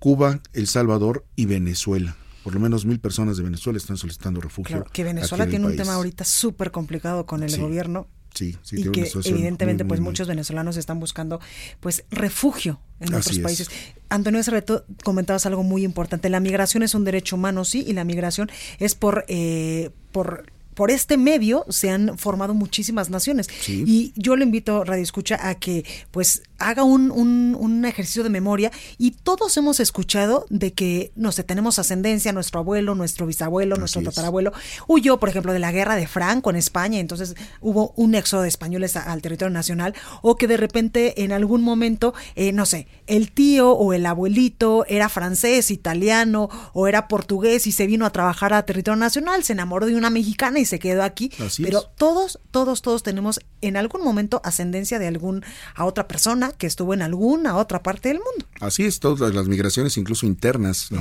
Cuba, 0.00 0.40
El 0.54 0.66
Salvador 0.66 1.24
y 1.36 1.44
Venezuela. 1.44 2.16
Por 2.42 2.54
lo 2.54 2.60
menos 2.60 2.86
mil 2.86 2.98
personas 2.98 3.36
de 3.36 3.42
Venezuela 3.42 3.76
están 3.76 3.98
solicitando 3.98 4.40
refugio. 4.40 4.76
Claro, 4.76 4.90
que 4.90 5.04
Venezuela 5.04 5.46
tiene 5.46 5.66
un 5.66 5.76
tema 5.76 5.92
ahorita 5.92 6.24
súper 6.24 6.70
complicado 6.70 7.26
con 7.26 7.42
el 7.42 7.56
gobierno. 7.58 8.08
Sí, 8.34 8.56
sí, 8.62 8.80
y 8.80 8.90
que 8.90 9.10
evidentemente 9.24 9.84
pues 9.84 10.00
muchos 10.00 10.26
venezolanos 10.26 10.76
están 10.76 11.00
buscando 11.00 11.40
pues 11.80 12.04
refugio 12.10 12.80
en 13.00 13.14
otros 13.14 13.38
países. 13.40 13.68
Antonio 14.10 14.42
Cerreto, 14.42 14.84
comentabas 15.04 15.46
algo 15.46 15.62
muy 15.62 15.84
importante. 15.84 16.28
La 16.28 16.40
migración 16.40 16.82
es 16.82 16.94
un 16.94 17.04
derecho 17.04 17.36
humano, 17.36 17.64
sí, 17.64 17.84
y 17.86 17.92
la 17.92 18.04
migración 18.04 18.50
es 18.78 18.94
por 18.94 19.24
eh, 19.28 19.90
por 20.12 20.46
por 20.74 20.90
este 20.90 21.16
medio 21.16 21.64
se 21.68 21.90
han 21.90 22.16
formado 22.18 22.54
muchísimas 22.54 23.10
naciones. 23.10 23.48
Y 23.68 24.12
yo 24.16 24.36
le 24.36 24.44
invito, 24.44 24.84
Radio 24.84 25.02
Escucha, 25.02 25.48
a 25.48 25.54
que 25.54 25.84
pues 26.10 26.42
haga 26.60 26.84
un, 26.84 27.10
un, 27.10 27.84
ejercicio 27.84 28.22
de 28.22 28.28
memoria. 28.28 28.70
Y 28.98 29.12
todos 29.12 29.56
hemos 29.56 29.80
escuchado 29.80 30.46
de 30.50 30.72
que, 30.72 31.10
no 31.16 31.32
sé, 31.32 31.42
tenemos 31.42 31.78
ascendencia, 31.78 32.32
nuestro 32.32 32.60
abuelo, 32.60 32.94
nuestro 32.94 33.26
bisabuelo, 33.26 33.76
nuestro 33.76 34.02
tatarabuelo, 34.02 34.52
huyó, 34.86 35.18
por 35.18 35.30
ejemplo, 35.30 35.52
de 35.52 35.58
la 35.58 35.72
guerra 35.72 35.96
de 35.96 36.06
Franco 36.06 36.50
en 36.50 36.56
España, 36.56 37.00
entonces 37.00 37.34
hubo 37.60 37.94
un 37.96 38.14
éxodo 38.14 38.42
de 38.42 38.48
españoles 38.48 38.96
al 38.96 39.22
territorio 39.22 39.52
nacional, 39.52 39.94
o 40.22 40.36
que 40.36 40.46
de 40.46 40.58
repente 40.58 41.24
en 41.24 41.32
algún 41.32 41.62
momento, 41.62 42.14
eh, 42.36 42.52
no 42.52 42.66
sé, 42.66 42.86
el 43.06 43.32
tío 43.32 43.72
o 43.72 43.92
el 43.94 44.04
abuelito 44.04 44.84
era 44.86 45.08
francés, 45.08 45.70
italiano 45.70 46.50
o 46.74 46.86
era 46.86 47.08
portugués 47.08 47.66
y 47.66 47.72
se 47.72 47.86
vino 47.86 48.04
a 48.04 48.10
trabajar 48.10 48.52
a 48.52 48.64
territorio 48.64 48.96
nacional, 48.96 49.42
se 49.44 49.54
enamoró 49.54 49.86
de 49.86 49.96
una 49.96 50.10
mexicana 50.10 50.58
y 50.58 50.66
se 50.70 50.78
quedó 50.78 51.02
aquí. 51.02 51.30
pero 51.62 51.82
todos, 51.96 52.38
todos, 52.50 52.80
todos 52.80 53.02
tenemos 53.02 53.40
en 53.60 53.76
algún 53.76 54.02
momento 54.02 54.40
ascendencia 54.44 54.98
de 54.98 55.06
algún 55.06 55.44
a 55.74 55.84
otra 55.84 56.08
persona 56.08 56.52
que 56.52 56.66
estuvo 56.66 56.94
en 56.94 57.02
alguna 57.02 57.56
otra 57.56 57.82
parte 57.82 58.08
del 58.08 58.18
mundo. 58.18 58.46
Así 58.60 58.84
es, 58.84 59.00
todas 59.00 59.34
las 59.34 59.48
migraciones, 59.48 59.96
incluso 59.96 60.26
internas, 60.26 60.90
¿no? 60.90 61.00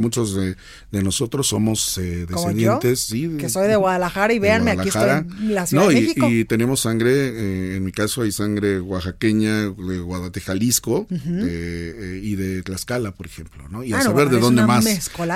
Muchos 0.00 0.34
de, 0.34 0.56
nosotros 0.90 1.48
somos 1.48 1.98
eh, 1.98 2.26
descendientes, 2.26 3.00
sí, 3.00 3.28
que 3.38 3.48
soy 3.48 3.68
de 3.68 3.76
Guadalajara 3.76 4.32
y 4.32 4.38
véanme, 4.38 4.72
aquí 4.72 4.88
estoy 4.88 5.10
en 5.10 5.54
la 5.54 5.66
Ciudad 5.66 5.88
de 5.88 5.94
México. 5.94 6.28
Y, 6.28 6.44
tenemos 6.44 6.80
sangre, 6.80 7.12
eh, 7.12 7.76
en 7.76 7.84
mi 7.84 7.92
caso 7.92 8.22
hay 8.22 8.32
sangre 8.32 8.80
oaxaqueña, 8.80 9.62
de, 9.62 9.68
Guadalajara, 9.68 10.30
de 10.30 10.40
Jalisco 10.40 11.06
eh, 11.10 12.20
y 12.22 12.36
de 12.36 12.62
Tlaxcala, 12.62 13.12
por 13.12 13.26
ejemplo, 13.26 13.68
¿no? 13.68 13.82
Y 13.82 13.92
a 13.92 14.02
saber 14.02 14.28
de 14.28 14.38
dónde 14.38 14.64
más. 14.66 14.86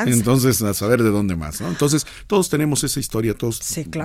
Entonces, 0.06 0.62
a 0.62 0.74
saber 0.74 1.02
de 1.02 1.10
dónde 1.10 1.36
más, 1.36 1.60
¿no? 1.60 1.68
Entonces, 1.68 2.06
todos 2.26 2.48
tenemos 2.48 2.84
esa 2.84 3.00
historia, 3.00 3.34
todos 3.34 3.61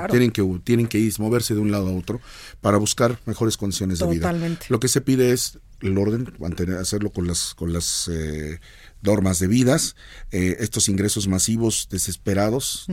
tienen 0.10 0.32
que 0.32 0.60
tienen 0.64 0.88
que 0.88 1.00
ir, 1.00 1.14
moverse 1.20 1.54
de 1.54 1.60
un 1.60 1.72
lado 1.72 1.90
a 1.90 1.94
otro 1.94 2.22
para 2.62 2.78
buscar 2.78 3.20
mejores 3.26 3.58
condiciones 3.58 4.00
de 4.00 4.08
vida. 4.08 4.34
Lo 4.70 4.80
que 4.80 4.88
se 4.88 5.02
pide 5.02 5.32
es 5.32 5.60
el 5.82 5.98
orden, 5.98 6.34
mantener, 6.40 6.78
hacerlo 6.78 7.12
con 7.12 7.28
las 7.28 7.54
con 7.54 7.74
las 7.74 8.10
eh, 8.12 8.60
normas 9.02 9.40
debidas, 9.40 9.96
eh, 10.32 10.58
estos 10.60 10.90
ingresos 10.90 11.28
masivos 11.28 11.88
desesperados 11.90 12.86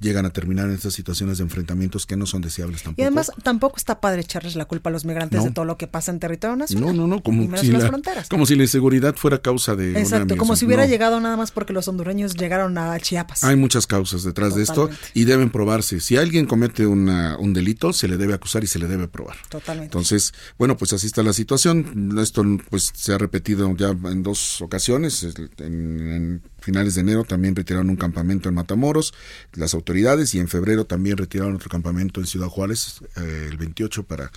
llegan 0.00 0.26
a 0.26 0.30
terminar 0.30 0.66
en 0.68 0.74
estas 0.74 0.94
situaciones 0.94 1.38
de 1.38 1.44
enfrentamientos 1.44 2.06
que 2.06 2.16
no 2.16 2.26
son 2.26 2.42
deseables 2.42 2.82
tampoco. 2.82 3.00
Y 3.00 3.04
además 3.04 3.30
tampoco 3.42 3.76
está 3.76 4.00
padre 4.00 4.22
echarles 4.22 4.56
la 4.56 4.64
culpa 4.64 4.90
a 4.90 4.92
los 4.92 5.04
migrantes 5.04 5.44
de 5.44 5.50
todo 5.50 5.64
lo 5.64 5.76
que 5.76 5.86
pasa 5.86 6.10
en 6.10 6.18
territorio 6.18 6.56
nacional. 6.56 6.96
No, 6.96 7.02
no, 7.02 7.06
no, 7.06 7.22
como, 7.22 7.56
si 7.56 7.68
la, 7.68 7.90
como 8.28 8.46
si 8.46 8.56
la 8.56 8.62
inseguridad 8.62 9.14
fuera 9.16 9.40
causa 9.40 9.76
de... 9.76 9.98
Exacto, 9.98 10.36
como 10.36 10.56
si 10.56 10.66
hubiera 10.66 10.86
llegado 10.86 11.20
nada 11.20 11.36
más 11.36 11.50
porque 11.50 11.72
los 11.72 11.88
hondureños 11.88 12.34
llegaron 12.34 12.76
a 12.78 12.98
Chiapas. 12.98 13.44
Hay 13.44 13.56
muchas 13.56 13.86
causas 13.86 14.22
detrás 14.22 14.54
de 14.54 14.62
esto 14.62 14.90
y 15.14 15.24
deben 15.24 15.50
probarse. 15.50 16.00
Si 16.00 16.16
alguien 16.16 16.46
comete 16.46 16.86
una, 16.86 17.36
un 17.38 17.52
delito, 17.52 17.92
se 17.92 18.08
le 18.08 18.16
debe 18.16 18.34
acusar 18.34 18.64
y 18.64 18.66
se 18.66 18.78
le 18.78 18.86
debe 18.86 19.08
probar. 19.08 19.36
Totalmente. 19.48 19.86
Entonces, 19.86 20.32
bueno, 20.58 20.76
pues 20.76 20.92
así 20.92 21.06
está 21.06 21.22
la 21.22 21.32
situación. 21.32 22.18
Esto 22.18 22.44
pues 22.68 22.92
se 22.94 23.12
ha 23.12 23.18
repetido 23.18 23.74
ya 23.76 23.88
en 23.88 24.22
dos 24.22 24.60
ocasiones 24.60 25.26
en, 25.58 26.42
finales 26.60 26.94
de 26.94 27.00
enero 27.00 27.24
también 27.24 27.56
retiraron 27.56 27.90
un 27.90 27.96
campamento 27.96 28.48
en 28.48 28.54
Matamoros, 28.54 29.14
las 29.54 29.74
autoridades, 29.74 30.34
y 30.34 30.38
en 30.38 30.48
febrero 30.48 30.84
también 30.84 31.16
retiraron 31.16 31.54
otro 31.54 31.70
campamento 31.70 32.20
en 32.20 32.26
Ciudad 32.26 32.48
Juárez, 32.48 33.00
eh, 33.16 33.48
el 33.50 33.56
28, 33.56 34.02
para 34.04 34.30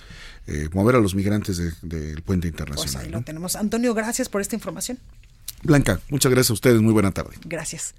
eh, 0.46 0.68
mover 0.72 0.96
a 0.96 1.00
los 1.00 1.14
migrantes 1.14 1.80
del 1.82 2.22
puente 2.22 2.48
internacional. 2.48 2.92
Pues 2.92 3.04
ahí 3.04 3.10
lo 3.10 3.22
tenemos. 3.22 3.56
Antonio, 3.56 3.94
gracias 3.94 4.28
por 4.28 4.40
esta 4.40 4.54
información. 4.54 4.98
Blanca, 5.62 6.00
muchas 6.10 6.30
gracias 6.30 6.50
a 6.50 6.54
ustedes, 6.54 6.80
muy 6.80 6.92
buena 6.92 7.12
tarde. 7.12 7.36
Gracias. 7.44 7.94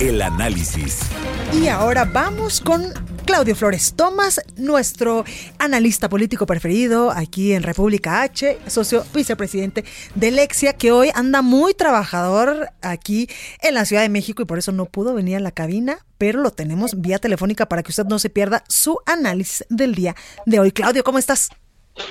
El 0.00 0.22
análisis. 0.22 1.10
Y 1.52 1.68
ahora 1.68 2.04
vamos 2.04 2.60
con 2.60 2.82
Claudio 3.28 3.54
Flores 3.54 3.94
Tomás, 3.94 4.40
nuestro 4.56 5.24
analista 5.58 6.08
político 6.08 6.46
preferido 6.46 7.10
aquí 7.10 7.52
en 7.52 7.62
República 7.62 8.22
H, 8.22 8.58
socio 8.68 9.04
vicepresidente 9.14 9.84
de 10.14 10.30
Lexia, 10.30 10.72
que 10.72 10.92
hoy 10.92 11.10
anda 11.14 11.42
muy 11.42 11.74
trabajador 11.74 12.70
aquí 12.80 13.28
en 13.60 13.74
la 13.74 13.84
Ciudad 13.84 14.00
de 14.00 14.08
México 14.08 14.40
y 14.40 14.46
por 14.46 14.56
eso 14.56 14.72
no 14.72 14.86
pudo 14.86 15.12
venir 15.12 15.36
a 15.36 15.40
la 15.40 15.50
cabina, 15.50 16.06
pero 16.16 16.40
lo 16.40 16.52
tenemos 16.52 17.02
vía 17.02 17.18
telefónica 17.18 17.66
para 17.66 17.82
que 17.82 17.90
usted 17.90 18.06
no 18.06 18.18
se 18.18 18.30
pierda 18.30 18.64
su 18.66 18.98
análisis 19.04 19.66
del 19.68 19.94
día 19.94 20.14
de 20.46 20.60
hoy. 20.60 20.72
Claudio, 20.72 21.04
¿cómo 21.04 21.18
estás? 21.18 21.50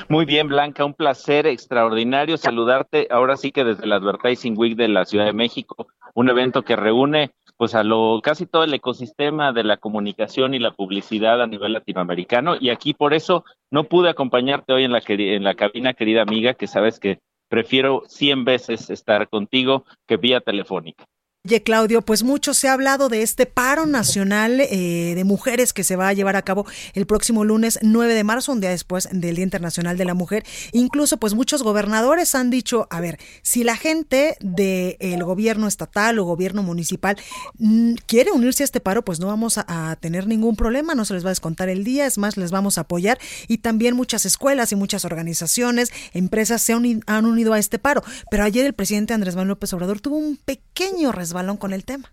Muy 0.09 0.25
bien, 0.25 0.47
Blanca, 0.47 0.85
un 0.85 0.93
placer 0.93 1.47
extraordinario 1.47 2.37
saludarte 2.37 3.07
ahora 3.09 3.37
sí 3.37 3.51
que 3.51 3.63
desde 3.63 3.87
la 3.87 3.95
Advertising 3.95 4.57
Week 4.57 4.75
de 4.75 4.87
la 4.87 5.05
Ciudad 5.05 5.25
de 5.25 5.33
México, 5.33 5.87
un 6.13 6.29
evento 6.29 6.63
que 6.63 6.75
reúne 6.75 7.31
pues 7.57 7.75
a 7.75 7.83
lo 7.83 8.21
casi 8.23 8.45
todo 8.45 8.63
el 8.63 8.73
ecosistema 8.73 9.51
de 9.51 9.63
la 9.63 9.77
comunicación 9.77 10.53
y 10.53 10.59
la 10.59 10.71
publicidad 10.71 11.41
a 11.41 11.47
nivel 11.47 11.73
latinoamericano 11.73 12.55
y 12.59 12.69
aquí 12.69 12.93
por 12.93 13.13
eso 13.13 13.43
no 13.71 13.83
pude 13.85 14.09
acompañarte 14.09 14.73
hoy 14.73 14.83
en 14.83 14.91
la 14.91 15.01
en 15.07 15.43
la 15.43 15.55
cabina 15.55 15.93
querida 15.93 16.21
amiga 16.21 16.53
que 16.53 16.67
sabes 16.67 16.99
que 16.99 17.19
prefiero 17.49 18.03
100 18.07 18.45
veces 18.45 18.89
estar 18.89 19.27
contigo 19.29 19.85
que 20.05 20.17
vía 20.17 20.41
telefónica. 20.41 21.05
Oye, 21.47 21.63
Claudio, 21.63 22.01
pues 22.01 22.23
mucho 22.23 22.53
se 22.53 22.67
ha 22.67 22.73
hablado 22.73 23.07
de 23.07 23.21
este 23.21 23.45
paro 23.45 23.85
nacional 23.85 24.59
eh, 24.59 25.13
de 25.15 25.23
mujeres 25.23 25.71
que 25.71 25.85
se 25.85 25.95
va 25.95 26.09
a 26.09 26.13
llevar 26.13 26.35
a 26.35 26.41
cabo 26.41 26.65
el 26.93 27.05
próximo 27.05 27.45
lunes 27.45 27.79
9 27.81 28.15
de 28.15 28.25
marzo, 28.25 28.51
un 28.51 28.59
día 28.59 28.69
después 28.69 29.07
del 29.13 29.37
Día 29.37 29.45
Internacional 29.45 29.97
de 29.97 30.03
la 30.03 30.13
Mujer. 30.13 30.43
Incluso, 30.73 31.15
pues 31.15 31.35
muchos 31.35 31.63
gobernadores 31.63 32.35
han 32.35 32.49
dicho, 32.49 32.85
a 32.89 32.99
ver, 32.99 33.17
si 33.43 33.63
la 33.63 33.77
gente 33.77 34.35
del 34.41 35.23
gobierno 35.23 35.69
estatal 35.69 36.19
o 36.19 36.25
gobierno 36.25 36.63
municipal 36.63 37.15
mm, 37.59 37.93
quiere 38.05 38.31
unirse 38.31 38.63
a 38.63 38.65
este 38.65 38.81
paro, 38.81 39.05
pues 39.05 39.21
no 39.21 39.27
vamos 39.27 39.57
a, 39.57 39.95
tener 40.01 40.27
ningún 40.27 40.57
problema, 40.57 40.95
no 40.95 41.05
se 41.05 41.13
les 41.13 41.23
va 41.23 41.29
a 41.29 41.31
descontar 41.31 41.69
el 41.69 41.85
día, 41.85 42.07
es 42.07 42.17
más, 42.17 42.35
les 42.35 42.51
vamos 42.51 42.77
a 42.77 42.81
apoyar. 42.81 43.19
Y 43.47 43.59
también 43.59 43.95
muchas 43.95 44.25
escuelas 44.25 44.73
y 44.73 44.75
muchas 44.75 45.05
organizaciones, 45.05 45.93
empresas 46.11 46.61
se 46.61 46.73
han, 46.73 47.25
unido 47.25 47.53
a 47.53 47.59
este 47.59 47.79
paro. 47.79 48.03
Pero 48.29 48.43
ayer 48.43 48.65
el 48.65 48.73
presidente 48.73 49.13
Andrés 49.13 49.37
Manuel 49.37 49.51
López 49.51 49.71
Obrador 49.71 50.01
tuvo 50.01 50.17
un 50.17 50.35
pequeño 50.35 51.13
resbalón 51.13 51.36
balón 51.37 51.57
con 51.57 51.71
el 51.73 51.85
tema. 51.85 52.11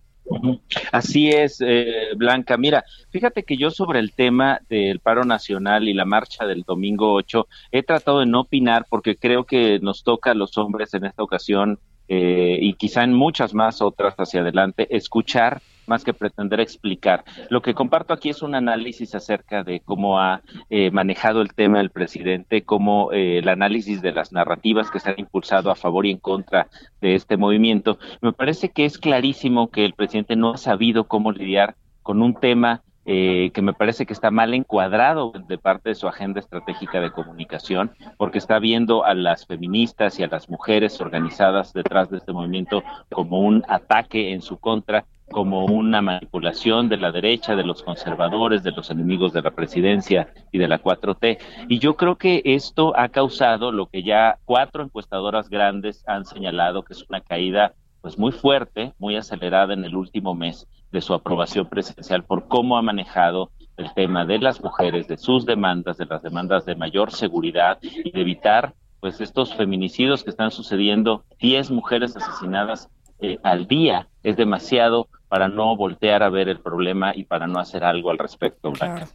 Así 0.93 1.31
es, 1.31 1.59
eh, 1.61 2.09
Blanca. 2.17 2.57
Mira, 2.57 2.85
fíjate 3.11 3.43
que 3.43 3.57
yo 3.57 3.71
sobre 3.71 3.99
el 3.99 4.13
tema 4.13 4.61
del 4.69 5.01
paro 5.01 5.25
nacional 5.25 5.89
y 5.89 5.95
la 5.95 6.05
marcha 6.05 6.47
del 6.47 6.63
domingo 6.63 7.13
8 7.13 7.47
he 7.73 7.83
tratado 7.83 8.21
de 8.21 8.27
no 8.27 8.41
opinar 8.41 8.87
porque 8.89 9.17
creo 9.17 9.45
que 9.45 9.79
nos 9.81 10.03
toca 10.03 10.31
a 10.31 10.35
los 10.35 10.57
hombres 10.57 10.95
en 10.95 11.05
esta 11.05 11.23
ocasión 11.23 11.79
eh, 12.09 12.59
y 12.61 12.75
quizá 12.75 13.03
en 13.05 13.13
muchas 13.13 13.55
más 13.55 13.83
otras 13.83 14.15
hacia 14.17 14.41
adelante 14.41 14.95
escuchar 14.95 15.61
más 15.87 16.05
que 16.05 16.15
pretender 16.15 16.61
explicar. 16.61 17.25
Lo 17.51 17.63
que 17.63 17.75
comparto 17.75 18.15
aquí 18.15 18.31
es 18.31 18.43
un 18.43 18.55
análisis 18.55 19.15
acerca 19.15 19.63
de 19.63 19.81
cómo 19.81 20.19
ha 20.21 20.43
eh, 20.71 20.91
manejado 20.91 21.43
el 21.43 21.55
tema 21.55 21.81
el 21.81 21.91
presidente, 21.91 22.63
cómo 22.63 23.13
eh, 23.13 23.39
el 23.39 23.49
análisis 23.49 24.03
de 24.03 24.13
las 24.13 24.33
narrativas 24.33 24.91
que 24.91 25.01
se 25.01 25.11
han 25.11 25.19
impulsado 25.19 25.71
a 25.71 25.75
favor 25.75 26.07
y 26.07 26.11
en 26.11 26.19
contra 26.19 26.69
de 27.01 27.15
este 27.15 27.37
movimiento. 27.37 27.99
Me 28.21 28.33
parece 28.33 28.71
que 28.71 28.85
es 28.85 28.99
clarísimo 28.99 29.71
que 29.71 29.85
el 29.85 29.95
presidente 29.95 30.37
no 30.37 30.55
ha 30.55 30.57
sabido 30.57 31.05
cómo 31.05 31.33
lidiar 31.33 31.77
con 32.03 32.23
un 32.23 32.35
tema 32.35 32.83
eh, 33.07 33.51
que 33.53 33.61
me 33.61 33.75
parece 33.75 34.07
que 34.07 34.15
está 34.15 34.31
mal 34.31 34.55
encuadrado 34.55 35.33
de 35.47 35.59
parte 35.59 35.91
de 35.91 35.95
su 35.95 36.09
agenda 36.09 36.41
estratégica 36.41 37.03
de 37.03 37.11
comunicación, 37.11 37.93
porque 38.17 38.39
está 38.39 38.59
viendo 38.59 39.05
a 39.05 39.13
las 39.13 39.47
feministas 39.47 40.19
y 40.19 40.23
a 40.23 40.29
las 40.29 40.49
mujeres 40.49 40.99
organizadas 41.03 41.75
detrás 41.75 42.09
de 42.09 42.17
este 42.17 42.33
movimiento 42.33 42.83
como 43.11 43.41
un 43.41 43.63
ataque 43.69 44.33
en 44.33 44.41
su 44.41 44.57
contra 44.57 45.05
como 45.31 45.65
una 45.65 46.03
manipulación 46.03 46.89
de 46.89 46.97
la 46.97 47.11
derecha, 47.11 47.57
de 47.57 47.65
los 47.65 47.83
conservadores, 47.83 48.63
de 48.63 48.73
los 48.73 48.91
enemigos 48.91 49.33
de 49.33 49.43
la 49.43 49.51
presidencia 49.51 50.33
y 50.53 50.59
de 50.59 50.69
la 50.69 50.83
4T. 50.83 51.39
Y 51.69 51.79
yo 51.79 51.97
creo 51.97 52.17
que 52.17 52.43
esto 52.45 52.97
ha 52.97 53.09
causado 53.09 53.73
lo 53.73 53.87
que 53.87 54.03
ya 54.03 54.39
cuatro 54.45 54.85
encuestadoras 54.85 55.49
grandes 55.49 56.05
han 56.07 56.25
señalado, 56.25 56.85
que 56.85 56.93
es 56.93 57.05
una 57.09 57.21
caída 57.21 57.75
pues 58.01 58.19
muy 58.19 58.33
fuerte, 58.33 58.93
muy 58.99 59.17
acelerada 59.17 59.73
en 59.73 59.85
el 59.85 59.97
último 59.97 60.35
mes 60.35 60.69
de 60.93 61.01
su 61.01 61.15
aprobación 61.15 61.69
presidencial 61.69 62.23
por 62.23 62.49
cómo 62.49 62.77
ha 62.77 62.83
manejado 62.83 63.51
el 63.77 63.93
tema 63.95 64.25
de 64.25 64.39
las 64.39 64.63
mujeres, 64.63 65.09
de 65.09 65.17
sus 65.17 65.47
demandas, 65.47 65.97
de 65.97 66.07
las 66.07 66.23
demandas 66.23 66.67
de 66.67 66.77
mayor 66.77 67.11
seguridad 67.11 67.79
y 67.83 68.11
de 68.11 68.21
evitar 68.21 68.75
pues 69.01 69.21
estos 69.21 69.55
feminicidios 69.55 70.23
que 70.23 70.31
están 70.31 70.51
sucediendo, 70.51 71.25
10 71.41 71.71
mujeres 71.71 72.17
asesinadas 72.17 72.89
eh, 73.21 73.39
al 73.43 73.67
día 73.67 74.09
es 74.23 74.37
demasiado 74.37 75.09
para 75.29 75.49
no 75.49 75.77
voltear 75.77 76.23
a 76.23 76.31
ver 76.31 76.49
el 76.49 76.61
problema 76.61 77.13
y 77.15 77.25
para 77.25 77.47
no 77.47 77.59
hacer 77.59 77.85
algo 77.85 78.11
al 78.11 78.19
respecto. 78.19 78.73
Claro. 78.73 79.07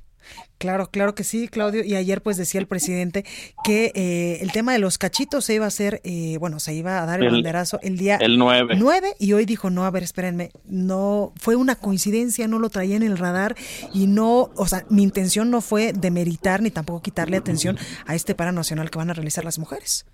Claro, 0.58 0.90
claro 0.92 1.16
que 1.16 1.24
sí, 1.24 1.48
Claudio. 1.48 1.86
Y 1.86 1.96
ayer 1.96 2.22
pues 2.22 2.36
decía 2.36 2.60
el 2.60 2.68
presidente 2.68 3.24
que 3.64 3.94
eh, 3.96 4.40
el 4.42 4.52
tema 4.52 4.74
de 4.74 4.80
los 4.80 4.98
cachitos 4.98 5.46
se 5.46 5.54
iba 5.54 5.64
a 5.64 5.70
hacer, 5.70 6.02
eh, 6.04 6.38
bueno, 6.38 6.60
se 6.60 6.74
iba 6.74 7.02
a 7.02 7.06
dar 7.06 7.24
el, 7.24 7.32
banderazo 7.32 7.80
el 7.82 7.98
día 7.98 8.18
el 8.18 8.38
9. 8.38 8.76
9 8.78 9.16
y 9.20 9.32
hoy 9.32 9.46
dijo, 9.46 9.70
no, 9.70 9.86
a 9.86 9.92
ver, 9.92 10.04
espérenme, 10.04 10.52
no, 10.66 11.32
fue 11.38 11.56
una 11.56 11.76
coincidencia, 11.76 12.48
no 12.50 12.60
lo 12.60 12.70
traía 12.70 12.98
en 12.98 13.04
el 13.04 13.18
radar 13.18 13.56
y 13.94 14.08
no, 14.08 14.50
o 14.56 14.68
sea, 14.68 14.84
mi 14.90 15.04
intención 15.04 15.50
no 15.50 15.62
fue 15.62 15.94
demeritar 15.94 16.62
ni 16.62 16.72
tampoco 16.72 17.02
quitarle 17.02 17.38
atención 17.38 17.78
a 18.06 18.16
este 18.16 18.36
para 18.36 18.52
nacional 18.52 18.92
que 18.92 18.98
van 18.98 19.10
a 19.10 19.14
realizar 19.14 19.46
las 19.46 19.60
mujeres. 19.60 20.06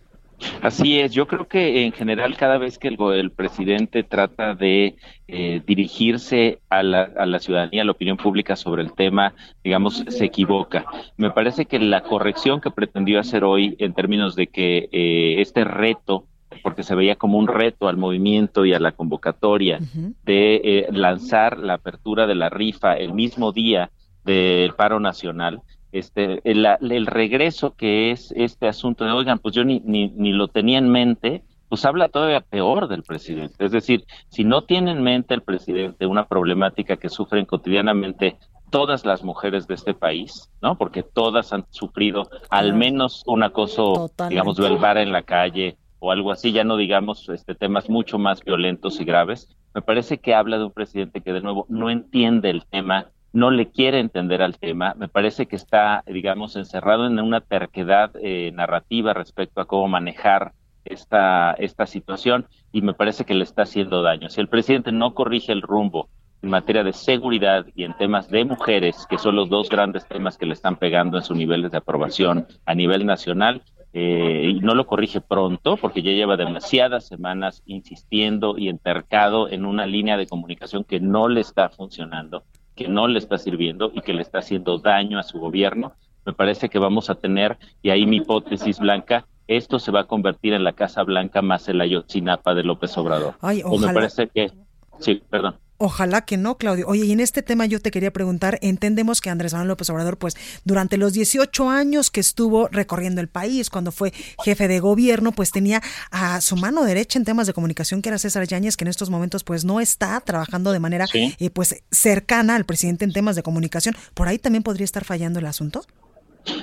Así 0.62 1.00
es, 1.00 1.14
yo 1.14 1.28
creo 1.28 1.48
que 1.48 1.86
en 1.86 1.92
general 1.92 2.36
cada 2.38 2.58
vez 2.58 2.78
que 2.78 2.88
el, 2.88 3.32
presidente 3.32 4.04
trata 4.04 4.56
de 4.56 4.96
eh, 5.28 5.62
dirigirse 5.66 6.60
a 6.70 6.84
la, 6.84 7.04
a 7.18 7.26
la, 7.26 7.40
ciudadanía, 7.40 7.82
a 7.82 7.86
la 7.86 7.92
opinión 7.92 8.18
pública 8.18 8.56
sobre 8.56 8.82
el 8.82 8.94
tema, 8.94 9.34
digamos, 9.64 10.04
se 10.08 10.26
equivoca. 10.26 10.86
Me 11.18 11.32
parece 11.32 11.66
que 11.66 11.80
la 11.80 12.02
corrección 12.02 12.62
que 12.62 12.72
pretendió 12.72 13.20
hacer 13.20 13.44
hoy 13.44 13.76
en 13.80 13.94
términos 13.94 14.36
de 14.36 14.48
que 14.48 14.90
eh, 14.92 15.36
este 15.42 15.64
reto 15.64 16.26
porque 16.64 16.84
se 16.84 16.96
veía 16.96 17.16
como 17.16 17.38
un 17.38 17.48
reto 17.48 17.88
al 17.88 17.98
movimiento 17.98 18.66
y 18.66 18.74
a 18.74 18.80
la 18.80 18.94
convocatoria 18.94 19.80
de 20.24 20.62
eh, 20.64 20.88
lanzar 20.92 21.58
la 21.58 21.76
apertura 21.76 22.28
de 22.28 22.36
la 22.36 22.50
rifa 22.50 22.94
el 22.94 23.14
mismo 23.14 23.52
día 23.52 23.92
del 24.24 24.74
paro 24.74 25.00
nacional, 25.00 25.62
este, 26.00 26.41
el, 26.43 27.06
regreso 27.06 27.76
que 27.76 28.12
es 28.12 28.34
este 28.36 28.68
asunto 28.68 29.06
de, 29.06 29.12
oigan, 29.12 29.39
pues 29.39 29.56
yo 29.56 29.64
ni, 29.64 29.82
ni, 29.86 30.10
ni 30.10 30.34
lo 30.34 30.48
tenía 30.48 30.78
en 30.78 30.89
mente, 30.89 31.43
pues 31.70 31.86
habla 31.86 32.10
todavía 32.10 32.41
peor 32.41 32.88
del 32.88 33.04
presidente. 33.04 33.66
Es 33.66 33.72
decir, 33.72 34.06
si 34.30 34.43
no 34.43 34.64
tiene 34.64 34.91
en 34.91 35.02
mente 35.02 35.34
el 35.34 35.41
presidente 35.41 36.06
una 36.06 36.28
problemática 36.28 36.98
que 36.98 37.10
sufren 37.10 37.46
cotidianamente 37.46 38.38
todas 38.70 39.06
las 39.06 39.24
mujeres 39.24 39.68
de 39.68 39.76
este 39.76 39.93
país, 39.93 40.52
¿no? 40.62 40.78
Porque 40.78 41.02
todas 41.02 41.54
han 41.54 41.66
sufrido 41.70 42.30
al 42.50 42.74
menos 42.74 43.24
un 43.26 43.43
acoso, 43.43 44.12
digamos, 44.30 44.58
verbal 44.58 44.98
en 44.98 45.12
la 45.12 45.24
calle 45.24 45.78
o 46.00 46.12
algo 46.12 46.32
así, 46.32 46.52
ya 46.52 46.64
no 46.64 46.78
digamos 46.78 47.30
este 47.30 47.56
temas 47.56 47.89
mucho 47.89 48.20
más 48.20 48.43
violentos 48.43 49.00
y 49.00 49.06
graves. 49.06 49.50
Me 49.74 49.82
parece 49.82 50.20
que 50.20 50.36
habla 50.36 50.58
de 50.58 50.66
un 50.66 50.72
presidente 50.72 51.22
que 51.22 51.34
de 51.34 51.41
nuevo 51.41 51.66
no 51.70 51.89
entiende 51.89 52.50
el 52.50 52.66
tema 52.66 53.08
no 53.36 53.52
le 53.52 53.70
quiere 53.70 54.00
entender 54.00 54.42
al 54.42 54.58
tema. 54.58 54.94
Me 54.98 55.10
parece 55.10 55.46
que 55.46 55.58
está, 55.58 56.04
digamos, 56.08 56.56
encerrado 56.56 57.06
en 57.06 57.20
una 57.20 57.42
terquedad 57.42 58.12
eh, 58.24 58.52
narrativa 58.54 59.14
respecto 59.14 59.60
a 59.60 59.66
cómo 59.66 59.90
manejar 59.90 60.54
esta, 60.86 61.52
esta 61.54 61.86
situación 61.86 62.48
y 62.72 62.82
me 62.82 62.94
parece 62.94 63.26
que 63.26 63.34
le 63.34 63.44
está 63.44 63.64
haciendo 63.64 64.02
daño. 64.02 64.30
Si 64.30 64.40
el 64.40 64.48
presidente 64.48 64.94
no 64.94 65.14
corrige 65.14 65.52
el 65.52 65.62
rumbo 65.62 66.08
en 66.42 66.50
materia 66.50 66.86
de 66.86 66.94
seguridad 66.94 67.66
y 67.76 67.84
en 67.84 67.98
temas 67.98 68.30
de 68.30 68.46
mujeres, 68.46 69.06
que 69.10 69.18
son 69.18 69.36
los 69.36 69.50
dos 69.50 69.68
grandes 69.68 70.08
temas 70.08 70.38
que 70.38 70.46
le 70.46 70.54
están 70.54 70.78
pegando 70.78 71.18
en 71.18 71.24
sus 71.24 71.36
niveles 71.36 71.72
de 71.72 71.80
aprobación 71.80 72.48
a 72.66 72.74
nivel 72.74 73.06
nacional, 73.06 73.64
eh, 73.92 74.52
y 74.56 74.60
no 74.62 74.76
lo 74.76 74.88
corrige 74.88 75.20
pronto, 75.20 75.76
porque 75.76 76.02
ya 76.02 76.12
lleva 76.12 76.38
demasiadas 76.38 77.06
semanas 77.08 77.64
insistiendo 77.66 78.58
y 78.58 78.70
entercado 78.70 79.50
en 79.50 79.66
una 79.66 79.86
línea 79.86 80.16
de 80.16 80.28
comunicación 80.28 80.86
que 80.86 81.02
no 81.02 81.28
le 81.28 81.42
está 81.42 81.68
funcionando 81.70 82.44
que 82.76 82.88
no 82.88 83.07
le 83.07 83.19
está 83.19 83.38
sirviendo 83.38 83.91
y 83.93 84.01
que 84.01 84.13
le 84.13 84.21
está 84.21 84.39
haciendo 84.39 84.78
daño 84.80 85.19
a 85.19 85.23
su 85.23 85.39
gobierno, 85.39 85.93
me 86.26 86.34
parece 86.34 86.69
que 86.69 86.80
vamos 86.80 87.09
a 87.09 87.15
tener, 87.15 87.57
y 87.82 87.89
ahí 87.89 88.05
mi 88.05 88.17
hipótesis 88.17 88.80
blanca, 88.80 89.26
esto 89.47 89.80
se 89.80 89.91
va 89.91 90.01
a 90.01 90.03
convertir 90.05 90.53
en 90.53 90.63
la 90.63 90.73
Casa 90.73 91.03
Blanca 91.03 91.41
más 91.41 91.69
el 91.69 91.80
Ayotzinapa 91.80 92.55
de 92.55 92.63
López 92.63 92.97
Obrador. 92.97 93.36
Ay, 93.41 93.61
O 93.63 93.78
me 93.78 93.93
parece 93.93 94.28
que, 94.28 94.51
sí, 94.99 95.21
perdón. 95.30 95.57
Ojalá 95.78 96.26
que 96.26 96.38
no, 96.38 96.57
Claudio. 96.57 96.88
Oye, 96.88 97.05
y 97.05 97.11
en 97.11 97.19
este 97.19 97.41
tema 97.41 97.65
yo 97.65 97.82
te 97.82 97.91
quería 97.91 98.11
preguntar, 98.13 98.59
entendemos 98.61 99.19
que 99.19 99.30
Andrés 99.30 99.53
Manuel 99.53 99.69
López 99.69 99.89
Obrador, 99.89 100.17
pues 100.17 100.36
durante 100.63 100.97
los 100.97 101.13
18 101.13 101.69
años 101.69 102.11
que 102.11 102.21
estuvo 102.21 102.67
recorriendo 102.69 103.19
el 103.19 103.28
país, 103.28 103.69
cuando 103.69 103.91
fue 103.91 104.13
jefe 104.43 104.67
de 104.67 104.80
gobierno, 104.80 105.34
pues 105.34 105.51
tenía 105.51 105.82
a 106.11 106.39
su 106.39 106.55
mano 106.55 106.86
derecha 106.86 107.19
en 107.19 107.26
temas 107.26 107.47
de 107.47 107.53
comunicación, 107.53 108.01
que 108.01 108.09
era 108.09 108.17
César 108.17 108.47
Yáñez, 108.47 108.78
que 108.78 108.86
en 108.86 108.89
estos 108.89 109.09
momentos 109.09 109.43
pues 109.43 109.65
no 109.65 109.82
está 109.82 110.19
trabajando 110.21 110.71
de 110.71 110.80
manera 110.80 111.07
eh, 111.13 111.49
pues 111.49 111.84
cercana 111.91 112.55
al 112.55 112.65
presidente 112.65 113.03
en 113.03 113.11
temas 113.11 113.36
de 113.36 113.43
comunicación. 113.43 113.95
¿Por 114.13 114.28
ahí 114.28 114.39
también 114.39 114.63
podría 114.63 114.86
estar 114.86 115.03
fallando 115.03 115.39
el 115.39 115.45
asunto? 115.45 115.86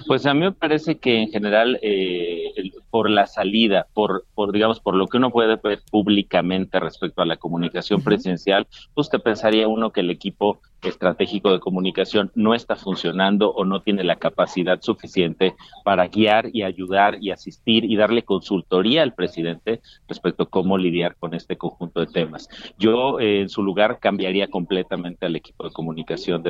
Pues 0.06 0.26
a 0.26 0.34
mí 0.34 0.40
me 0.40 0.52
parece 0.52 0.98
que 0.98 1.22
en 1.22 1.28
general 1.28 1.78
eh, 1.82 2.52
por 2.93 3.09
la 3.09 3.26
salida, 3.26 3.86
por, 3.95 4.26
por 4.34 4.53
digamos, 4.53 4.78
por 4.78 4.95
lo 4.95 5.07
que 5.07 5.16
uno 5.16 5.30
puede 5.30 5.57
ver 5.57 5.80
públicamente 5.90 6.78
respecto 6.78 7.22
a 7.22 7.26
la 7.26 7.38
comunicación 7.38 8.03
presidencial, 8.03 8.66
pues 8.93 9.09
te 9.09 9.18
pensaría 9.18 9.66
uno 9.66 9.93
que 9.93 10.01
el 10.01 10.11
equipo 10.11 10.61
estratégico 10.82 11.51
de 11.51 11.61
comunicación 11.61 12.30
no 12.34 12.55
está 12.55 12.76
funcionando 12.76 13.51
o 13.51 13.64
no 13.64 13.80
tiene 13.80 14.05
la 14.05 14.16
capacidad 14.16 14.78
suficiente 14.82 15.55
para 15.84 16.09
guiar 16.09 16.51
y 16.53 16.64
ayudar 16.64 17.16
y 17.18 17.30
asistir 17.30 17.84
y 17.84 17.97
darle 17.97 18.24
consultoría 18.24 19.03
al 19.03 19.14
presidente 19.14 19.80
respecto 20.07 20.43
a 20.43 20.51
cómo 20.51 20.76
lidiar 20.76 21.16
con 21.16 21.32
este 21.32 21.57
conjunto 21.57 22.01
de 22.01 22.09
temas. 22.09 22.51
Yo 22.78 23.20
eh, 23.20 23.40
en 23.40 23.49
su 23.49 23.62
lugar 23.62 24.01
cambiaría 24.01 24.49
completamente 24.49 25.24
al 25.24 25.36
equipo 25.36 25.64
de 25.64 25.72
comunicación 25.72 26.43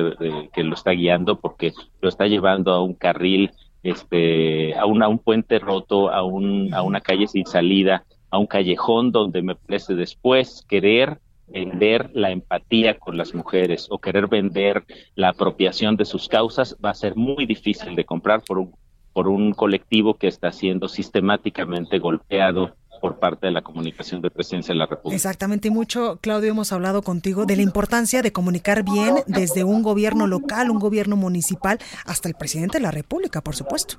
que 0.51 0.63
lo 0.63 0.73
está 0.73 0.91
guiando 0.91 1.39
porque 1.39 1.71
lo 2.01 2.09
está 2.09 2.27
llevando 2.27 2.73
a 2.73 2.83
un 2.83 2.95
carril 2.95 3.51
este, 3.83 4.73
a, 4.75 4.85
un 4.85 5.19
puente 5.19 5.59
roto, 5.59 6.09
a, 6.09 6.23
un, 6.23 6.73
a 6.73 6.81
una 6.81 7.01
calle 7.01 7.27
sin 7.27 7.45
salida, 7.45 8.05
a 8.29 8.39
un 8.39 8.47
callejón 8.47 9.11
donde 9.11 9.41
me 9.41 9.55
parece 9.55 9.93
después 9.93 10.65
querer 10.67 11.19
vender 11.47 12.09
la 12.13 12.31
empatía 12.31 12.97
con 12.97 13.17
las 13.17 13.35
mujeres 13.35 13.87
o 13.91 13.99
querer 13.99 14.27
vender 14.27 14.85
la 15.15 15.29
apropiación 15.29 15.97
de 15.97 16.05
sus 16.05 16.27
causas 16.27 16.77
va 16.83 16.89
a 16.89 16.95
ser 16.95 17.15
muy 17.15 17.45
difícil 17.45 17.95
de 17.95 18.05
comprar 18.05 18.41
por 18.41 18.57
un, 18.57 18.75
por 19.11 19.27
un 19.27 19.53
colectivo 19.53 20.15
que 20.15 20.27
está 20.27 20.51
siendo 20.51 20.87
sistemáticamente 20.87 21.99
golpeado 21.99 22.75
por 23.03 23.19
parte 23.19 23.47
de 23.47 23.51
la 23.51 23.61
comunicación 23.61 24.21
de 24.21 24.31
presidencia 24.31 24.73
de 24.73 24.79
la 24.79 24.85
República. 24.85 25.13
Exactamente, 25.13 25.67
y 25.67 25.71
mucho, 25.71 26.19
Claudio, 26.21 26.51
hemos 26.51 26.71
hablado 26.71 27.01
contigo 27.01 27.45
de 27.45 27.57
la 27.57 27.61
importancia 27.61 28.21
de 28.21 28.31
comunicar 28.31 28.83
bien 28.83 29.15
desde 29.27 29.65
un 29.65 29.83
gobierno 29.83 30.25
local, 30.25 30.71
un 30.71 30.79
gobierno 30.79 31.17
municipal, 31.17 31.79
hasta 32.05 32.29
el 32.29 32.35
presidente 32.35 32.77
de 32.77 32.83
la 32.83 32.91
República, 32.91 33.41
por 33.41 33.57
supuesto. 33.57 33.97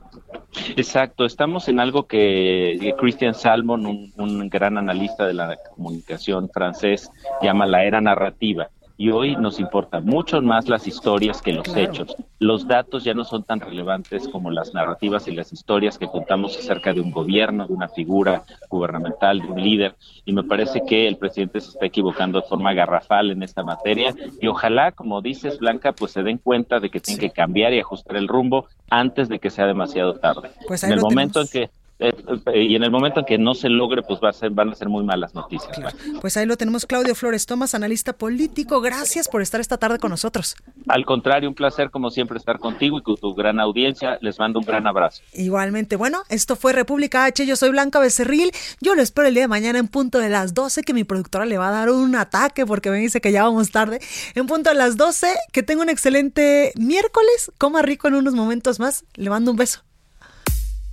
Exacto, 0.75 1.27
estamos 1.27 1.69
en 1.69 1.81
algo 1.81 2.07
que 2.07 2.95
Christian 2.99 3.35
Salmon, 3.35 3.85
un, 3.85 4.15
un 4.17 4.49
gran 4.49 4.79
analista 4.79 5.27
de 5.27 5.35
la 5.35 5.59
comunicación 5.77 6.49
francés, 6.49 7.11
llama 7.43 7.67
la 7.67 7.85
era 7.85 8.01
narrativa 8.01 8.71
y 8.97 9.11
hoy 9.11 9.37
nos 9.37 9.59
importan 9.59 10.05
mucho 10.05 10.41
más 10.41 10.69
las 10.69 10.87
historias 10.87 11.43
que 11.43 11.53
los 11.53 11.77
hechos. 11.77 12.17
Los 12.39 12.69
datos 12.69 13.03
ya 13.05 13.15
no 13.15 13.25
son 13.25 13.43
tan 13.43 13.61
relevantes 13.61 14.29
como 14.29 14.51
las 14.51 14.73
narrativas 14.73 15.27
y 15.27 15.33
las 15.33 15.53
historias 15.53 15.99
que 15.99 16.07
contamos 16.07 16.57
acerca 16.57 16.93
de 16.93 17.01
un 17.01 17.11
gobierno, 17.11 17.67
de 17.67 17.73
una 17.73 17.89
figura 17.89 18.45
gubernamental, 18.69 19.41
de 19.41 19.49
un 19.49 19.63
líder, 19.63 19.97
y 20.25 20.33
me 20.33 20.45
parece 20.45 20.83
que 20.87 21.09
el 21.09 21.17
presidente 21.17 21.61
se 21.61 21.71
está 21.71 21.87
equivocando 21.87 22.41
de 22.41 22.47
forma 22.47 22.73
garrafal 22.73 23.31
en 23.31 23.43
esta 23.43 23.63
materia. 23.63 24.15
Y 24.41 24.47
ojalá, 24.47 24.93
como 24.93 25.21
dices, 25.23 25.59
Blanca, 25.59 25.93
pues 25.93 26.13
se 26.13 26.23
den 26.23 26.39
cuenta 26.39 26.79
de 26.81 26.91
que 26.91 27.01
tienen 27.01 27.21
que 27.21 27.31
cambiar 27.31 27.73
y 27.73 27.81
ajustar 27.81 28.17
el 28.17 28.29
rumbo 28.29 28.67
antes 28.91 29.29
de 29.29 29.39
que 29.39 29.51
sea 29.51 29.67
demasiado 29.67 30.15
tarde. 30.15 30.51
Pues 30.67 30.85
en 30.85 30.93
el 30.93 31.01
momento 31.01 31.41
en 31.41 31.49
que 31.49 31.71
y 31.99 32.75
en 32.75 32.83
el 32.83 32.91
momento 32.91 33.21
en 33.21 33.27
que 33.27 33.39
no 33.39 33.55
se 33.55 33.69
logre, 33.69 34.03
pues 34.03 34.19
va 34.23 34.31
a 34.31 34.33
ser, 34.33 34.51
van 34.51 34.71
a 34.71 34.75
ser 34.75 34.89
muy 34.89 35.05
malas 35.05 35.35
noticias. 35.35 35.79
Pues 36.21 36.37
ahí 36.37 36.45
lo 36.45 36.57
tenemos, 36.57 36.87
Claudio 36.87 37.15
Flores 37.15 37.47
Tomás, 37.47 37.75
analista 37.75 38.13
político. 38.13 38.81
Gracias 38.81 39.29
por 39.29 39.43
estar 39.43 39.61
esta 39.61 39.79
tarde 39.79 39.99
con 39.99 40.11
nosotros. 40.11 40.57
Al 40.89 41.05
contrario, 41.05 41.49
un 41.49 41.55
placer 41.55 41.91
como 41.91 42.11
siempre 42.11 42.37
estar 42.37 42.59
contigo 42.59 42.99
y 42.99 43.03
con 43.03 43.17
tu 43.17 43.35
gran 43.35 43.61
audiencia. 43.61 44.19
Les 44.21 44.39
mando 44.39 44.59
un 44.59 44.67
gran 44.67 44.87
abrazo. 44.87 45.23
Igualmente, 45.33 45.97
bueno, 45.97 46.23
esto 46.29 46.57
fue 46.57 46.73
República 46.73 47.25
H. 47.27 47.47
Yo 47.47 47.55
soy 47.57 47.71
Blanca 47.71 48.01
Becerril. 48.01 48.51
Yo 48.81 48.95
lo 48.95 49.03
espero 49.03 49.29
el 49.29 49.35
día 49.35 49.45
de 49.45 49.49
mañana 49.49 49.79
en 49.79 49.89
punto 49.89 50.19
de 50.19 50.29
las 50.29 50.53
12, 50.53 50.83
que 50.83 50.95
mi 50.95 51.05
productora 51.05 51.47
le 51.47 51.59
va 51.59 51.69
a 51.69 51.73
dar 51.73 51.91
un 51.91 52.17
ataque 52.17 52.67
porque 52.67 52.91
me 52.91 52.99
dice 52.99 53.21
que 53.21 53.31
ya 53.31 53.45
vamos 53.45 53.71
tarde. 53.71 54.01
En 54.35 54.47
punto 54.47 54.71
de 54.71 54.77
las 54.77 54.97
12, 54.97 55.35
que 55.53 55.63
tenga 55.63 55.83
un 55.83 55.89
excelente 55.89 56.73
miércoles. 56.77 57.53
Coma 57.59 57.83
rico 57.83 58.09
en 58.09 58.15
unos 58.15 58.35
momentos 58.35 58.81
más. 58.81 59.05
Le 59.15 59.31
mando 59.31 59.53
un 59.53 59.57
beso. 59.57 59.85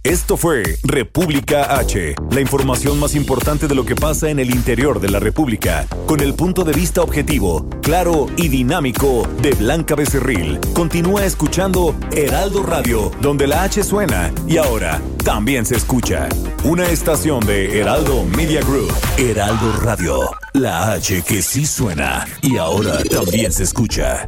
Esto 0.03 0.35
fue 0.35 0.63
República 0.81 1.77
H, 1.77 2.15
la 2.31 2.41
información 2.41 2.99
más 2.99 3.13
importante 3.13 3.67
de 3.67 3.75
lo 3.75 3.85
que 3.85 3.95
pasa 3.95 4.31
en 4.31 4.39
el 4.39 4.49
interior 4.49 4.99
de 4.99 5.09
la 5.09 5.19
República, 5.19 5.85
con 6.07 6.21
el 6.21 6.33
punto 6.33 6.63
de 6.63 6.73
vista 6.73 7.03
objetivo, 7.03 7.69
claro 7.83 8.25
y 8.35 8.47
dinámico 8.47 9.29
de 9.43 9.51
Blanca 9.51 9.93
Becerril. 9.93 10.59
Continúa 10.73 11.23
escuchando 11.23 11.95
Heraldo 12.13 12.63
Radio, 12.63 13.11
donde 13.21 13.45
la 13.45 13.61
H 13.61 13.83
suena 13.83 14.33
y 14.47 14.57
ahora 14.57 14.99
también 15.23 15.67
se 15.67 15.75
escucha. 15.75 16.27
Una 16.63 16.89
estación 16.89 17.39
de 17.45 17.79
Heraldo 17.79 18.25
Media 18.25 18.61
Group. 18.61 18.91
Heraldo 19.19 19.71
Radio, 19.83 20.31
la 20.53 20.93
H 20.93 21.21
que 21.21 21.43
sí 21.43 21.63
suena 21.67 22.25
y 22.41 22.57
ahora 22.57 23.03
también 23.03 23.51
se 23.51 23.61
escucha. 23.61 24.27